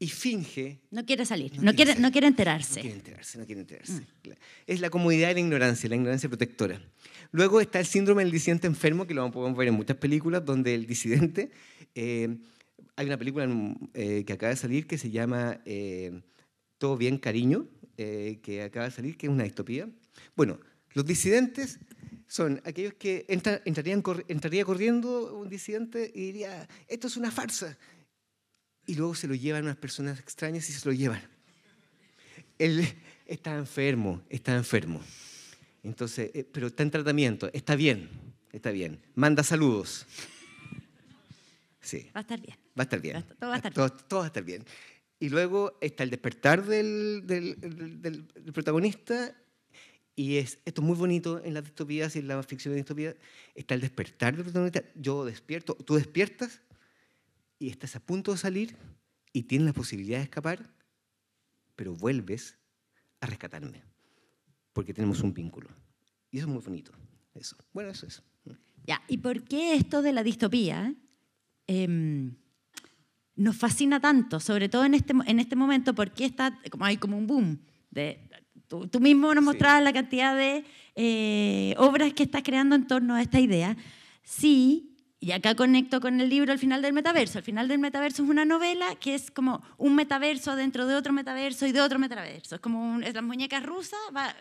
y 0.02 0.08
finge 0.08 0.80
No 0.90 1.04
quiere 1.04 1.24
salir, 1.26 1.54
No 1.56 1.62
no, 1.62 1.74
quiere 1.74 1.92
quiere, 1.92 2.00
no 2.00 2.10
quiere 2.10 2.24
no 2.26 2.28
enterarse. 2.28 2.80
quiere 2.80 2.96
enterarse, 2.96 3.38
no 3.38 3.44
quiere 3.46 3.60
enterarse. 3.60 4.02
Claro. 4.22 4.40
Es 4.66 4.80
la 4.80 4.88
comodidad 4.90 5.30
y 5.30 5.34
la 5.34 5.40
ignorancia, 5.40 5.88
la 5.88 5.96
ignorancia 5.96 6.28
protectora. 6.28 6.80
Luego 7.32 7.60
está 7.60 7.80
el 7.80 7.86
síndrome 7.86 8.22
del 8.22 8.32
disidente 8.32 8.66
enfermo, 8.66 9.06
que 9.06 9.14
lo 9.14 9.30
podemos 9.30 9.56
ver 9.56 9.68
en 9.68 9.74
muchas 9.74 9.96
películas, 9.98 10.44
donde 10.44 10.74
el 10.74 10.86
disidente... 10.86 11.50
eh, 11.94 12.36
hay 12.96 13.06
una 13.06 13.16
película 13.18 13.48
eh, 13.94 14.24
que 14.26 14.32
acaba 14.32 14.50
de 14.50 14.56
salir 14.56 14.86
que 14.86 14.98
se 14.98 15.10
llama 15.10 15.60
eh, 15.64 16.20
Todo 16.76 16.96
bien, 16.96 17.16
cariño, 17.18 17.66
que 17.96 18.62
acaba 18.64 18.86
de 18.86 18.90
salir, 18.90 19.18
que 19.18 19.26
es 19.26 19.32
una 19.32 19.44
distopía. 19.44 19.86
Bueno, 20.34 20.58
los 20.94 21.04
disidentes 21.06 21.78
son 22.26 22.60
aquellos 22.64 22.94
que 22.94 23.24
entra- 23.28 23.60
entrarían, 23.64 24.02
entraría 24.28 24.64
corriendo 24.64 25.36
un 25.38 25.48
disidente 25.48 26.10
y 26.14 26.26
diría, 26.26 26.68
esto 26.88 27.06
es 27.08 27.16
una 27.16 27.30
farsa. 27.30 27.76
Y 28.86 28.94
luego 28.94 29.14
se 29.14 29.26
lo 29.28 29.34
llevan 29.34 29.64
unas 29.64 29.76
personas 29.76 30.18
extrañas 30.20 30.68
y 30.68 30.72
se 30.72 30.86
lo 30.88 30.92
llevan 30.92 31.22
él 32.58 32.84
está 33.24 33.56
enfermo, 33.56 34.20
está 34.28 34.54
enfermo. 34.54 35.00
Entonces, 35.82 36.30
eh, 36.34 36.44
pero 36.44 36.66
está 36.66 36.82
en 36.82 36.90
tratamiento, 36.90 37.48
está 37.54 37.74
bien, 37.74 38.10
está 38.52 38.70
bien. 38.70 39.00
Manda 39.14 39.42
saludos. 39.42 40.04
Sí, 41.80 42.10
Va 42.14 42.18
a 42.18 42.20
estar 42.20 42.38
bien. 42.38 42.56
va 42.78 42.82
a 42.82 42.84
estar 42.84 43.00
bien. 43.00 43.24
Todo 43.38 43.48
va 43.48 43.54
a 43.54 43.56
estar 43.56 43.72
todo, 43.72 43.90
todo 43.90 44.18
va 44.20 44.24
a 44.26 44.28
estar 44.28 44.44
bien. 44.44 44.62
Y 45.18 45.30
luego 45.30 45.78
está 45.80 46.02
el 46.02 46.10
despertar 46.10 46.62
del, 46.66 47.22
del- 47.24 47.58
del- 47.60 48.02
del- 48.02 48.26
del 48.28 48.52
protagonista. 48.52 49.34
Y 50.20 50.36
es, 50.36 50.58
esto 50.66 50.82
es 50.82 50.86
muy 50.86 50.98
bonito 50.98 51.42
en 51.42 51.54
las 51.54 51.64
distopías 51.64 52.14
y 52.14 52.18
en 52.18 52.28
la 52.28 52.42
ficción 52.42 52.72
de 52.72 52.76
distopía. 52.76 53.16
Está 53.54 53.74
el 53.74 53.80
despertar 53.80 54.36
del 54.36 54.44
protagonista. 54.44 54.84
Yo 54.94 55.24
despierto, 55.24 55.72
tú 55.74 55.94
despiertas 55.94 56.60
y 57.58 57.70
estás 57.70 57.96
a 57.96 58.00
punto 58.00 58.32
de 58.32 58.36
salir 58.36 58.76
y 59.32 59.44
tienes 59.44 59.68
la 59.68 59.72
posibilidad 59.72 60.18
de 60.18 60.24
escapar, 60.24 60.74
pero 61.74 61.94
vuelves 61.94 62.58
a 63.22 63.28
rescatarme, 63.28 63.82
porque 64.74 64.92
tenemos 64.92 65.22
un 65.22 65.32
vínculo. 65.32 65.70
Y 66.30 66.36
eso 66.36 66.48
es 66.48 66.52
muy 66.52 66.62
bonito. 66.62 66.92
Eso. 67.32 67.56
Bueno, 67.72 67.88
eso 67.88 68.06
es. 68.06 68.22
Ya, 68.84 69.02
¿y 69.08 69.16
por 69.16 69.44
qué 69.44 69.74
esto 69.74 70.02
de 70.02 70.12
la 70.12 70.22
distopía 70.22 70.94
em, 71.66 72.36
nos 73.36 73.56
fascina 73.56 74.00
tanto? 74.02 74.38
Sobre 74.38 74.68
todo 74.68 74.84
en 74.84 74.92
este, 74.92 75.14
en 75.24 75.40
este 75.40 75.56
momento, 75.56 75.94
porque 75.94 76.26
está, 76.26 76.60
como 76.70 76.84
hay 76.84 76.98
como 76.98 77.16
un 77.16 77.26
boom. 77.26 77.62
De, 77.90 78.28
tú, 78.70 78.86
tú 78.86 79.00
mismo 79.00 79.34
nos 79.34 79.42
Sí. 79.42 79.46
mostrabas 79.46 79.82
la 79.82 79.92
cantidad 79.92 80.34
de 80.36 80.64
eh, 80.94 81.74
obras 81.76 82.12
que 82.14 82.22
estás 82.22 82.42
creando 82.42 82.74
en 82.76 82.86
torno 82.86 83.14
a 83.16 83.20
esta 83.22 83.38
idea. 83.40 83.76
Sí, 84.24 84.86
Y 85.22 85.32
acá 85.32 85.54
conecto 85.54 86.00
con 86.00 86.18
el 86.18 86.30
libro 86.30 86.50
El 86.50 86.58
final 86.58 86.80
del 86.80 86.94
metaverso. 86.94 87.36
El 87.40 87.44
final 87.44 87.68
del 87.68 87.78
metaverso 87.78 88.22
es 88.22 88.30
una 88.30 88.46
novela 88.46 88.94
que 88.98 89.14
es 89.14 89.30
como 89.30 89.60
un 89.76 89.94
metaverso 89.94 90.56
dentro 90.56 90.86
de 90.86 90.94
otro 90.94 91.12
metaverso 91.12 91.66
y 91.66 91.72
de 91.72 91.82
otro 91.82 91.98
metaverso. 91.98 92.54
Es 92.54 92.60
como 92.62 92.78
un, 92.94 93.04
es 93.04 93.12
las 93.12 93.22
muñecas 93.22 93.62
rusas, 93.62 94.00
va, 94.16 94.34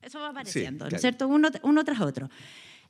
eso 0.00 0.20
va 0.20 0.30
apareciendo, 0.30 0.88
¿no 0.88 0.96
es 0.96 1.02
cierto? 1.02 1.28
Uno, 1.28 1.50
uno, 1.62 1.84
tras 1.84 2.00
otro. 2.00 2.30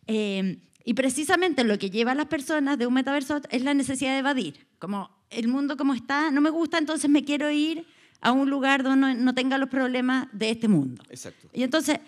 Eh, 0.06 0.58
y 0.84 0.94
precisamente 0.94 1.64
lo 1.64 1.76
que 1.76 1.90
lleva 1.90 2.12
a 2.12 2.14
las 2.14 2.26
personas 2.26 2.78
de 2.78 2.86
un 2.86 2.94
metaverso 2.94 3.40
es 3.50 3.62
la 3.64 3.74
necesidad 3.74 4.12
de 4.12 4.18
evadir. 4.18 4.68
Como 4.78 5.10
el 5.30 5.48
mundo 5.48 5.76
como 5.76 5.92
está, 5.94 6.30
no 6.30 6.40
me 6.40 6.50
gusta, 6.50 6.78
entonces 6.78 7.10
me 7.10 7.24
quiero 7.24 7.50
ir 7.50 7.84
a 8.24 8.32
un 8.32 8.48
lugar 8.48 8.82
donde 8.82 9.14
no, 9.14 9.34
tenga 9.34 9.58
los 9.58 9.68
problemas 9.68 10.28
de 10.32 10.50
este 10.50 10.66
mundo. 10.66 11.02
Exacto. 11.10 11.48
Y 11.52 11.62
entonces, 11.62 12.00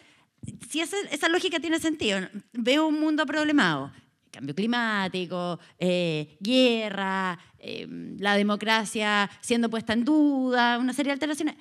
si 0.68 0.80
esa, 0.80 0.96
esa 1.10 1.28
lógica 1.28 1.60
tiene 1.60 1.78
sentido, 1.78 2.20
veo 2.54 2.86
un 2.88 2.98
mundo 2.98 3.26
problemado, 3.26 3.92
cambio 4.30 4.54
climático, 4.54 5.60
eh, 5.78 6.38
guerra, 6.40 7.38
em, 7.58 8.16
la 8.18 8.34
democracia 8.34 9.30
siendo 9.42 9.68
puesta 9.68 9.92
en 9.92 10.04
duda, 10.04 10.78
una 10.78 10.94
serie 10.94 11.10
de 11.10 11.14
alteraciones. 11.14 11.56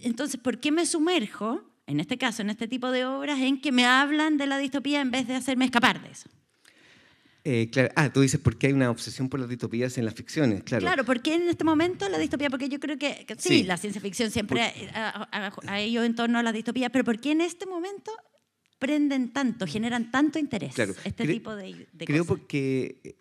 Entonces, 0.00 0.40
¿por 0.40 0.58
qué 0.58 0.72
me 0.72 0.84
sumerjo, 0.84 1.62
en 1.86 2.00
este 2.00 2.18
caso, 2.18 2.42
en 2.42 2.50
este 2.50 2.66
tipo 2.66 2.90
de 2.90 3.04
obras, 3.04 3.38
en 3.38 3.60
que 3.60 3.70
me 3.70 3.86
hablan 3.86 4.36
de 4.36 4.48
la 4.48 4.58
distopía 4.58 5.00
en 5.00 5.12
vez 5.12 5.28
de 5.28 5.36
hacerme 5.36 5.64
escapar 5.64 6.02
de 6.02 6.10
eso? 6.10 6.28
Eh, 7.48 7.70
claro. 7.70 7.90
Ah, 7.94 8.12
tú 8.12 8.22
dices 8.22 8.40
por 8.40 8.58
qué 8.58 8.66
hay 8.66 8.72
una 8.72 8.90
obsesión 8.90 9.28
por 9.28 9.38
las 9.38 9.48
distopías 9.48 9.96
en 9.98 10.04
las 10.04 10.14
ficciones, 10.14 10.64
claro. 10.64 10.82
Claro, 10.82 11.04
¿por 11.04 11.22
qué 11.22 11.34
en 11.34 11.42
este 11.42 11.62
momento 11.62 12.08
la 12.08 12.18
distopía? 12.18 12.50
Porque 12.50 12.68
yo 12.68 12.80
creo 12.80 12.98
que, 12.98 13.24
sí, 13.38 13.62
la 13.62 13.76
ciencia 13.76 14.00
ficción 14.00 14.32
siempre 14.32 14.62
ha, 14.92 15.80
ido 15.82 16.02
en 16.02 16.16
torno 16.16 16.40
a 16.40 16.42
la 16.42 16.50
distopía, 16.50 16.90
pero 16.90 17.04
¿por 17.04 17.20
qué 17.20 17.30
en 17.30 17.42
este 17.42 17.64
momento 17.64 18.10
prenden 18.80 19.32
tanto, 19.32 19.64
generan 19.64 20.10
tanto 20.10 20.40
interés 20.40 20.74
este 21.04 21.24
tipo 21.24 21.54
de, 21.54 21.86
de 21.92 22.04
creo 22.04 22.24
porque 22.24 23.16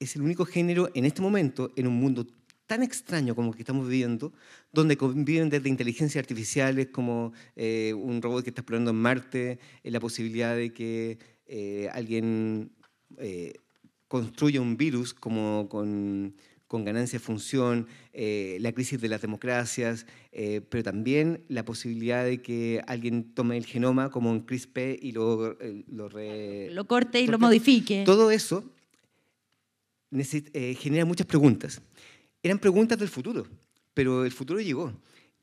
es 0.00 0.16
el 0.16 0.22
único 0.22 0.46
género 0.46 0.90
en 0.94 1.04
este 1.04 1.20
momento, 1.20 1.70
en 1.76 1.88
un 1.88 1.94
mundo 1.94 2.26
tan 2.66 2.82
extraño 2.82 3.34
como 3.34 3.50
el 3.50 3.56
que 3.56 3.62
estamos 3.62 3.86
viviendo, 3.86 4.32
donde 4.72 4.96
conviven 4.96 5.50
desde 5.50 5.68
inteligencias 5.68 6.22
artificiales 6.22 6.88
como 6.88 7.34
eh, 7.54 7.92
un 7.94 8.22
robot 8.22 8.44
que 8.44 8.50
está 8.50 8.62
explorando 8.62 8.92
en 8.92 8.96
Marte, 8.96 9.58
eh, 9.82 9.90
la 9.90 10.00
posibilidad 10.00 10.56
de 10.56 10.72
que 10.72 11.18
eh, 13.16 13.54
alguien 14.08 14.08
construya 14.08 14.60
un 14.60 14.76
virus 14.76 15.14
como 15.14 15.68
con 15.68 16.34
con 16.68 16.84
ganancia 16.84 17.18
de 17.18 17.24
función, 17.24 17.88
eh, 18.12 18.58
la 18.60 18.72
crisis 18.72 19.00
de 19.00 19.08
las 19.08 19.22
democracias, 19.22 20.06
eh, 20.32 20.60
pero 20.68 20.84
también 20.84 21.42
la 21.48 21.64
posibilidad 21.64 22.24
de 22.24 22.42
que 22.42 22.82
alguien 22.86 23.32
tome 23.34 23.56
el 23.56 23.64
genoma 23.64 24.10
como 24.10 24.30
un 24.30 24.40
CRISP 24.40 24.78
y 25.00 25.12
lo, 25.12 25.58
eh, 25.60 25.84
lo, 25.88 26.86
corte 26.86 27.20
y 27.22 27.26
lo 27.26 27.38
modifique. 27.38 28.04
Todo 28.04 28.30
eso 28.30 28.62
genera 30.52 31.06
muchas 31.06 31.26
preguntas. 31.26 31.80
Eran 32.42 32.58
preguntas 32.58 32.98
del 32.98 33.08
futuro, 33.08 33.46
pero 33.94 34.24
el 34.26 34.30
futuro 34.30 34.60
llegó. 34.60 34.92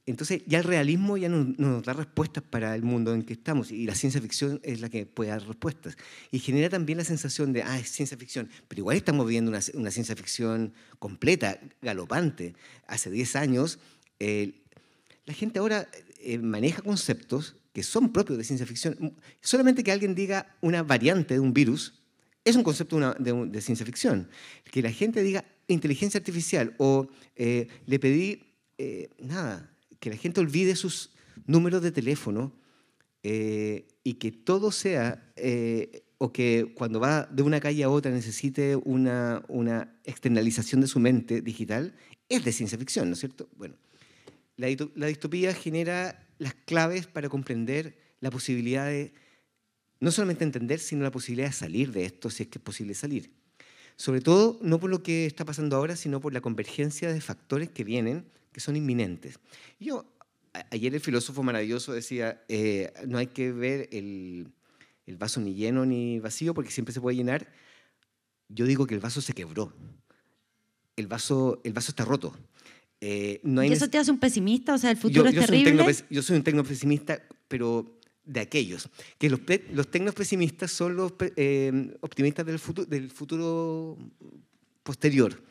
Entonces 0.07 0.43
ya 0.45 0.59
el 0.59 0.63
realismo 0.63 1.17
ya 1.17 1.29
no, 1.29 1.53
nos 1.57 1.83
da 1.83 1.93
respuestas 1.93 2.43
para 2.43 2.75
el 2.75 2.83
mundo 2.83 3.13
en 3.13 3.23
que 3.23 3.33
estamos 3.33 3.71
y 3.71 3.85
la 3.85 3.95
ciencia 3.95 4.21
ficción 4.21 4.59
es 4.63 4.79
la 4.81 4.89
que 4.89 5.05
puede 5.05 5.31
dar 5.31 5.45
respuestas. 5.47 5.97
Y 6.31 6.39
genera 6.39 6.69
también 6.69 6.97
la 6.97 7.03
sensación 7.03 7.53
de, 7.53 7.63
ah, 7.63 7.79
es 7.79 7.89
ciencia 7.89 8.17
ficción, 8.17 8.49
pero 8.67 8.81
igual 8.81 8.97
estamos 8.97 9.25
viviendo 9.25 9.49
una, 9.49 9.61
una 9.73 9.91
ciencia 9.91 10.15
ficción 10.15 10.73
completa, 10.99 11.59
galopante. 11.81 12.53
Hace 12.87 13.09
10 13.09 13.35
años, 13.35 13.79
la 14.19 15.33
gente 15.33 15.59
ahora 15.59 15.87
eh, 16.19 16.37
maneja 16.37 16.81
conceptos 16.81 17.55
que 17.73 17.83
son 17.83 18.13
propios 18.13 18.37
de 18.37 18.43
ciencia 18.43 18.65
ficción. 18.65 19.15
Solamente 19.41 19.83
que 19.83 19.91
alguien 19.91 20.15
diga 20.15 20.55
una 20.61 20.81
variante 20.81 21.33
de 21.33 21.39
un 21.39 21.53
virus 21.53 22.01
es 22.43 22.55
un 22.55 22.63
concepto 22.63 22.99
de, 22.99 23.61
ciencia 23.61 23.85
ficción. 23.85 24.29
Que 24.71 24.81
la 24.81 24.91
gente 24.91 25.23
diga 25.23 25.43
inteligencia 25.67 26.19
artificial 26.19 26.75
o 26.77 27.07
eh, 27.35 27.67
le 27.87 27.99
pedí, 27.99 28.43
eh, 28.77 29.09
nada, 29.19 29.74
que 29.99 30.09
la 30.09 30.17
gente 30.17 30.41
olvide 30.41 30.75
sus 30.75 31.11
números 31.45 31.81
de 31.81 31.91
teléfono 31.91 32.53
eh, 33.23 33.87
y 34.03 34.15
que 34.15 34.31
todo 34.31 34.71
sea, 34.71 35.31
eh, 35.35 36.03
o 36.17 36.31
que 36.31 36.73
cuando 36.75 36.99
va 36.99 37.23
de 37.25 37.43
una 37.43 37.59
calle 37.59 37.83
a 37.83 37.89
otra 37.89 38.11
necesite 38.11 38.75
una, 38.75 39.43
una 39.47 39.99
externalización 40.03 40.81
de 40.81 40.87
su 40.87 40.99
mente 40.99 41.41
digital, 41.41 41.95
es 42.29 42.43
de 42.43 42.51
ciencia 42.51 42.77
ficción, 42.77 43.09
¿no 43.09 43.13
es 43.13 43.19
cierto? 43.19 43.49
Bueno, 43.57 43.75
la, 44.57 44.67
la 44.95 45.07
distopía 45.07 45.53
genera 45.53 46.27
las 46.37 46.53
claves 46.53 47.07
para 47.07 47.29
comprender 47.29 47.97
la 48.19 48.31
posibilidad 48.31 48.87
de 48.87 49.13
no 49.99 50.11
solamente 50.11 50.43
entender, 50.43 50.79
sino 50.79 51.03
la 51.03 51.11
posibilidad 51.11 51.47
de 51.47 51.53
salir 51.53 51.91
de 51.91 52.05
esto, 52.05 52.29
si 52.29 52.43
es 52.43 52.49
que 52.49 52.59
es 52.59 52.63
posible 52.63 52.93
salir. 52.93 53.31
Sobre 53.97 54.21
todo, 54.21 54.59
no 54.61 54.79
por 54.79 54.89
lo 54.89 55.03
que 55.03 55.25
está 55.25 55.45
pasando 55.45 55.75
ahora, 55.75 55.95
sino 55.95 56.19
por 56.19 56.33
la 56.33 56.41
convergencia 56.41 57.11
de 57.11 57.21
factores 57.21 57.69
que 57.69 57.83
vienen 57.83 58.25
que 58.51 58.59
son 58.59 58.75
inminentes. 58.75 59.39
Yo, 59.79 60.05
ayer 60.71 60.93
el 60.95 61.01
filósofo 61.01 61.43
maravilloso 61.43 61.91
decía, 61.91 62.41
eh, 62.47 62.93
no 63.05 63.17
hay 63.17 63.27
que 63.27 63.51
ver 63.51 63.89
el, 63.91 64.47
el 65.05 65.17
vaso 65.17 65.41
ni 65.41 65.55
lleno 65.55 65.85
ni 65.85 66.19
vacío 66.19 66.53
porque 66.53 66.71
siempre 66.71 66.93
se 66.93 67.01
puede 67.01 67.17
llenar. 67.17 67.51
Yo 68.47 68.65
digo 68.65 68.87
que 68.87 68.95
el 68.95 69.01
vaso 69.01 69.21
se 69.21 69.33
quebró. 69.33 69.73
El 70.95 71.07
vaso, 71.07 71.59
el 71.63 71.73
vaso 71.73 71.91
está 71.91 72.05
roto. 72.05 72.33
Eh, 73.01 73.41
no 73.43 73.61
hay 73.61 73.69
¿Y 73.69 73.73
eso 73.73 73.89
te 73.89 73.97
hace 73.97 74.11
un 74.11 74.19
pesimista? 74.19 74.73
O 74.73 74.77
sea, 74.77 74.91
el 74.91 74.97
futuro 74.97 75.27
es 75.27 75.35
terrible. 75.35 75.85
yo 76.09 76.21
soy 76.21 76.37
un 76.37 76.43
tecno 76.43 76.63
pesimista, 76.63 77.21
pero 77.47 77.94
de 78.25 78.39
aquellos. 78.39 78.89
Que 79.17 79.29
los, 79.29 79.41
los 79.71 80.15
pesimistas 80.15 80.71
son 80.71 80.95
los 80.95 81.13
eh, 81.35 81.95
optimistas 82.01 82.45
del 82.45 82.59
futuro, 82.59 82.87
del 82.87 83.11
futuro 83.11 83.97
posterior. 84.83 85.41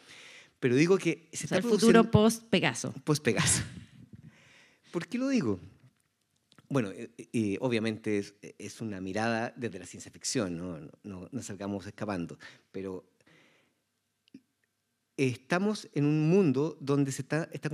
Pero 0.61 0.77
digo 0.77 0.97
que 0.99 1.29
se 1.33 1.47
está 1.47 1.57
el 1.57 1.63
futuro 1.63 2.11
post-Pegaso. 2.11 2.95
Post-Pegaso. 3.05 3.63
¿Por 4.93 5.07
qué 5.07 5.19
lo 5.19 5.29
digo? 5.29 5.61
Bueno, 6.69 6.91
eh, 6.91 7.11
eh, 7.33 7.57
obviamente 7.61 8.19
es, 8.59 8.81
una 8.81 9.01
mirada 9.01 9.53
desde 9.57 9.79
la 9.79 9.87
ciencia 9.87 10.11
ficción, 10.11 10.57
no, 10.57 10.79
no, 11.03 11.29
no 11.31 11.43
salgamos 11.43 11.87
escapando, 11.87 12.39
pero 12.73 13.05
estamos 15.17 15.89
en 15.95 16.07
un 16.07 16.29
mundo 16.29 16.77
donde 16.81 17.13
se 17.13 17.23
está, 17.23 17.49
está 17.53 17.71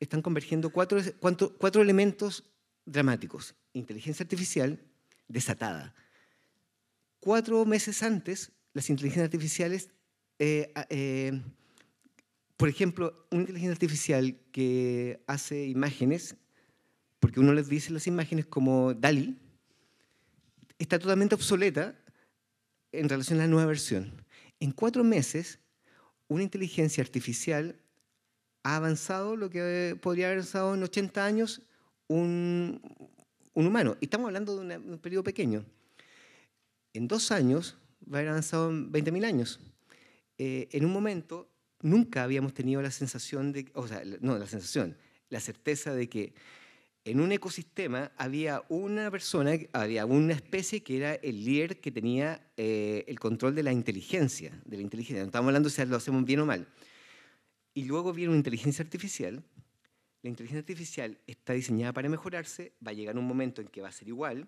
están 0.00 0.22
convergiendo 0.22 0.70
cuatro, 0.70 1.00
cuatro, 1.18 1.54
cuatro, 1.58 1.82
elementos 1.82 2.44
dramáticos. 2.90 3.54
Inteligencia 3.72 4.22
artificial 4.22 4.80
desatada. 5.28 5.94
Cuatro 7.20 7.64
meses 7.64 8.02
antes, 8.02 8.52
las 8.72 8.88
inteligencias 8.90 9.24
artificiales 9.24 9.90
eh, 10.38 11.42
por 12.58 12.68
ejemplo, 12.68 13.26
una 13.30 13.42
inteligencia 13.42 13.72
artificial 13.72 14.36
que 14.50 15.22
hace 15.28 15.66
imágenes, 15.66 16.36
porque 17.20 17.38
uno 17.38 17.52
les 17.52 17.68
dice 17.68 17.92
las 17.92 18.08
imágenes 18.08 18.46
como 18.46 18.94
DALI, 18.94 19.38
está 20.80 20.98
totalmente 20.98 21.36
obsoleta 21.36 21.96
en 22.90 23.08
relación 23.08 23.38
a 23.38 23.42
la 23.42 23.48
nueva 23.48 23.66
versión. 23.66 24.24
En 24.58 24.72
cuatro 24.72 25.04
meses, 25.04 25.60
una 26.26 26.42
inteligencia 26.42 27.00
artificial 27.00 27.78
ha 28.64 28.74
avanzado 28.74 29.36
lo 29.36 29.50
que 29.50 29.96
podría 30.02 30.26
haber 30.26 30.38
avanzado 30.38 30.74
en 30.74 30.82
80 30.82 31.24
años 31.24 31.62
un, 32.08 32.80
humano. 33.54 33.96
Y 34.00 34.06
estamos 34.06 34.26
hablando 34.26 34.62
de, 34.62 34.76
un 34.76 34.98
periodo 34.98 35.24
pequeño. 35.24 35.64
En 36.92 37.08
dos 37.08 37.30
años 37.30 37.76
va 38.02 38.18
a 38.18 38.20
haber 38.20 38.30
avanzado 38.30 38.70
en 38.70 38.90
20.000 38.92 39.24
años. 39.24 39.60
Eh, 40.38 40.68
en 40.72 40.84
un 40.84 40.92
momento 40.92 41.50
nunca 41.80 42.24
habíamos 42.24 42.54
tenido 42.54 42.82
la 42.82 42.90
sensación 42.90 43.52
de, 43.52 43.70
o 43.74 43.86
sea, 43.86 44.02
no 44.20 44.38
la 44.38 44.46
sensación, 44.46 44.96
la 45.28 45.40
certeza 45.40 45.94
de 45.94 46.08
que 46.08 46.34
en 47.04 47.20
un 47.20 47.32
ecosistema 47.32 48.12
había 48.16 48.62
una 48.68 49.10
persona, 49.10 49.52
había 49.72 50.04
una 50.04 50.34
especie 50.34 50.82
que 50.82 50.98
era 50.98 51.14
el 51.14 51.44
líder 51.44 51.80
que 51.80 51.90
tenía 51.90 52.40
eh, 52.56 53.04
el 53.08 53.18
control 53.18 53.54
de 53.54 53.62
la 53.62 53.72
inteligencia, 53.72 54.60
de 54.64 54.76
la 54.76 54.82
inteligencia. 54.82 55.22
No 55.22 55.26
estamos 55.26 55.48
hablando 55.48 55.70
si 55.70 55.84
lo 55.86 55.96
hacemos 55.96 56.24
bien 56.24 56.40
o 56.40 56.46
mal. 56.46 56.66
Y 57.72 57.84
luego 57.84 58.12
viene 58.12 58.30
una 58.30 58.38
inteligencia 58.38 58.82
artificial. 58.82 59.42
La 60.28 60.30
inteligencia 60.30 60.58
artificial 60.58 61.18
está 61.26 61.54
diseñada 61.54 61.94
para 61.94 62.06
mejorarse, 62.10 62.74
va 62.86 62.90
a 62.90 62.92
llegar 62.92 63.16
un 63.16 63.24
momento 63.24 63.62
en 63.62 63.68
que 63.68 63.80
va 63.80 63.88
a 63.88 63.92
ser 63.92 64.08
igual, 64.08 64.46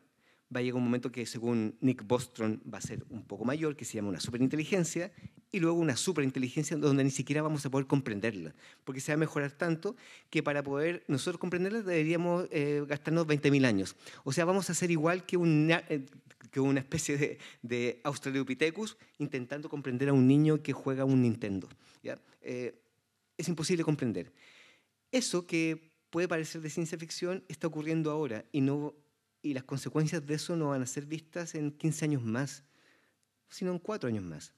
va 0.55 0.61
a 0.61 0.63
llegar 0.63 0.77
un 0.77 0.85
momento 0.85 1.11
que 1.11 1.25
según 1.25 1.75
Nick 1.81 2.07
Bostrom 2.07 2.61
va 2.71 2.77
a 2.77 2.81
ser 2.83 3.03
un 3.09 3.25
poco 3.25 3.47
mayor, 3.47 3.75
que 3.77 3.87
se 3.87 3.95
llama 3.95 4.11
una 4.11 4.21
superinteligencia, 4.21 5.11
y 5.51 5.59
luego 5.59 5.79
una 5.79 5.97
superinteligencia 5.97 6.77
donde 6.77 7.03
ni 7.03 7.11
siquiera 7.11 7.41
vamos 7.41 7.65
a 7.65 7.71
poder 7.71 7.87
comprenderla, 7.87 8.55
porque 8.85 9.01
se 9.01 9.13
va 9.13 9.15
a 9.15 9.17
mejorar 9.21 9.53
tanto 9.53 9.97
que 10.29 10.43
para 10.43 10.63
poder 10.63 11.03
nosotros 11.09 11.41
comprenderla 11.41 11.81
deberíamos 11.81 12.47
eh, 12.51 12.85
gastarnos 12.87 13.27
20.000 13.27 13.65
años. 13.65 13.97
O 14.25 14.33
sea, 14.33 14.45
vamos 14.45 14.69
a 14.69 14.75
ser 14.75 14.91
igual 14.91 15.25
que 15.25 15.39
una, 15.39 15.83
eh, 15.89 16.05
que 16.51 16.61
una 16.61 16.81
especie 16.81 17.17
de, 17.17 17.39
de, 17.63 18.01
Australopithecus 18.05 18.99
intentando 19.17 19.71
comprender 19.71 20.11
a 20.11 20.13
un 20.13 20.27
niño 20.29 20.63
que 20.63 20.75
juega 20.75 21.07
un 21.07 21.23
Nintendo. 21.23 21.71
Eh, 22.43 22.75
es 23.39 23.49
imposible 23.49 23.83
comprender. 23.83 24.31
Eso 25.13 25.47
que 25.47 25.91
puede 26.11 26.29
parecer 26.29 26.61
de 26.61 26.71
ciencia 26.71 26.99
ficción 26.99 27.45
está 27.49 27.67
ocurriendo 27.67 28.11
ahora 28.11 28.45
y 28.53 28.61
no 28.61 28.95
y 29.43 29.55
las 29.55 29.65
consecuencias 29.65 30.27
de 30.27 30.35
eso 30.35 30.55
no 30.55 30.69
van 30.69 30.83
a 30.83 30.87
ser 30.87 31.07
vistas 31.07 31.55
en 31.55 31.71
15 31.73 32.05
años 32.05 32.23
más, 32.23 32.63
sino 33.49 33.71
en 33.73 33.79
4 33.79 34.09
años 34.09 34.23
más. 34.23 34.53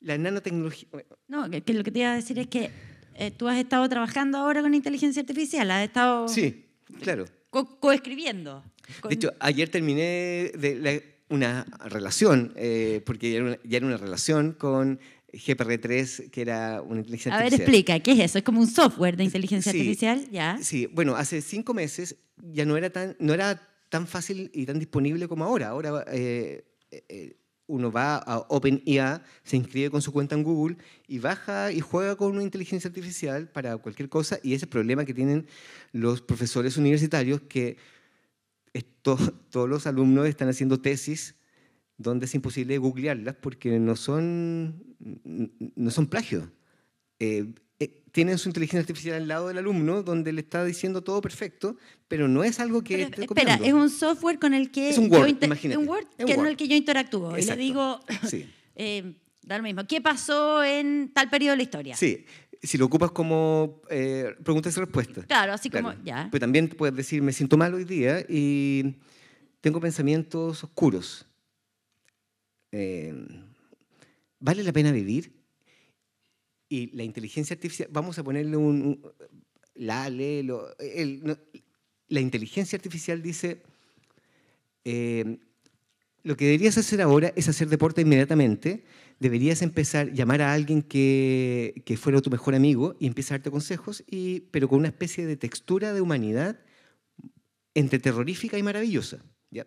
La 0.00 0.18
nanotecnología... 0.18 0.88
No, 1.28 1.48
que, 1.48 1.62
que 1.62 1.72
lo 1.74 1.84
que 1.84 1.92
te 1.92 2.00
iba 2.00 2.10
a 2.10 2.16
decir 2.16 2.38
es 2.40 2.48
que 2.48 2.70
eh, 3.14 3.30
tú 3.30 3.46
has 3.46 3.56
estado 3.58 3.88
trabajando 3.88 4.38
ahora 4.38 4.62
con 4.62 4.74
inteligencia 4.74 5.20
artificial, 5.20 5.70
has 5.70 5.84
estado 5.84 6.26
Sí, 6.26 6.66
claro. 7.02 7.24
co- 7.50 7.78
coescribiendo. 7.78 8.64
con- 9.00 9.10
De 9.10 9.14
hecho, 9.14 9.32
ayer 9.38 9.68
terminé 9.68 10.50
de 10.58 10.74
la- 10.80 11.00
una 11.32 11.62
relación, 11.84 12.52
eh, 12.56 13.00
porque 13.06 13.30
ya 13.30 13.36
era 13.38 13.44
una, 13.46 13.58
ya 13.62 13.76
era 13.76 13.86
una 13.86 13.96
relación 13.96 14.52
con 14.54 14.98
GPR3, 15.32 16.30
que 16.30 16.40
era 16.42 16.82
una 16.82 17.00
inteligencia 17.00 17.32
a 17.34 17.38
ver, 17.38 17.46
artificial. 17.46 17.68
explica, 17.74 18.00
¿qué 18.00 18.12
es 18.12 18.20
eso? 18.20 18.38
¿Es 18.38 18.44
como 18.44 18.60
un 18.60 18.66
software 18.66 19.16
de 19.16 19.24
inteligencia 19.24 19.72
Sí. 19.72 19.78
artificial? 19.78 20.28
Ya. 20.30 20.58
Sí, 20.62 20.86
bueno, 20.86 21.16
hace 21.16 21.40
cinco 21.40 21.72
meses 21.74 22.16
ya 22.36 22.64
no 22.64 22.76
era 22.76 22.90
tan, 22.90 23.16
no 23.18 23.32
era 23.34 23.60
tan 23.88 24.06
fácil 24.06 24.50
y 24.54 24.66
tan 24.66 24.78
disponible 24.78 25.28
como 25.28 25.44
ahora. 25.44 25.68
Ahora 25.68 26.04
eh, 26.12 26.64
eh, 26.90 27.36
uno 27.66 27.90
va 27.90 28.16
a 28.16 28.38
OpenIA, 28.50 29.22
se 29.44 29.56
inscribe 29.56 29.90
con 29.90 30.02
su 30.02 30.12
cuenta 30.12 30.34
en 30.34 30.42
Google 30.42 30.76
y 31.08 31.18
baja 31.18 31.72
y 31.72 31.80
juega 31.80 32.16
con 32.16 32.32
una 32.32 32.42
inteligencia 32.42 32.88
artificial 32.88 33.48
para 33.48 33.76
cualquier 33.78 34.08
cosa 34.10 34.38
y 34.42 34.48
ese 34.48 34.56
es 34.56 34.62
el 34.64 34.68
problema 34.68 35.04
que 35.06 35.14
tienen 35.14 35.46
los 35.92 36.20
profesores 36.20 36.76
universitarios 36.76 37.40
que 37.48 37.76
esto- 38.72 39.16
todos 39.50 39.68
los 39.68 39.86
alumnos 39.86 40.26
están 40.26 40.48
haciendo 40.48 40.80
tesis 40.80 41.34
donde 42.02 42.26
es 42.26 42.34
imposible 42.34 42.76
googlearlas 42.78 43.34
porque 43.36 43.78
no 43.78 43.96
son, 43.96 44.82
no 45.76 45.90
son 45.90 46.06
plagios. 46.06 46.44
Eh, 47.18 47.46
eh, 47.78 48.02
tienen 48.12 48.38
su 48.38 48.48
inteligencia 48.48 48.80
artificial 48.80 49.16
al 49.16 49.28
lado 49.28 49.48
del 49.48 49.58
alumno 49.58 50.02
donde 50.02 50.32
le 50.32 50.40
está 50.40 50.64
diciendo 50.64 51.02
todo 51.02 51.20
perfecto, 51.20 51.76
pero 52.08 52.28
no 52.28 52.44
es 52.44 52.60
algo 52.60 52.82
que 52.82 52.94
Pero, 52.96 53.04
esté 53.08 53.20
espera, 53.22 53.52
copiando. 53.56 53.64
es 53.64 53.72
un 53.72 53.90
software 53.90 54.38
con 54.38 54.54
el 54.54 54.70
que 54.70 54.90
Es 54.90 54.98
un 54.98 55.10
Word, 55.12 55.36
imagínate. 55.42 55.78
un 55.78 55.88
Word 55.88 56.06
Es 56.18 56.26
que 56.26 56.34
con 56.34 56.40
Word. 56.44 56.50
el 56.50 56.56
que 56.56 56.68
yo 56.68 56.76
interactúo 56.76 57.30
y 57.30 57.34
le 57.34 57.40
Exacto. 57.40 57.60
digo, 57.62 58.00
Sí. 58.28 58.46
eh, 58.76 59.14
da 59.42 59.56
lo 59.58 59.64
mismo, 59.64 59.86
¿qué 59.86 60.00
pasó 60.00 60.62
en 60.62 61.10
tal 61.14 61.28
periodo 61.30 61.52
de 61.52 61.56
la 61.58 61.62
historia? 61.64 61.96
Sí, 61.96 62.24
si 62.62 62.78
lo 62.78 62.84
ocupas 62.86 63.10
como 63.10 63.80
eh, 63.90 64.36
preguntas 64.44 64.76
y 64.76 64.80
respuestas. 64.80 65.26
Claro, 65.26 65.52
así 65.52 65.68
Claro. 65.68 65.90
como, 65.90 66.04
ya. 66.04 66.28
Pero 66.30 66.40
también 66.40 66.68
puedes 66.68 66.94
decir, 66.94 67.20
me 67.22 67.32
siento 67.32 67.56
mal 67.56 67.74
hoy 67.74 67.84
día 67.84 68.24
y 68.28 68.94
tengo 69.60 69.80
pensamientos 69.80 70.62
oscuros. 70.62 71.26
Eh, 72.72 73.14
¿Vale 74.40 74.62
la 74.64 74.72
pena 74.72 74.90
vivir? 74.92 75.32
Y 76.68 76.90
la 76.96 77.04
inteligencia 77.04 77.54
artificial, 77.54 77.88
vamos 77.92 78.18
a 78.18 78.24
ponerle 78.24 78.56
un... 78.56 79.02
la, 79.74 80.08
le, 80.08 80.42
lo- 80.42 80.74
la 82.08 82.20
inteligencia 82.20 82.76
artificial 82.76 83.22
dice, 83.22 83.62
eh, 84.84 85.38
lo 86.22 86.36
que 86.36 86.46
deberías 86.46 86.78
hacer 86.78 87.00
ahora 87.02 87.32
es 87.36 87.48
hacer 87.48 87.68
deporte 87.68 88.00
inmediatamente. 88.00 88.84
Deberías 89.20 89.62
empezar 89.62 90.08
a 90.08 90.12
llamar 90.12 90.42
a 90.42 90.52
alguien 90.52 90.82
que, 90.82 91.82
que 91.84 91.96
fuera 91.96 92.20
tu 92.20 92.30
mejor 92.30 92.54
amigo 92.54 92.96
y 92.98 93.06
empieza 93.06 93.34
a 93.34 93.38
darte 93.38 93.50
consejos, 93.50 94.02
y, 94.10 94.40
pero 94.50 94.68
con 94.68 94.78
una 94.80 94.88
especie 94.88 95.26
de 95.26 95.36
textura 95.36 95.92
de 95.92 96.00
humanidad 96.00 96.58
entre 97.74 97.98
terrorífica 97.98 98.58
y 98.58 98.62
maravillosa. 98.62 99.22
¿ya? 99.50 99.66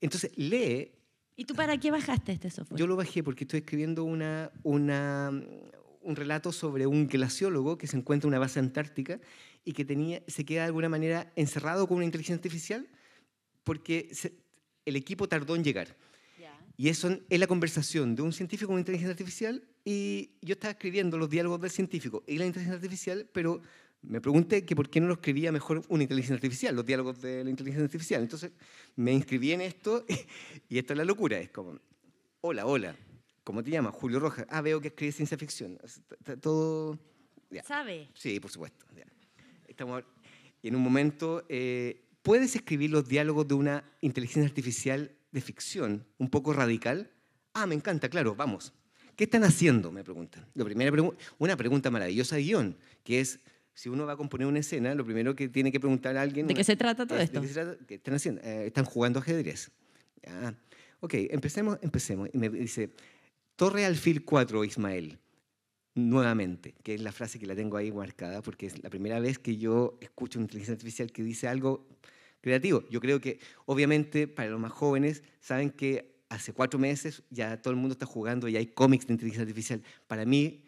Entonces, 0.00 0.30
lee. 0.36 0.92
¿Y 1.38 1.44
tú 1.44 1.54
para 1.54 1.78
qué 1.78 1.92
bajaste 1.92 2.32
este 2.32 2.50
software? 2.50 2.78
Yo 2.80 2.86
lo 2.88 2.96
bajé 2.96 3.22
porque 3.22 3.44
estoy 3.44 3.60
escribiendo 3.60 4.02
una, 4.02 4.50
una, 4.64 5.30
un 6.02 6.16
relato 6.16 6.50
sobre 6.50 6.86
un 6.88 7.06
glaciólogo 7.06 7.78
que 7.78 7.86
se 7.86 7.96
encuentra 7.96 8.26
en 8.26 8.30
una 8.32 8.40
base 8.40 8.58
antártica 8.58 9.20
y 9.64 9.72
que 9.72 9.84
tenía, 9.84 10.20
se 10.26 10.44
queda 10.44 10.62
de 10.62 10.66
alguna 10.66 10.88
manera 10.88 11.32
encerrado 11.36 11.86
con 11.86 11.98
una 11.98 12.06
inteligencia 12.06 12.34
artificial 12.34 12.88
porque 13.62 14.08
se- 14.12 14.34
el 14.84 14.96
equipo 14.96 15.28
tardó 15.28 15.54
en 15.54 15.62
llegar. 15.62 15.96
Y 16.76 16.88
eso 16.88 17.16
es 17.28 17.38
la 17.40 17.46
conversación 17.46 18.14
de 18.16 18.22
un 18.22 18.32
científico 18.32 18.66
con 18.68 18.74
una 18.74 18.80
inteligencia 18.80 19.10
artificial 19.12 19.62
y 19.84 20.30
yo 20.42 20.54
estaba 20.54 20.72
escribiendo 20.72 21.18
los 21.18 21.28
diálogos 21.30 21.60
del 21.60 21.70
científico 21.70 22.24
y 22.26 22.38
la 22.38 22.46
inteligencia 22.46 22.76
artificial, 22.76 23.28
pero 23.32 23.60
me 24.02 24.20
pregunté 24.20 24.64
que 24.64 24.76
por 24.76 24.88
qué 24.88 25.00
no 25.00 25.08
lo 25.08 25.14
escribía 25.14 25.50
mejor 25.52 25.82
una 25.88 26.02
inteligencia 26.04 26.34
artificial, 26.34 26.74
los 26.74 26.86
diálogos 26.86 27.20
de 27.20 27.44
la 27.44 27.50
inteligencia 27.50 27.84
artificial. 27.84 28.22
Entonces 28.22 28.52
me 28.96 29.12
inscribí 29.12 29.52
en 29.52 29.60
esto 29.60 30.04
y 30.68 30.78
esto 30.78 30.92
es 30.92 30.96
la 30.96 31.04
locura. 31.04 31.38
Es 31.38 31.50
como, 31.50 31.78
hola, 32.40 32.64
hola, 32.66 32.96
¿cómo 33.44 33.62
te 33.62 33.70
llamas? 33.70 33.94
Julio 33.94 34.20
Rojas. 34.20 34.46
Ah, 34.50 34.60
veo 34.62 34.80
que 34.80 34.88
escribes 34.88 35.16
ciencia 35.16 35.36
ficción. 35.36 35.78
Todo... 36.40 36.98
ya. 37.50 37.62
¿Sabe? 37.64 38.08
Sí, 38.14 38.38
por 38.40 38.50
supuesto. 38.50 38.86
ya. 38.96 39.04
Estamos, 39.66 40.02
y 40.62 40.68
en 40.68 40.76
un 40.76 40.82
momento, 40.82 41.44
eh, 41.48 42.02
¿puedes 42.22 42.54
escribir 42.56 42.90
los 42.90 43.06
diálogos 43.08 43.46
de 43.48 43.54
una 43.54 43.84
inteligencia 44.00 44.48
artificial 44.48 45.12
de 45.32 45.40
ficción 45.40 46.06
un 46.18 46.30
poco 46.30 46.52
radical? 46.52 47.10
Ah, 47.54 47.66
me 47.66 47.74
encanta, 47.74 48.08
claro, 48.08 48.34
vamos. 48.34 48.72
¿Qué 49.16 49.24
están 49.24 49.42
haciendo? 49.42 49.90
Me 49.90 50.04
preguntan. 50.04 50.46
La 50.54 50.64
primera 50.64 50.92
pregu- 50.92 51.16
una 51.38 51.56
pregunta 51.56 51.90
maravillosa 51.90 52.36
de 52.36 52.42
guion, 52.42 52.76
que 53.02 53.20
es, 53.20 53.40
si 53.78 53.88
uno 53.88 54.06
va 54.06 54.14
a 54.14 54.16
componer 54.16 54.48
una 54.48 54.58
escena, 54.58 54.92
lo 54.96 55.04
primero 55.04 55.36
que 55.36 55.48
tiene 55.48 55.70
que 55.70 55.78
preguntar 55.78 56.16
a 56.16 56.22
alguien... 56.22 56.48
¿De 56.48 56.54
qué 56.54 56.64
se 56.64 56.74
trata 56.74 57.06
todo 57.06 57.16
es, 57.16 57.26
esto? 57.26 57.40
¿De 57.40 57.46
qué 57.46 57.54
se 57.54 57.62
trata? 57.62 57.86
¿Qué 57.86 57.94
están 57.94 58.14
haciendo? 58.14 58.40
Eh, 58.42 58.66
están 58.66 58.84
jugando 58.84 59.20
ajedrez. 59.20 59.70
Ah, 60.26 60.52
ok, 60.98 61.14
empecemos, 61.30 61.78
empecemos. 61.80 62.28
Y 62.32 62.38
me 62.38 62.48
dice, 62.48 62.90
Torre 63.54 63.84
Alfil 63.84 64.24
4, 64.24 64.64
Ismael 64.64 65.20
nuevamente, 65.94 66.74
que 66.82 66.94
es 66.94 67.00
la 67.00 67.12
frase 67.12 67.38
que 67.38 67.46
la 67.46 67.54
tengo 67.54 67.76
ahí 67.76 67.92
marcada, 67.92 68.42
porque 68.42 68.66
es 68.66 68.82
la 68.82 68.90
primera 68.90 69.20
vez 69.20 69.38
que 69.38 69.56
yo 69.58 69.96
escucho 70.00 70.40
una 70.40 70.46
inteligencia 70.46 70.72
artificial 70.72 71.12
que 71.12 71.22
dice 71.22 71.46
algo 71.46 71.86
creativo. 72.40 72.82
Yo 72.90 73.00
creo 73.00 73.20
que, 73.20 73.38
obviamente, 73.64 74.26
para 74.26 74.50
los 74.50 74.58
más 74.58 74.72
jóvenes, 74.72 75.22
saben 75.38 75.70
que 75.70 76.16
hace 76.30 76.52
cuatro 76.52 76.80
meses 76.80 77.22
ya 77.30 77.62
todo 77.62 77.70
el 77.70 77.78
mundo 77.78 77.92
está 77.92 78.06
jugando 78.06 78.48
y 78.48 78.56
hay 78.56 78.66
cómics 78.66 79.06
de 79.06 79.12
inteligencia 79.12 79.42
artificial. 79.42 79.82
Para 80.08 80.24
mí 80.24 80.64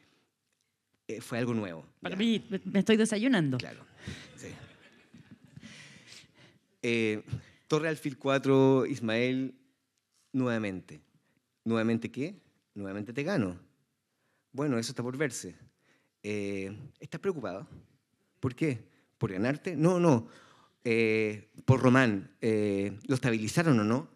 eh, 1.16 1.20
fue 1.20 1.38
algo 1.38 1.54
nuevo. 1.54 1.84
Para 2.00 2.14
ya. 2.14 2.18
mí, 2.18 2.44
me- 2.64 2.78
estoy 2.78 2.96
desayunando. 2.96 3.58
Claro, 3.58 3.84
sí. 4.36 4.48
Eh, 6.82 7.22
Torre 7.68 7.88
Alfil 7.88 8.16
4, 8.18 8.86
Ismael, 8.86 9.54
nuevamente. 10.32 11.00
¿Nuevamente 11.64 12.10
qué? 12.10 12.40
Nuevamente 12.74 13.12
te 13.12 13.22
gano. 13.22 13.58
Bueno, 14.52 14.78
eso 14.78 14.92
está 14.92 15.02
por 15.02 15.16
verse. 15.16 15.54
Eh, 16.22 16.74
¿Estás 16.98 17.20
preocupado? 17.20 17.66
¿Por 18.40 18.54
qué? 18.54 18.78
¿Por 19.18 19.32
ganarte? 19.32 19.76
No, 19.76 20.00
no. 20.00 20.28
Eh, 20.84 21.50
por 21.64 21.80
Román. 21.82 22.30
Eh, 22.40 22.98
¿Lo 23.06 23.14
estabilizaron 23.14 23.78
o 23.80 23.84
no? 23.84 24.08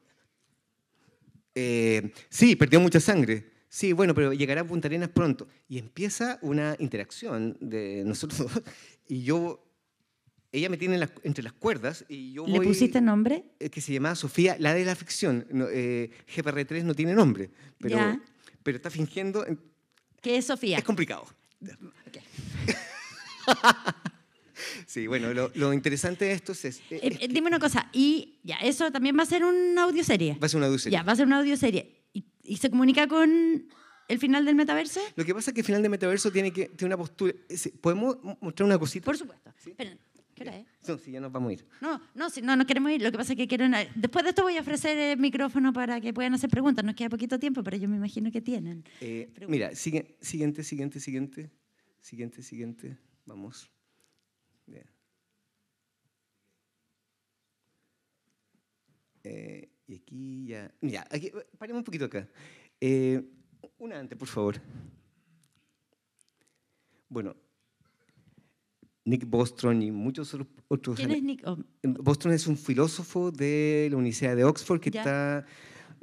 Sí, 1.55 2.57
perdió 2.57 2.81
mucha 2.81 2.99
sangre. 2.99 3.53
Sí, 3.75 3.93
bueno, 3.93 4.15
pero 4.15 4.33
llegará 4.33 4.61
a 4.61 4.65
Punta 4.65 4.87
Arenas 4.87 5.09
pronto. 5.09 5.49
Y 5.69 5.79
empieza 5.79 6.39
una 6.43 6.77
interacción 6.79 7.57
de 7.61 8.05
nosotros 8.07 8.39
dos. 8.55 8.63
Y 9.09 9.25
yo, 9.25 9.67
ella 10.53 10.69
me 10.71 10.77
tiene 10.77 10.95
en 10.95 11.01
las- 11.01 11.11
entre 11.25 11.43
las 11.43 11.55
cuerdas 11.55 12.05
y 12.09 12.33
yo 12.35 12.47
¿Le 12.47 12.59
voy... 12.59 12.69
pusiste 12.69 13.01
nombre? 13.01 13.45
eh, 13.59 13.71
que 13.71 13.81
se 13.81 13.93
llamaba 13.93 14.15
Sofía, 14.15 14.57
la 14.61 14.75
de 14.75 14.85
la 14.85 14.95
ficción. 14.95 15.45
No, 15.51 15.67
eh, 15.69 16.09
GPR3 16.33 16.85
no 16.85 16.95
tiene 16.95 17.15
nombre, 17.15 17.51
pero, 17.81 17.97
Ya. 17.97 18.21
pero 18.63 18.77
está 18.77 18.91
fingiendo. 18.91 19.45
en- 19.45 19.59
¿Qué 20.23 20.37
es 20.37 20.45
Sofía? 20.47 20.79
Es 20.79 20.85
complicado. 20.85 21.27
sí, 24.87 25.09
bueno, 25.09 25.35
lo, 25.35 25.51
lo 25.57 25.73
interesante 25.73 26.27
de 26.27 26.33
esto 26.33 26.53
es, 26.53 26.65
es- 26.65 26.81
Eh, 26.91 27.01
es 27.03 27.23
eh, 27.23 27.29
dime 27.29 27.49
una 27.49 27.59
cosa, 27.59 27.89
y 27.93 28.39
ya, 28.45 28.55
eso 28.59 28.93
también 28.93 29.17
va 29.19 29.25
a 29.25 29.27
ser 29.27 29.45
una 29.45 29.83
audioserie. 29.83 30.39
va 30.41 30.47
a 30.47 30.49
ser 30.49 30.59
una 30.59 30.69
dulce. 30.69 30.91
Ya, 30.91 31.03
va 31.03 31.11
a 31.13 31.17
ser 31.17 31.27
una 31.27 31.39
audioserie. 31.41 32.04
¿Y, 32.45 32.57
se 32.59 32.71
comunica 32.71 33.07
con 33.09 33.67
el 34.09 34.19
final 34.19 34.45
del 34.45 34.55
metaverso? 34.55 35.01
Lo 35.17 35.25
que 35.25 35.35
pasa 35.35 35.51
es 35.51 35.55
que 35.55 35.61
el 35.61 35.67
final 35.67 35.83
de 35.83 35.89
Metaverso 35.89 36.31
tiene, 36.31 36.53
que, 36.53 36.67
tiene 36.69 36.95
una 36.95 36.99
postura. 36.99 37.33
es- 37.49 37.73
¿Podemos 37.81 38.23
mo- 38.23 38.39
mostrar 38.41 38.67
una 38.67 38.79
cosita? 38.79 39.05
Por 39.05 39.17
supuesto. 39.17 39.51
Esperen, 39.67 39.99
¿qué 40.35 40.43
hora 40.43 40.57
es? 40.59 40.67
No, 40.87 40.99
sí, 40.99 41.11
ya 41.13 41.21
nos 41.21 41.33
vamos 41.33 41.51
a 41.51 41.53
ir. 41.55 41.67
No, 41.81 42.01
no, 42.15 42.29
si 42.31 42.43
no, 42.43 42.55
no 42.57 42.67
queremos 42.67 42.93
ir. 42.93 43.01
Lo 43.03 43.11
que 43.11 43.17
pasa 43.19 43.33
es 43.33 43.37
que 43.39 43.49
quiero... 43.49 43.65
una- 43.65 43.85
Después 43.95 44.25
de 44.25 44.31
esto 44.31 44.43
voy 44.43 44.57
a 44.57 44.61
ofrecer 44.61 44.97
el 44.99 45.19
micrófono 45.19 45.73
para 45.73 46.01
que 46.01 46.13
puedan 46.13 46.35
hacer 46.35 46.51
preguntas. 46.51 46.85
Nos 46.85 46.95
queda 46.95 47.09
poquito 47.09 47.39
tiempo, 47.39 47.63
pero 47.65 47.77
yo 47.79 47.89
me 47.89 47.97
imagino 47.97 48.31
que 48.31 48.43
tienen. 48.43 48.85
Eh, 49.01 49.33
mira, 49.49 49.75
sigue- 49.75 50.17
siguiente, 50.21 50.63
siguiente, 50.65 51.01
siguiente. 51.01 51.51
Siguiente, 52.01 52.43
siguiente. 52.43 52.99
Vamos. 53.25 53.71
Eh, 59.27 59.69
y 59.87 59.97
aquí 59.97 60.47
ya. 60.47 60.73
Ya, 60.81 61.07
aquí, 61.11 61.31
paremos 61.59 61.81
un 61.81 61.85
poquito 61.85 62.07
acá. 62.07 62.29
Eh, 62.81 63.23
una 63.79 63.99
antes, 63.99 64.17
por 64.19 64.29
favor. 64.29 64.61
Bueno, 67.09 67.37
Nick 69.05 69.27
Bostrom 69.29 69.81
y 69.83 69.91
muchos 69.91 70.37
otros-. 70.69 70.97
¿Quién 70.97 71.11
es 71.11 71.23
Nick? 71.23 71.43
Oh, 71.47 71.59
Bostrom 71.83 72.33
es 72.33 72.47
un 72.47 72.57
filósofo 72.57 73.31
de 73.31 73.89
la 73.91 73.97
Universidad 73.97 74.35
de 74.37 74.45
Oxford 74.45 74.81
que 74.81 74.91
Ya. 74.91 75.01
está, 75.01 75.47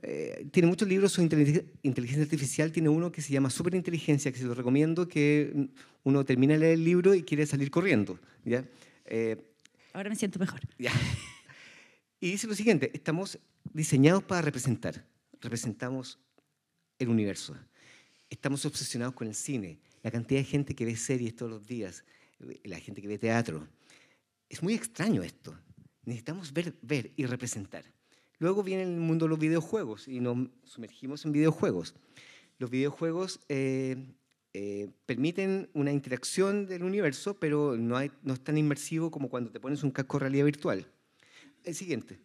eh, 0.04 0.48
tiene 0.52 0.68
muchos 0.68 0.88
libros 0.88 1.12
sobre 1.12 1.26
inteligencia, 1.84 2.24
artificial. 2.24 2.72
Tiene 2.72 2.90
uno 2.90 3.12
que 3.12 3.22
se 3.22 3.34
llama 3.34 3.50
Superinteligencia, 3.50 4.32
que 4.32 4.38
se 4.38 4.46
lo 4.46 4.54
recomiendo, 4.54 5.08
que 5.08 5.70
uno 6.04 6.24
termina 6.24 6.54
de 6.54 6.60
leer 6.60 6.74
el 6.74 6.84
libro 6.86 7.14
y 7.16 7.24
quiere 7.24 7.46
salir 7.46 7.72
corriendo. 7.72 8.20
¿ya? 8.46 8.64
Eh, 9.06 9.38
ahora 9.94 10.10
me 10.10 10.16
siento 10.16 10.40
mejor. 10.40 10.62
ya. 10.78 10.92
Y 12.24 12.30
dice 12.30 12.46
lo 12.46 12.54
siguiente, 12.54 12.92
estamos 12.94 13.40
diseñados 13.74 14.24
para 14.24 14.42
representar. 14.42 15.06
Representamos 15.40 16.20
el 17.00 17.10
universo. 17.10 17.56
estamos 18.30 18.66
obsesionados 18.66 19.14
con 19.14 19.28
el 19.28 19.36
cine, 19.36 19.80
la 20.04 20.12
cantidad 20.12 20.40
de 20.40 20.46
gente 20.46 20.76
que 20.76 20.86
ve 20.86 20.96
series 20.96 21.36
todos 21.36 21.52
los 21.52 21.68
días, 21.68 22.06
la 22.64 22.80
gente 22.80 23.02
que 23.02 23.08
ve 23.08 23.18
teatro. 23.18 23.68
Es 24.48 24.64
muy 24.64 24.74
extraño 24.74 25.22
esto. 25.24 25.58
Necesitamos 26.06 26.54
ver, 26.54 26.74
ver 26.82 27.12
y 27.16 27.26
representar. 27.26 27.84
Luego 28.40 28.64
viene 28.64 28.84
el 28.84 28.98
mundo 28.98 29.26
de 29.26 29.30
los 29.30 29.40
videojuegos 29.40 30.08
y 30.08 30.20
nos 30.20 30.50
sumergimos 30.64 31.26
en 31.26 31.32
videojuegos. 31.32 31.94
Los 32.58 32.70
videojuegos 32.70 33.40
eh, 33.50 33.98
eh, 34.54 34.90
permiten 35.06 35.70
una 35.74 35.92
interacción 35.92 36.66
del 36.66 36.84
universo, 36.84 37.40
pero 37.40 37.78
no, 37.78 38.00
es 38.00 38.12
tan 38.44 38.58
inmersivo 38.58 39.12
como 39.12 39.30
cuando 39.30 39.52
te 39.52 39.60
pones 39.60 39.84
un 39.84 39.92
casco 39.92 40.18
de 40.18 40.22
realidad 40.22 40.46
virtual. 40.46 40.88
El 41.64 41.76
siguiente. 41.76 42.20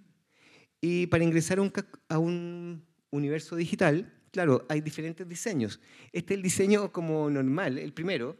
Y 0.88 1.08
para 1.08 1.24
ingresar 1.24 1.58
a 1.58 1.62
un, 1.62 1.72
a 2.08 2.18
un 2.18 2.80
universo 3.10 3.56
digital, 3.56 4.08
claro, 4.30 4.64
hay 4.68 4.80
diferentes 4.80 5.28
diseños. 5.28 5.80
Este 6.12 6.34
es 6.34 6.36
el 6.38 6.44
diseño 6.44 6.92
como 6.92 7.28
normal, 7.28 7.76
el 7.78 7.92
primero, 7.92 8.36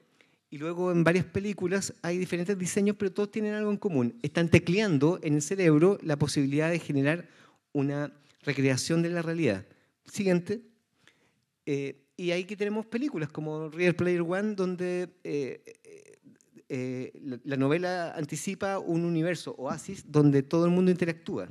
y 0.49 0.59
luego 0.59 0.93
en 0.93 1.03
varias 1.03 1.25
películas 1.25 1.93
hay 2.03 2.19
diferentes 2.19 2.57
diseños, 2.57 2.95
pero 2.97 3.13
todos 3.13 3.33
tienen 3.33 3.55
algo 3.55 3.73
en 3.73 3.79
común. 3.79 4.17
Están 4.23 4.49
tecleando 4.49 5.19
en 5.25 5.35
el 5.35 5.43
cerebro 5.43 5.99
la 6.03 6.17
posibilidad 6.21 6.71
de 6.71 6.79
generar 6.79 7.29
una 7.73 8.13
recreación 8.43 9.03
de 9.03 9.09
la 9.09 9.23
realidad. 9.23 9.67
Siguiente. 10.05 10.63
Eh, 11.67 11.97
y 12.17 12.31
ahí 12.31 12.45
que 12.45 12.55
tenemos 12.55 12.87
películas 12.87 13.29
como 13.29 13.71
Real 13.71 13.97
Player 13.97 14.23
One, 14.23 14.55
donde 14.55 15.09
eh, 15.25 15.65
eh, 16.69 17.11
la 17.43 17.57
novela 17.57 18.15
anticipa 18.15 18.79
un 18.79 19.05
universo, 19.05 19.57
Oasis, 19.59 20.05
donde 20.07 20.45
todo 20.45 20.65
el 20.65 20.71
mundo 20.71 20.93
interactúa. 20.93 21.49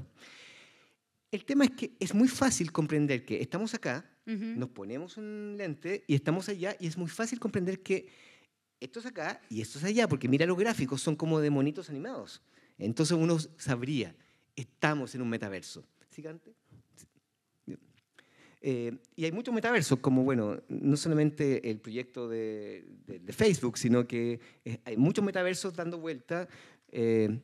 El 1.36 1.43
tema 1.43 1.65
es 1.65 1.71
que 1.71 1.91
es 1.99 2.13
muy 2.13 2.29
fácil 2.29 2.71
comprender 2.71 3.25
que 3.25 3.41
estamos 3.41 3.73
acá, 3.73 4.09
nos 4.25 4.69
ponemos 4.69 5.17
un 5.17 5.55
lente 5.57 6.05
y 6.07 6.15
estamos 6.15 6.47
allá, 6.47 6.77
y 6.79 6.88
es 6.88 6.97
muy 6.97 7.09
fácil 7.09 7.41
comprender 7.41 7.81
que 7.81 8.07
esto 8.79 8.99
es 8.99 9.05
acá 9.05 9.41
y 9.49 9.59
esto 9.59 9.77
es 9.77 9.83
allá, 9.83 10.07
porque 10.07 10.29
mira 10.29 10.45
los 10.45 10.57
gráficos, 10.57 11.01
son 11.01 11.17
como 11.17 11.41
de 11.41 11.49
monitos 11.49 11.89
animados. 11.89 12.41
Entonces 12.77 13.17
uno 13.17 13.38
sabría, 13.57 14.15
estamos 14.55 15.13
en 15.13 15.23
un 15.23 15.29
metaverso. 15.29 15.86
¿Sigante? 16.09 16.55
Eh, 18.61 18.97
y 19.17 19.25
hay 19.25 19.33
muchos 19.33 19.53
metaversos, 19.53 19.99
como, 19.99 20.23
bueno, 20.23 20.63
no 20.69 20.95
solamente 20.95 21.69
el 21.69 21.79
proyecto 21.79 22.29
de, 22.29 22.86
Facebook, 23.27 23.77
sino 23.77 24.07
que 24.07 24.39
eh, 24.63 24.79
hay 24.86 24.95
muchos 24.95 25.25
metaversos 25.25 25.73
dando 25.73 25.97
vuelta 25.97 26.47
eh, 26.93 27.41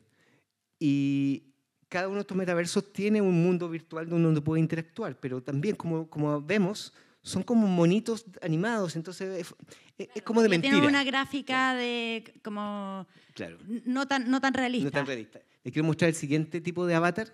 y 0.79 1.50
cada 1.91 2.07
uno 2.07 2.15
de 2.15 2.21
estos 2.21 2.37
metaversos 2.37 2.93
tiene 2.93 3.21
un 3.21 3.43
mundo 3.43 3.67
virtual 3.67 4.07
donde 4.07 4.29
uno 4.29 4.41
puede 4.41 4.61
interactuar, 4.61 5.19
pero 5.19 5.43
también, 5.43 5.75
como, 5.75 6.09
como 6.09 6.41
vemos, 6.41 6.93
son 7.21 7.43
como 7.43 7.67
monitos 7.67 8.25
animados, 8.41 8.95
entonces 8.95 9.53
es, 9.97 10.23
como 10.23 10.41
de 10.41 10.47
mentira. 10.47 10.71
Tiene 10.71 10.87
una 10.87 11.03
gráfica 11.03 11.75
de 11.75 12.23
como 12.41 13.05
claro. 13.33 13.57
no, 13.85 14.07
tan, 14.07 14.31
no 14.31 14.39
tan 14.39 14.53
realista. 14.53 14.85
No 14.85 14.91
tan 14.91 15.05
realista. 15.05 15.41
Les 15.65 15.73
quiero 15.73 15.85
mostrar 15.85 16.07
el 16.07 16.15
siguiente 16.15 16.61
tipo 16.61 16.85
de 16.85 16.95
avatar. 16.95 17.27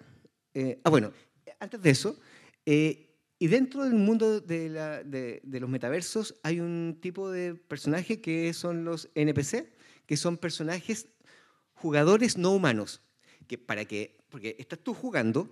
ah, 0.84 0.90
bueno, 0.90 1.12
antes 1.60 1.80
de 1.80 1.90
eso, 1.92 2.20
y 3.40 3.48
dentro 3.48 3.84
del 3.84 3.94
mundo 3.94 4.42
de, 4.42 5.42
los 5.44 5.70
metaversos 5.70 6.36
hay 6.42 6.60
un 6.60 6.98
tipo 7.00 7.30
de 7.30 7.54
personaje 7.54 8.22
que 8.22 8.52
son 8.54 8.84
los 8.84 9.10
NPC, 9.14 9.72
que 10.08 10.18
son 10.18 10.38
personajes 10.38 11.10
jugadores 11.74 12.38
no 12.38 12.52
humanos. 12.52 13.04
Que 13.48 13.60
para 13.60 13.86
que, 13.86 14.18
porque 14.30 14.56
estás 14.60 14.80
tú 14.80 14.94
jugando, 14.94 15.50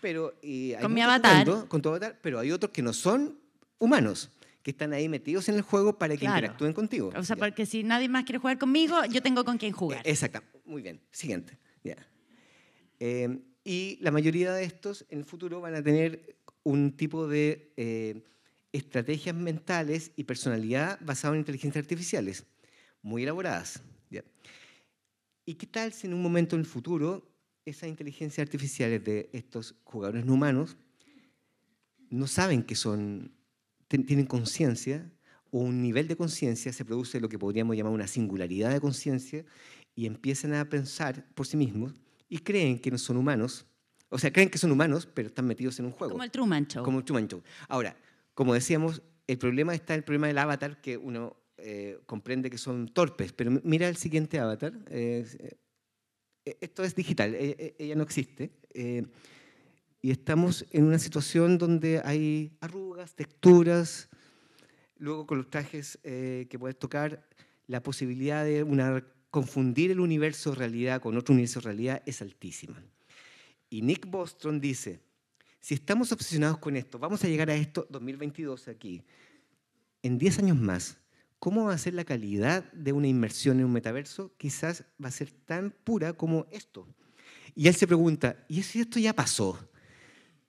pero 0.00 0.34
con 0.80 0.94
mi 0.94 1.02
avatar, 1.02 1.68
con 1.68 1.82
tu 1.82 1.88
avatar, 1.88 2.18
pero 2.22 2.38
hay 2.38 2.52
otros 2.52 2.72
que 2.72 2.82
no 2.82 2.92
son 2.92 3.38
humanos 3.78 4.30
que 4.62 4.72
están 4.72 4.92
ahí 4.92 5.08
metidos 5.08 5.48
en 5.48 5.54
el 5.54 5.62
juego 5.62 5.98
para 5.98 6.16
que 6.16 6.24
interactúen 6.24 6.72
contigo. 6.72 7.12
O 7.16 7.22
sea, 7.22 7.36
porque 7.36 7.64
si 7.64 7.82
nadie 7.82 8.08
más 8.08 8.24
quiere 8.24 8.38
jugar 8.38 8.58
conmigo, 8.58 8.96
yo 9.06 9.22
tengo 9.22 9.44
con 9.44 9.56
quién 9.56 9.72
jugar. 9.72 10.02
Exacto, 10.04 10.42
muy 10.64 10.82
bien. 10.82 11.00
Siguiente. 11.10 11.58
Eh, 13.02 13.40
y 13.64 13.96
la 14.02 14.10
mayoría 14.10 14.52
de 14.52 14.64
estos 14.64 15.06
en 15.08 15.20
el 15.20 15.24
futuro 15.24 15.62
van 15.62 15.74
a 15.74 15.82
tener 15.82 16.36
un 16.62 16.92
tipo 16.92 17.26
de 17.26 17.72
eh, 17.78 18.22
estrategias 18.72 19.34
mentales 19.34 20.12
y 20.16 20.24
personalidad 20.24 20.98
basado 21.00 21.32
en 21.32 21.40
inteligencias 21.40 21.82
artificiales, 21.82 22.44
muy 23.02 23.22
elaboradas. 23.22 23.82
¿Y 25.46 25.54
qué 25.54 25.66
tal 25.66 25.92
si 25.92 26.06
en 26.06 26.14
un 26.14 26.22
momento 26.22 26.54
en 26.54 26.60
el 26.60 26.66
futuro 26.66 27.29
esas 27.64 27.88
inteligencias 27.88 28.44
artificiales 28.44 29.04
de 29.04 29.30
estos 29.32 29.74
jugadores 29.84 30.24
no 30.24 30.34
humanos 30.34 30.76
no 32.08 32.26
saben 32.26 32.62
que 32.62 32.74
son, 32.74 33.32
tienen 33.88 34.26
conciencia 34.26 35.10
o 35.50 35.60
un 35.60 35.82
nivel 35.82 36.08
de 36.08 36.16
conciencia, 36.16 36.72
se 36.72 36.84
produce 36.84 37.20
lo 37.20 37.28
que 37.28 37.38
podríamos 37.38 37.76
llamar 37.76 37.92
una 37.92 38.06
singularidad 38.06 38.72
de 38.72 38.80
conciencia 38.80 39.44
y 39.94 40.06
empiezan 40.06 40.54
a 40.54 40.68
pensar 40.68 41.26
por 41.34 41.46
sí 41.46 41.56
mismos 41.56 41.94
y 42.28 42.38
creen 42.38 42.78
que 42.78 42.90
no 42.90 42.98
son 42.98 43.16
humanos 43.16 43.66
o 44.10 44.18
sea, 44.18 44.32
creen 44.32 44.50
que 44.50 44.58
son 44.58 44.72
humanos, 44.72 45.08
pero 45.12 45.28
están 45.28 45.46
metidos 45.46 45.78
en 45.78 45.86
un 45.86 45.92
juego. 45.92 46.12
Como 46.12 46.24
el 46.24 46.30
Truman 46.30 46.66
Show. 46.66 46.84
Como 46.84 46.98
el 46.98 47.04
Truman 47.04 47.28
Show. 47.28 47.42
Ahora, 47.68 47.96
como 48.34 48.54
decíamos, 48.54 49.02
el 49.26 49.38
problema 49.38 49.72
está 49.72 49.94
el 49.94 50.02
problema 50.02 50.26
del 50.26 50.38
avatar, 50.38 50.80
que 50.80 50.96
uno 50.96 51.36
eh, 51.58 52.00
comprende 52.06 52.50
que 52.50 52.58
son 52.58 52.88
torpes, 52.88 53.32
pero 53.32 53.52
mira 53.62 53.88
el 53.88 53.96
siguiente 53.96 54.40
avatar. 54.40 54.72
Eh, 54.88 55.58
esto 56.44 56.82
es 56.84 56.94
digital, 56.94 57.34
e, 57.34 57.56
e, 57.58 57.74
ella 57.78 57.94
no 57.94 58.02
existe. 58.02 58.50
Eh, 58.74 59.04
y 60.02 60.10
estamos 60.10 60.64
en 60.70 60.84
una 60.84 60.98
situación 60.98 61.58
donde 61.58 62.00
hay 62.04 62.52
arrugas, 62.60 63.14
texturas, 63.14 64.08
luego 64.96 65.26
con 65.26 65.38
los 65.38 65.50
trajes 65.50 65.98
que 66.02 66.56
puedes 66.58 66.78
tocar, 66.78 67.28
la 67.66 67.82
posibilidad 67.82 68.44
de 68.44 68.62
una, 68.62 69.04
confundir 69.30 69.90
el 69.90 70.00
universo 70.00 70.54
realidad 70.54 71.00
con 71.00 71.16
otro 71.16 71.34
universo 71.34 71.60
realidad 71.60 72.02
es 72.06 72.22
altísima. 72.22 72.82
Y 73.68 73.82
Nick 73.82 74.06
Bostrom 74.10 74.60
dice, 74.60 75.00
si 75.60 75.74
estamos 75.74 76.10
obsesionados 76.10 76.58
con 76.58 76.76
esto, 76.76 76.98
vamos 76.98 77.22
a 77.22 77.28
llegar 77.28 77.50
a 77.50 77.54
esto 77.54 77.86
2022 77.90 78.68
aquí, 78.68 79.02
en 80.02 80.18
10 80.18 80.38
años 80.40 80.56
más, 80.56 80.98
¿cómo 81.40 81.64
va 81.64 81.74
a 81.74 81.78
ser 81.78 81.94
la 81.94 82.04
calidad 82.04 82.70
de 82.72 82.92
una 82.92 83.08
inmersión 83.08 83.58
en 83.58 83.64
un 83.64 83.72
metaverso? 83.72 84.32
Quizás 84.36 84.84
va 85.02 85.08
a 85.08 85.10
ser 85.10 85.32
tan 85.32 85.70
pura 85.70 86.12
como 86.12 86.46
esto. 86.52 86.86
Y 87.56 87.66
él 87.66 87.74
se 87.74 87.86
pregunta, 87.86 88.44
¿y 88.46 88.62
si 88.62 88.80
esto 88.80 89.00
ya 89.00 89.12
pasó? 89.12 89.58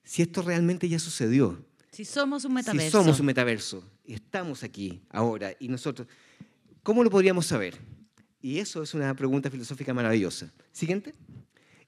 Si 0.04 0.22
esto 0.22 0.44
realmente 0.44 0.88
ya 0.88 1.00
sucedió. 1.00 1.66
Si 1.92 2.06
somos 2.06 2.46
un 2.46 2.54
metaverso. 2.54 2.86
Si 2.86 2.92
somos 2.92 3.20
un 3.20 3.26
metaverso 3.26 3.84
y 4.06 4.14
estamos 4.14 4.64
aquí 4.64 5.02
ahora 5.10 5.54
y 5.60 5.68
nosotros, 5.68 6.08
¿cómo 6.84 7.04
lo 7.04 7.10
podríamos 7.10 7.46
saber? 7.46 7.80
Y 8.42 8.60
eso 8.60 8.84
es 8.84 8.94
una 8.94 9.16
pregunta 9.16 9.50
filosófica 9.50 9.94
maravillosa. 9.94 10.52
Siguiente. 10.72 11.14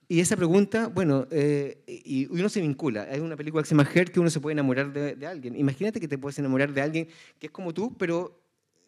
Y 0.08 0.20
esa 0.20 0.36
pregunta, 0.36 0.88
bueno, 0.88 1.28
eh, 1.32 1.84
y 1.88 2.28
uno 2.28 2.49
se 2.49 2.62
vincula. 2.62 3.08
Hay 3.10 3.20
una 3.20 3.36
película 3.36 3.64
que 3.64 3.70
se 3.70 3.76
llama 3.76 3.89
Her 3.91 4.12
que 4.12 4.20
uno 4.20 4.30
se 4.30 4.39
puede 4.39 4.54
enamorar 4.54 4.93
de, 4.93 5.26
alguien. 5.26 5.56
Imagínate 5.56 5.99
que 5.99 6.08
te 6.08 6.18
puedes 6.18 6.38
enamorar 6.39 6.74
de 6.74 6.82
alguien 6.82 7.08
que 7.39 7.47
es 7.47 7.51
como 7.51 7.74
tú, 7.74 7.95
pero 7.97 8.42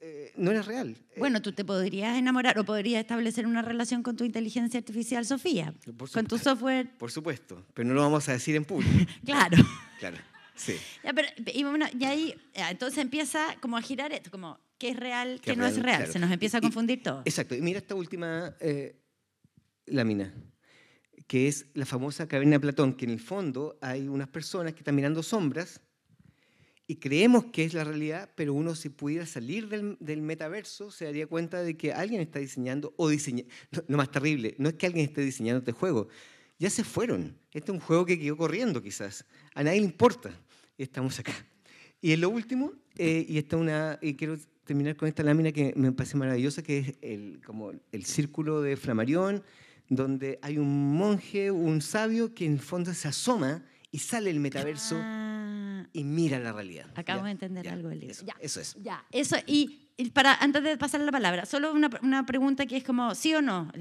eh, 0.07 0.31
no 0.37 0.51
eres 0.51 0.67
real. 0.67 0.95
Bueno, 1.17 1.41
tú 1.41 1.51
te 1.51 1.65
podrías 1.65 2.15
enamorar 2.15 2.59
o 2.59 2.63
podrías 2.63 3.01
establecer 3.01 3.47
una 3.47 3.63
relación 3.63 4.03
con 4.03 4.15
tu 4.15 4.23
inteligencia 4.23 4.77
artificial, 4.77 5.25
Sofía, 5.25 5.73
con 6.13 6.27
tu 6.27 6.37
software. 6.37 6.95
Por 6.99 7.11
supuesto, 7.11 7.65
pero 7.73 7.87
no 7.87 7.95
lo 7.95 8.01
vamos 8.01 8.29
a 8.29 8.33
decir 8.33 8.55
en 8.55 8.65
público. 8.65 8.93
claro. 9.25 9.57
Claro, 9.99 10.17
sí. 10.53 10.75
y, 11.03 12.03
ahí, 12.05 12.35
entonces 12.53 12.99
empieza 12.99 13.55
como 13.61 13.77
a 13.77 13.81
girar 13.81 14.11
esto, 14.11 14.29
como 14.29 14.59
qué 14.77 14.89
es 14.89 14.97
real, 14.97 15.41
qué, 15.41 15.55
no 15.55 15.65
es 15.65 15.81
real. 15.81 16.05
Se 16.05 16.19
nos 16.19 16.31
empieza 16.31 16.59
a 16.59 16.61
confundir 16.61 17.01
todo. 17.01 17.23
Exacto. 17.25 17.55
Y 17.55 17.61
mira 17.61 17.79
esta 17.79 17.95
última 17.95 18.55
eh, 18.59 19.01
lámina 19.87 20.31
que 21.25 21.47
es 21.47 21.65
la 21.73 21.87
famosa 21.87 22.27
caverna 22.27 22.57
de 22.57 22.59
Platón, 22.59 22.93
que 22.93 23.05
en 23.05 23.11
el 23.11 23.19
fondo 23.19 23.79
hay 23.81 24.07
unas 24.07 24.27
personas 24.27 24.73
que 24.73 24.79
están 24.81 24.93
mirando 24.93 25.23
sombras 25.23 25.81
y 26.87 26.97
creemos 26.97 27.45
que 27.45 27.65
es 27.65 27.73
la 27.73 27.83
realidad, 27.83 28.29
pero 28.35 28.53
uno 28.53 28.75
si 28.75 28.89
pudiera 28.89 29.25
salir 29.25 29.67
del, 29.67 30.21
metaverso 30.21 30.91
se 30.91 31.05
daría 31.05 31.25
cuenta 31.25 31.63
de 31.63 31.75
que 31.75 31.93
alguien 31.93 32.21
está 32.21 32.39
diseñando 32.39 32.93
o 32.97 33.09
diseñando, 33.09 33.51
no, 33.87 33.97
más 33.97 34.11
terrible, 34.11 34.55
no 34.59 34.69
es 34.69 34.75
que 34.75 34.85
alguien 34.85 35.05
esté 35.05 35.21
diseñando 35.21 35.59
este 35.59 35.71
juego, 35.71 36.07
ya 36.59 36.69
se 36.69 36.83
fueron, 36.83 37.37
este 37.51 37.71
es 37.71 37.73
un 37.75 37.79
juego 37.79 38.05
que 38.05 38.19
quedó 38.19 38.37
corriendo 38.37 38.81
quizás, 38.81 39.25
a 39.55 39.63
nadie 39.63 39.79
le 39.79 39.85
importa, 39.85 40.31
estamos 40.77 41.19
acá. 41.19 41.33
Y 42.01 42.11
en 42.11 42.21
lo 42.21 42.29
último, 42.29 42.73
eh, 42.97 43.25
y, 43.27 43.39
esta 43.39 43.57
una, 43.57 43.97
y 44.01 44.13
quiero 44.13 44.37
terminar 44.63 44.95
con 44.95 45.07
esta 45.07 45.23
lámina 45.23 45.51
que 45.51 45.73
me 45.75 45.91
parece 45.91 46.17
maravillosa, 46.17 46.61
que 46.61 46.77
es 46.77 46.93
el, 47.01 47.41
como 47.43 47.71
el 47.91 48.05
círculo 48.05 48.61
de 48.61 48.77
Flamarión, 48.77 49.43
donde 49.89 50.37
hay 50.41 50.57
un 50.57 50.95
monje, 50.95 51.49
un 51.49 51.81
sabio, 51.81 52.33
que 52.33 52.45
en 52.45 52.59
fondo 52.59 52.93
se 52.93 53.07
asoma 53.07 53.63
y 53.95 53.99
sale 53.99 54.29
el 54.29 54.41
metaverso 54.41 54.99
ah. 55.01 55.85
y 55.93 56.03
mira 56.03 56.37
la 56.37 56.51
realidad. 56.51 56.87
Acabo 56.95 57.23
de 57.23 57.31
entender 57.31 57.69
algo 57.69 57.87
del 57.87 58.01
libro. 58.01 58.15
Eso, 58.41 58.59
es. 58.59 58.75
Ya, 58.83 59.05
eso. 59.09 59.37
Y, 59.47 59.87
para, 60.13 60.35
antes 60.35 60.61
de 60.63 60.75
pasar 60.75 60.99
la 60.99 61.13
palabra, 61.13 61.45
solo 61.45 61.71
una, 61.71 61.89
una, 62.01 62.25
pregunta 62.25 62.65
que 62.65 62.75
es 62.75 62.83
como, 62.83 63.15
¿sí 63.15 63.33
o 63.33 63.41
no? 63.41 63.71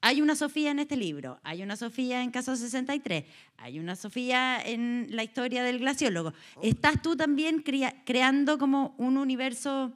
hay 0.00 0.22
una 0.22 0.36
Sofía 0.36 0.70
en 0.70 0.78
este 0.78 0.96
libro, 0.96 1.40
hay 1.42 1.64
una 1.64 1.74
Sofía 1.74 2.22
en 2.22 2.30
Caso 2.30 2.54
63, 2.54 3.24
hay 3.56 3.80
una 3.80 3.96
Sofía 3.96 4.64
en 4.64 5.08
la 5.10 5.24
historia 5.24 5.64
del 5.64 5.80
glaciólogo. 5.80 6.32
Estás 6.62 7.02
tú 7.02 7.16
también 7.16 7.64
creando 8.04 8.58
como 8.58 8.94
un 8.96 9.16
universo 9.16 9.92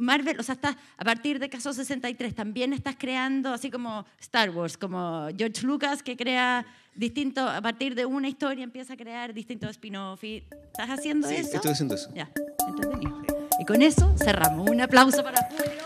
Marvel, 0.00 0.38
o 0.40 0.42
sea, 0.42 0.54
estás 0.54 0.76
a 0.96 1.04
partir 1.04 1.38
de 1.38 1.48
Caso 1.48 1.72
63, 1.72 2.34
también 2.34 2.72
estás 2.72 2.96
creando, 2.98 3.52
así 3.52 3.70
como 3.70 4.04
Star 4.20 4.50
Wars, 4.50 4.76
como 4.76 5.28
George 5.36 5.66
Lucas 5.66 6.02
que 6.02 6.16
crea 6.16 6.66
distinto, 6.94 7.48
a 7.48 7.60
partir 7.60 7.94
de 7.94 8.06
una 8.06 8.28
historia 8.28 8.64
empieza 8.64 8.94
a 8.94 8.96
crear 8.96 9.32
distintos 9.32 9.70
spin-off. 9.70 10.22
¿Estás 10.24 10.90
haciendo 10.90 11.28
sí, 11.28 11.36
eso? 11.36 11.56
estoy 11.56 11.70
haciendo 11.72 11.94
eso. 11.94 12.10
Ya, 12.14 12.30
entretenido. 12.66 13.22
Y 13.58 13.64
con 13.64 13.82
eso 13.82 14.14
cerramos. 14.16 14.68
Un 14.68 14.80
aplauso 14.80 15.22
para 15.22 15.48
Julio. 15.50 15.82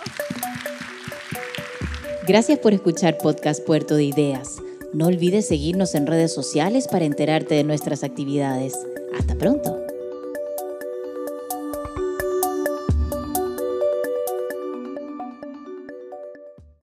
Gracias 2.27 2.59
por 2.59 2.73
escuchar 2.73 3.19
Podcast 3.19 3.65
Puerto 3.67 3.97
de 3.97 4.05
Ideas. 4.05 4.57
No 4.95 5.09
olvides 5.09 5.49
seguirnos 5.49 5.95
en 5.95 6.07
redes 6.07 6.33
sociales 6.33 6.89
para 6.89 7.05
enterarte 7.05 7.55
de 7.55 7.65
nuestras 7.65 8.05
actividades. 8.05 8.75
Hasta 9.19 9.35
pronto. 9.35 9.84